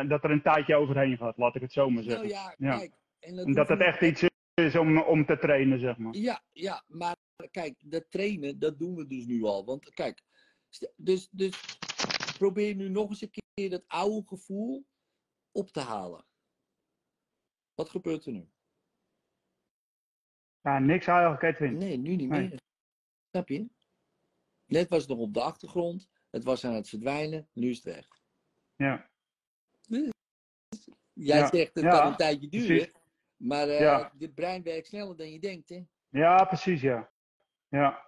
dat 0.10 0.24
er 0.24 0.32
een 0.32 0.42
tijdje 0.42 0.76
overheen 0.76 1.18
gaat, 1.18 1.38
laat 1.38 1.56
ik 1.56 1.62
het 1.62 1.74
zo 1.74 1.90
maar 1.90 2.04
nou 2.04 2.10
zeggen. 2.10 2.28
ja, 2.30 2.56
Ja. 2.58 2.78
kijk. 2.78 2.94
En 3.20 3.36
dat 3.36 3.46
hoeft 3.46 3.70
het 3.70 3.80
echt 3.80 4.02
iets 4.02 4.24
is 4.54 4.76
om, 4.76 4.98
om 5.02 5.26
te 5.26 5.38
trainen, 5.38 5.80
zeg 5.80 5.98
maar. 5.98 6.16
Ja, 6.16 6.42
ja, 6.52 6.84
maar 6.88 7.16
kijk, 7.52 7.76
dat 7.86 8.06
trainen, 8.10 8.60
dat 8.60 8.80
doen 8.80 8.96
we 8.96 9.08
dus 9.08 9.26
nu 9.26 9.44
al. 9.44 9.66
Want 9.66 9.94
kijk, 9.94 10.22
dus, 10.96 11.28
dus 11.32 11.60
probeer 12.38 12.76
nu 12.76 12.90
nog 12.90 13.10
eens 13.10 13.22
een 13.22 13.32
keer 13.54 13.70
dat 13.70 13.84
oude 13.88 14.28
gevoel 14.28 14.86
op 15.52 15.70
te 15.72 15.80
halen. 15.80 16.26
Wat 17.76 17.90
gebeurt 17.90 18.26
er 18.26 18.32
nu? 18.32 18.52
Ja, 20.62 20.80
niks 20.80 21.08
eigenlijk, 21.08 21.42
Edwin. 21.42 21.78
Nee, 21.78 21.98
nu 21.98 22.16
niet 22.16 22.30
Nee. 22.30 22.48
meer. 22.50 22.60
Snap 23.30 23.48
je? 23.50 23.68
Net 24.66 24.90
was 24.90 25.00
het 25.00 25.10
nog 25.10 25.20
op 25.20 25.34
de 25.34 25.42
achtergrond, 25.42 26.10
het 26.30 26.44
was 26.44 26.66
aan 26.66 26.74
het 26.74 26.90
verdwijnen, 26.90 27.50
nu 27.54 27.70
is 27.70 27.84
het 27.84 27.96
weg. 27.96 28.08
Ja, 28.76 29.12
Jij 31.14 31.38
Ja, 31.38 31.48
zegt 31.48 31.76
het 31.76 31.84
ja, 31.84 31.90
kan 31.90 32.08
een 32.08 32.16
tijdje 32.18 32.48
duren, 32.50 32.92
maar 33.38 33.68
Ja. 33.68 34.12
dit 34.16 34.34
brein 34.34 34.64
werkt 34.64 34.88
sneller 34.88 35.18
dan 35.18 35.32
je 35.32 35.40
denkt. 35.40 35.70
Hè? 35.70 35.84
ja 36.10 36.46
precies, 36.46 36.82
ja. 36.82 37.12
Ja. 37.70 38.06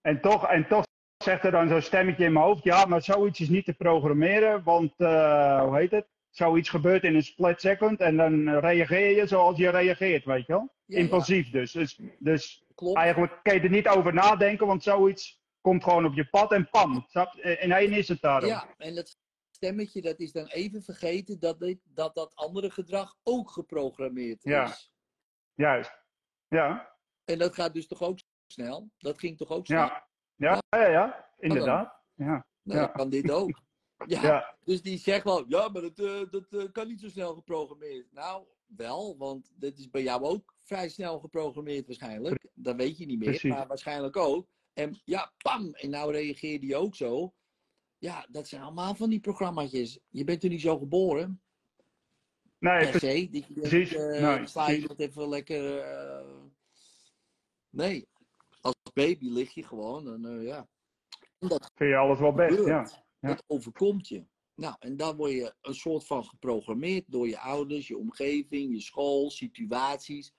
En 0.00 0.20
toch, 0.20 0.46
en 0.46 0.68
toch 0.68 0.84
zegt 1.22 1.44
er 1.44 1.50
dan 1.50 1.68
zo'n 1.68 1.82
stemmetje 1.82 2.24
in 2.24 2.32
mijn 2.32 2.44
hoofd, 2.44 2.64
ja, 2.64 2.84
maar 2.84 3.02
zoiets 3.02 3.40
is 3.40 3.48
niet 3.48 3.64
te 3.64 3.74
programmeren, 3.74 4.62
want, 4.62 4.92
eh, 4.96 5.62
hoe 5.62 5.76
heet 5.76 5.90
het? 5.90 6.06
Zoiets 6.30 6.68
gebeurt 6.68 7.02
in 7.02 7.14
een 7.14 7.22
split 7.22 7.60
second 7.60 8.00
en 8.00 8.16
dan 8.16 8.48
reageer 8.48 9.16
je 9.16 9.26
zoals 9.26 9.56
je 9.56 9.70
reageert, 9.70 10.24
weet 10.24 10.46
je 10.46 10.52
wel? 10.52 10.74
Ja, 10.84 10.98
Impulsief 10.98 11.50
dus. 11.50 11.72
dus. 11.72 12.00
Dus 12.18 12.64
klopt. 12.74 12.98
eigenlijk 12.98 13.40
kan 13.42 13.54
je 13.54 13.60
er 13.60 13.70
niet 13.70 13.88
over 13.88 14.14
nadenken, 14.14 14.66
want 14.66 14.82
zoiets 14.82 15.40
komt 15.60 15.82
gewoon 15.82 16.04
op 16.04 16.14
je 16.14 16.28
pad 16.28 16.52
en 16.52 16.68
pam. 16.70 17.06
In 17.42 17.72
één 17.72 17.92
is 17.92 18.08
het 18.08 18.20
daarom. 18.20 18.48
Ja, 18.48 18.74
en 18.76 18.94
dat 18.94 19.18
stemmetje 19.50 20.00
dat 20.00 20.18
is 20.20 20.32
dan 20.32 20.46
even 20.46 20.82
vergeten 20.82 21.40
dat 21.40 21.60
dit, 21.60 21.78
dat, 21.84 22.14
dat 22.14 22.34
andere 22.34 22.70
gedrag 22.70 23.16
ook 23.22 23.50
geprogrammeerd 23.50 24.44
is. 24.44 24.50
Ja. 24.52 24.76
Juist. 25.54 25.98
Ja, 26.48 26.96
En 27.24 27.38
dat 27.38 27.54
gaat 27.54 27.74
dus 27.74 27.86
toch 27.86 28.02
ook 28.02 28.18
snel? 28.46 28.90
Dat 28.98 29.18
ging 29.18 29.36
toch 29.36 29.48
ook 29.48 29.66
snel? 29.66 29.78
ja, 29.78 30.08
ja, 30.40 30.58
ja, 30.70 30.86
ja, 30.88 31.28
inderdaad. 31.38 31.94
Ja, 32.14 32.46
Nou, 32.62 32.90
kan 32.92 33.10
dit 33.10 33.30
ook. 33.30 33.58
Ja, 34.06 34.22
ja, 34.22 34.56
dus 34.64 34.82
die 34.82 34.98
zegt 34.98 35.24
wel, 35.24 35.44
ja, 35.48 35.68
maar 35.68 35.82
dat, 35.82 35.98
eh, 35.98 36.20
dat 36.30 36.46
eh, 36.52 36.72
kan 36.72 36.86
niet 36.88 37.00
zo 37.00 37.08
snel 37.08 37.34
geprogrammeerd. 37.34 38.12
Nou, 38.12 38.44
wel, 38.66 39.16
want 39.18 39.52
dit 39.56 39.78
is 39.78 39.90
bij 39.90 40.02
jou 40.02 40.22
ook 40.22 40.54
vrij 40.64 40.88
snel 40.88 41.18
geprogrammeerd 41.18 41.86
waarschijnlijk. 41.86 42.46
Dat 42.54 42.76
weet 42.76 42.98
je 42.98 43.06
niet 43.06 43.18
meer, 43.18 43.28
Precies. 43.28 43.50
maar 43.50 43.66
waarschijnlijk 43.66 44.16
ook. 44.16 44.46
En 44.72 45.00
ja, 45.04 45.32
pam, 45.42 45.74
en 45.74 45.90
nou 45.90 46.12
reageert 46.12 46.60
die 46.60 46.76
ook 46.76 46.94
zo. 46.94 47.34
Ja, 47.98 48.26
dat 48.30 48.48
zijn 48.48 48.62
allemaal 48.62 48.94
van 48.94 49.10
die 49.10 49.20
programmaatjes. 49.20 49.98
Je 50.08 50.24
bent 50.24 50.42
er 50.42 50.48
niet 50.48 50.60
zo 50.60 50.78
geboren, 50.78 51.42
nee, 52.58 52.90
per 52.90 53.00
se. 53.00 53.28
Dat 53.32 53.46
je 53.46 53.54
denkt, 53.54 53.68
precies. 53.68 53.94
eh, 53.94 54.20
Nee, 54.20 54.40
je 54.40 54.50
precies. 54.52 54.86
dat 54.86 54.98
even 54.98 55.28
lekker... 55.28 55.84
Nee, 57.70 58.08
als 58.60 58.74
baby 58.92 59.28
lig 59.28 59.54
je 59.54 59.62
gewoon 59.64 60.12
en 60.12 60.24
eh, 60.38 60.44
ja. 60.46 60.68
En 61.38 61.48
dat 61.48 61.70
vind 61.74 61.90
je 61.90 61.96
alles 61.96 62.18
wel 62.18 62.32
best. 62.32 62.56
gebeurt. 62.58 63.02
Ja. 63.20 63.28
Dat 63.28 63.44
overkomt 63.46 64.08
je. 64.08 64.24
Nou, 64.54 64.74
en 64.78 64.96
dan 64.96 65.16
word 65.16 65.30
je 65.32 65.54
een 65.60 65.74
soort 65.74 66.06
van 66.06 66.24
geprogrammeerd 66.24 67.04
door 67.06 67.28
je 67.28 67.38
ouders, 67.38 67.88
je 67.88 67.98
omgeving, 67.98 68.72
je 68.74 68.80
school, 68.80 69.30
situaties. 69.30 70.32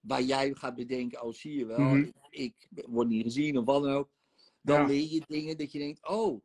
Waar 0.00 0.22
jij 0.22 0.54
gaat 0.54 0.74
bedenken, 0.74 1.22
oh 1.22 1.32
zie 1.32 1.58
je 1.58 1.66
wel, 1.66 1.78
Mhm. 1.78 1.96
ik, 1.96 2.12
ik 2.30 2.86
word 2.88 3.08
niet 3.08 3.22
gezien 3.22 3.58
of 3.58 3.64
wat 3.64 3.82
dan 3.82 3.92
ook. 3.92 4.10
Dan 4.60 4.86
leer 4.86 5.08
je 5.10 5.22
dingen 5.26 5.58
dat 5.58 5.72
je 5.72 5.78
denkt, 5.78 6.08
oh, 6.08 6.40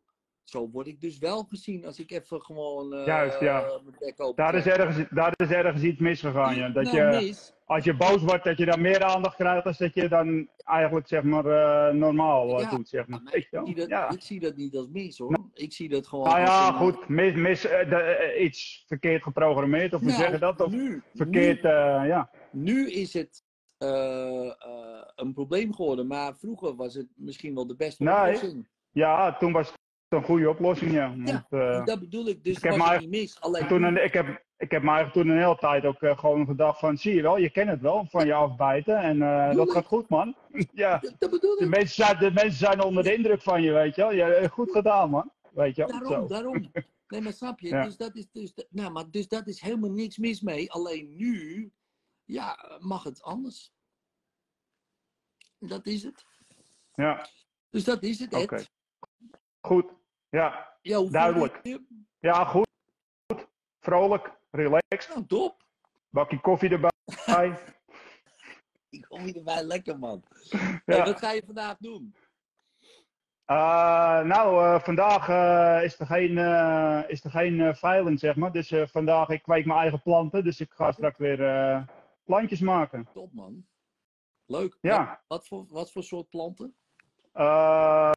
zo 0.52 0.70
word 0.70 0.88
ik 0.88 1.02
dus 1.02 1.18
wel 1.18 1.44
gezien 1.50 1.86
als 1.86 2.00
ik 2.00 2.12
even 2.12 2.42
gewoon 2.42 2.94
eh, 2.94 3.06
Juist, 3.06 3.40
ja. 3.40 3.60
mijn 3.84 3.96
bek 4.00 4.22
open 4.22 4.44
Daar, 4.44 4.56
is 4.56 4.66
ergens, 4.66 5.10
daar 5.10 5.34
is 5.36 5.50
ergens 5.50 5.84
iets 5.84 6.00
misgegaan. 6.00 6.56
Ja. 6.56 6.70
Dat 6.70 6.84
Nou, 6.84 6.98
je, 6.98 7.04
mis. 7.26 7.54
als 7.66 7.84
je 7.84 7.94
boos 7.96 8.22
wordt, 8.24 8.44
dat 8.44 8.58
je 8.58 8.66
dan 8.66 8.82
meer 8.82 9.04
aandacht 9.04 9.36
krijgt 9.36 9.64
dan 9.64 9.74
dat 9.78 9.94
je 9.94 10.08
dan 10.10 10.48
eigenlijk 10.64 11.08
zeg 11.08 11.24
maar 11.24 11.46
eh, 11.46 11.94
normaal 11.94 12.58
eh, 12.58 12.64
Ja, 12.64 12.70
doet. 12.70 12.90
Zeg 12.90 13.08
maar. 13.08 13.22
Ik, 13.32 13.48
zie 13.66 13.76
dat, 13.76 13.88
ja. 13.88 14.10
ik 14.10 14.22
zie 14.22 14.40
dat 14.40 14.56
niet 14.56 14.76
als 14.76 14.88
mis 14.88 15.18
hoor. 15.18 15.38
Ik 15.54 15.74
zie 15.74 15.90
dat 15.90 16.08
gewoon 16.08 16.26
Nou 16.28 16.40
als 16.40 16.50
ja, 16.50 16.68
een- 16.68 16.74
goed, 16.76 17.08
mis, 17.08 17.34
mis, 17.34 17.62
de, 17.62 18.36
iets 18.40 18.84
verkeerd 18.88 19.24
geprogrammeerd, 19.24 19.94
of 19.94 20.00
we 20.00 20.06
Nou, 20.06 20.18
zeggen 20.20 20.40
dat, 20.40 20.62
of 20.62 20.72
nu, 20.72 21.02
verkeerd, 21.14 21.64
nu, 21.64 21.70
ja. 22.08 22.30
nu 22.52 22.90
is 22.92 23.14
het 23.14 23.44
een 25.16 25.34
probleem 25.34 25.74
geworden, 25.74 26.08
maar 26.08 26.36
vroeger 26.38 26.76
was 26.76 26.94
het 26.94 27.08
misschien 27.16 27.56
wel 27.56 27.68
de 27.68 27.76
beste 27.76 28.04
Nee. 28.04 28.14
oplossing. 28.16 28.68
ja, 28.92 29.38
toen 29.38 29.52
was 29.52 29.74
een 30.12 30.24
goede 30.24 30.50
oplossing, 30.50 30.92
ja. 30.92 31.10
Want, 31.16 31.30
Ja, 31.30 31.46
eh, 31.50 31.86
Dat 31.86 32.00
bedoel 32.00 32.28
ik, 32.28 32.44
dus 32.44 32.58
ik 32.58 32.64
heb 32.64 32.76
maar- 32.76 33.00
niet 33.00 33.10
mis. 33.10 33.42
Alleen, 33.42 33.68
toen 33.68 33.84
een, 33.84 34.04
ik, 34.04 34.14
heb, 34.14 34.28
ik 34.58 34.72
heb 34.72 34.84
eigenlijk 34.84 35.14
toen 35.14 35.28
een 35.28 35.38
hele 35.38 35.56
tijd 35.58 35.86
ook 35.86 36.02
eh, 36.02 36.18
gewoon 36.18 36.46
gedacht 36.46 36.80
van, 36.80 36.98
zie 36.98 37.16
je 37.16 37.22
wel, 37.22 37.38
je 37.38 37.50
kent 37.50 37.70
het 37.70 37.82
wel, 37.82 38.06
van 38.10 38.26
je 38.26 38.34
afbijten, 38.34 38.98
en 38.98 39.22
eh, 39.22 39.56
dat 39.56 39.72
gaat 39.72 39.86
goed, 39.86 40.10
man. 40.10 40.36
ja, 40.74 40.98
dat, 40.98 41.16
dat 41.20 41.30
bedoel 41.30 41.58
de 41.58 41.64
ik. 41.64 41.70
mensen, 41.70 42.06
zijn, 42.06 42.18
de 42.20 42.32
mensen 42.32 42.60
zijn 42.60 42.82
onder 42.84 43.04
de 43.04 43.16
indruk 43.16 43.42
van 43.42 43.62
je, 43.62 43.72
weet 43.72 43.96
je 43.96 44.02
wel. 44.02 44.14
Je, 44.14 44.50
goed 44.52 44.72
gedaan, 44.72 45.10
man. 45.10 45.32
Weet 45.52 45.76
je 45.76 45.86
Daarom, 45.86 46.12
zo. 46.12 46.28
daarom. 46.28 46.72
Nee, 47.08 47.22
maar 47.22 47.34
snap 47.34 47.60
je? 47.60 47.68
Ja. 47.68 47.84
Dus, 47.84 47.98
dat 47.98 48.16
is, 48.16 48.28
dus, 48.32 48.54
nou, 48.70 48.92
maar 48.92 49.10
dus 49.12 49.28
dat 49.28 49.48
is 49.48 49.62
helemaal 49.62 49.92
niks 49.92 50.18
mis 50.18 50.42
mee. 50.42 50.72
Alleen 50.72 51.16
nu, 51.16 51.72
ja, 52.26 52.78
mag 52.80 53.04
het 53.04 53.22
anders. 53.24 53.72
Dat 55.60 55.86
is 55.86 56.04
het. 56.04 56.26
Ja, 56.94 57.28
Dus 57.70 57.84
dat 57.84 58.04
is 58.04 58.20
het, 58.20 58.34
Ed. 58.34 58.44
Oké. 58.44 58.64
goed. 59.62 59.86
Ja, 60.32 60.78
Duidelijk. 61.10 61.80
ja, 62.20 62.46
goed. 62.46 62.68
goed. 63.28 63.48
Vrolijk, 63.80 64.32
relaxed, 64.52 65.10
Nou, 65.10 65.26
top. 65.26 65.64
bakje 66.10 66.40
koffie 66.42 66.70
erbij. 66.70 67.60
Ik 68.90 69.06
kom 69.08 69.26
je 69.26 69.34
erbij, 69.34 69.64
lekker 69.64 70.00
man. 70.00 70.24
Ja. 70.86 70.96
Hey, 70.96 71.06
wat 71.06 71.20
ga 71.20 71.32
je 71.32 71.44
vandaag 71.46 71.78
doen? 71.78 72.16
Eh, 73.46 74.22
nou, 74.22 74.64
eh, 74.64 74.80
vandaag 74.82 75.30
eh, 75.30 75.84
is 75.84 76.00
er 76.00 76.06
geen, 76.06 76.38
is 77.08 77.24
er 77.24 77.32
geen 77.32 77.76
veiling, 77.76 78.20
zeg 78.20 78.36
maar. 78.36 78.52
Dus 78.52 78.74
vandaag, 78.84 79.30
ik 79.30 79.42
kweek 79.44 79.66
mijn 79.66 79.80
eigen 79.80 80.02
planten, 80.02 80.44
dus 80.44 80.60
ik 80.60 80.74
ga 80.74 80.92
straks 80.92 81.18
weer 81.18 81.86
plantjes 82.24 82.60
maken. 82.60 83.08
Top 83.14 83.34
man. 83.34 83.66
Leuk. 84.46 84.78
Ja. 84.82 85.06
Wat, 85.06 85.20
wat, 85.28 85.48
voor, 85.48 85.66
wat 85.68 85.92
voor 85.92 86.04
soort 86.04 86.30
planten? 86.30 86.76
Eh, 87.32 88.12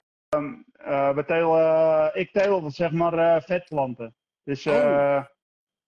we 1.14 1.24
telen, 1.26 2.10
ik 2.14 2.32
teel, 2.32 2.70
zeg 2.70 2.92
maar, 2.92 3.18
eh, 3.36 3.42
vetplanten. 3.42 4.14
Dus 4.42 4.64
eh 4.66 5.24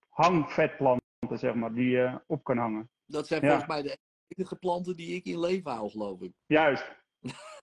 hangvetplanten, 0.09 1.39
zeg 1.39 1.55
maar, 1.55 1.73
die 1.73 1.91
je 1.91 2.21
op 2.27 2.45
kan 2.45 2.59
hangen. 2.59 2.91
Dat 3.07 3.27
zijn 3.27 3.41
Ja. 3.43 3.49
volgens 3.49 3.69
mij 3.69 3.83
de 3.83 3.99
enige 4.29 4.57
planten 4.57 4.97
die 4.97 5.15
ik 5.15 5.25
in 5.25 5.41
leven 5.41 5.71
hou, 5.71 5.91
geloof 5.91 6.21
ik. 6.21 6.33
Juist. 6.47 6.85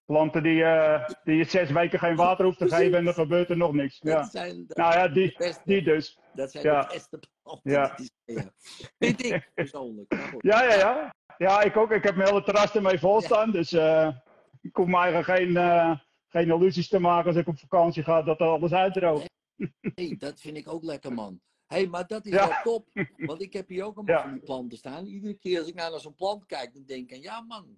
Planten 0.05 0.43
die, 0.43 0.63
eh, 0.63 1.09
die 1.23 1.35
je 1.35 1.43
zes 1.43 1.71
weken 1.71 1.99
geen 1.99 2.15
water 2.15 2.45
hoeft 2.45 2.57
te 2.57 2.65
Precies. 2.65 2.83
geven 2.85 2.99
en 2.99 3.07
er 3.07 3.13
gebeurt 3.13 3.49
er 3.49 3.57
nog 3.57 3.73
niks. 3.73 3.97
Ja. 3.99 4.23
Zijn, 4.23 4.63
Nou 4.67 4.93
ja, 4.93 5.07
die, 5.07 5.35
beste, 5.37 5.61
die 5.65 5.83
dus. 5.83 6.19
dat 6.33 6.51
zijn 6.51 6.63
ja. 6.63 6.81
de 6.81 6.87
beste 6.93 7.19
planten. 7.41 7.71
Ja. 7.71 7.95
Vind 8.99 9.25
ik 9.25 9.49
persoonlijk. 9.53 10.13
Ja, 10.39 10.63
ja, 10.63 10.73
ja. 10.73 11.13
Ja, 11.37 11.61
ik 11.61 11.77
ook. 11.77 11.91
Ik 11.91 12.03
heb 12.03 12.15
mijn 12.15 12.29
hele 12.29 12.43
terras 12.43 12.75
ermee 12.75 12.99
vol 12.99 13.21
staan. 13.21 13.51
Dus 13.51 13.71
eh, 13.71 14.07
ik 14.61 14.75
hoef 14.75 14.87
me 14.87 14.97
eigenlijk 14.97 15.39
geen, 15.39 15.57
eh, 15.57 15.99
geen 16.33 16.47
illusies 16.49 16.87
te 16.87 16.99
maken 16.99 17.27
als 17.27 17.35
ik 17.35 17.47
op 17.47 17.59
vakantie 17.59 18.03
ga 18.03 18.21
dat 18.23 18.39
er 18.39 18.47
alles 18.47 18.71
uitdroogt. 18.73 19.29
Hey, 19.95 20.15
dat 20.17 20.39
vind 20.39 20.57
ik 20.57 20.67
ook 20.67 20.83
lekker, 20.83 21.13
man. 21.13 21.41
hey, 21.67 21.87
maar 21.87 22.07
dat 22.07 22.25
is 22.25 22.33
Ja. 22.33 22.47
wel 22.47 22.61
top. 22.73 22.87
Want 23.17 23.41
ik 23.41 23.53
heb 23.53 23.67
hier 23.69 23.83
ook 23.83 23.95
allemaal 23.97 24.15
Ja. 24.29 24.39
planten 24.43 24.77
staan. 24.77 25.05
Iedere 25.05 25.33
keer 25.33 25.59
als 25.59 25.67
ik 25.67 25.75
naar 25.75 25.99
zo'n 25.99 26.15
plant 26.15 26.45
kijk, 26.45 26.73
dan 26.73 26.83
denk 26.85 27.11
ik, 27.11 27.23
ja 27.23 27.41
man, 27.41 27.77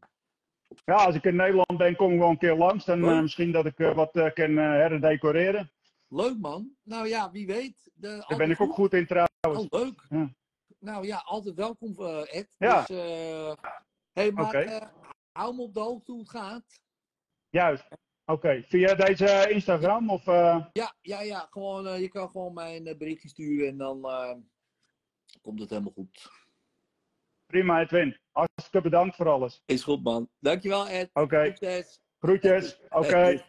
Ja, 0.85 0.93
als 0.95 1.15
ik 1.15 1.23
in 1.23 1.35
Nederland 1.35 1.77
ben, 1.77 1.95
kom 1.95 2.11
ik 2.13 2.19
wel 2.19 2.29
een 2.29 2.37
keer 2.37 2.55
langs. 2.55 2.85
Dan 2.85 3.03
eh, 3.09 3.21
misschien 3.21 3.51
dat 3.51 3.65
ik 3.65 3.79
eh, 3.79 3.95
wat 3.95 4.15
eh, 4.15 4.33
kan 4.33 4.55
herdecoreren. 4.57 5.71
leuk 6.07 6.37
man. 6.37 6.75
Nou 6.83 7.07
ja, 7.07 7.31
wie 7.31 7.45
weet. 7.47 7.91
De, 7.93 8.25
Daar 8.27 8.37
ben 8.37 8.51
ik 8.51 8.61
ook 8.61 8.73
goed 8.73 8.93
in 8.93 9.05
trouwens. 9.07 9.69
Oh, 9.69 9.79
leuk. 9.81 10.05
Ja. 10.09 10.33
Nou 10.79 11.05
ja, 11.05 11.17
altijd 11.17 11.55
welkom, 11.55 11.95
Ed. 12.25 12.55
Ja. 12.57 12.83
Dus, 12.85 12.97
hey, 14.13 14.31
maar 14.31 14.53
eh, 14.53 14.87
hou 15.31 15.55
me 15.55 15.61
op 15.61 15.73
de 15.73 15.79
hoogte 15.79 16.11
hoe 16.11 16.19
het 16.21 16.29
gaat. 16.29 16.79
Juist. 17.49 17.87
Oké, 18.25 18.63
via 18.67 18.95
deze 18.95 19.45
Instagram 19.49 20.09
of... 20.09 20.27
eh, 20.27 20.65
Ja, 20.73 20.95
ja, 21.01 21.21
ja. 21.21 21.47
Gewoon, 21.49 21.87
eh, 21.87 21.99
je 21.99 22.07
kan 22.09 22.29
gewoon 22.29 22.53
mij 22.53 22.75
een 22.75 22.87
eh, 22.87 22.97
berichtje 22.97 23.29
sturen 23.29 23.67
en 23.67 23.77
dan 23.77 24.05
eh, 24.05 24.35
komt 25.41 25.59
het 25.59 25.69
helemaal 25.69 25.91
goed. 25.91 26.29
prima, 27.45 27.81
Edwin. 27.81 28.17
Hartstikke 28.31 28.81
bedankt 28.81 29.15
voor 29.15 29.29
alles. 29.29 29.61
Is 29.65 29.83
goed, 29.83 30.03
man. 30.03 30.29
Dankjewel, 30.39 30.87
Ed. 30.87 31.09
Oké, 31.13 31.45
Succes. 31.45 32.01
groetjes. 32.19 32.79
Oké. 32.89 33.43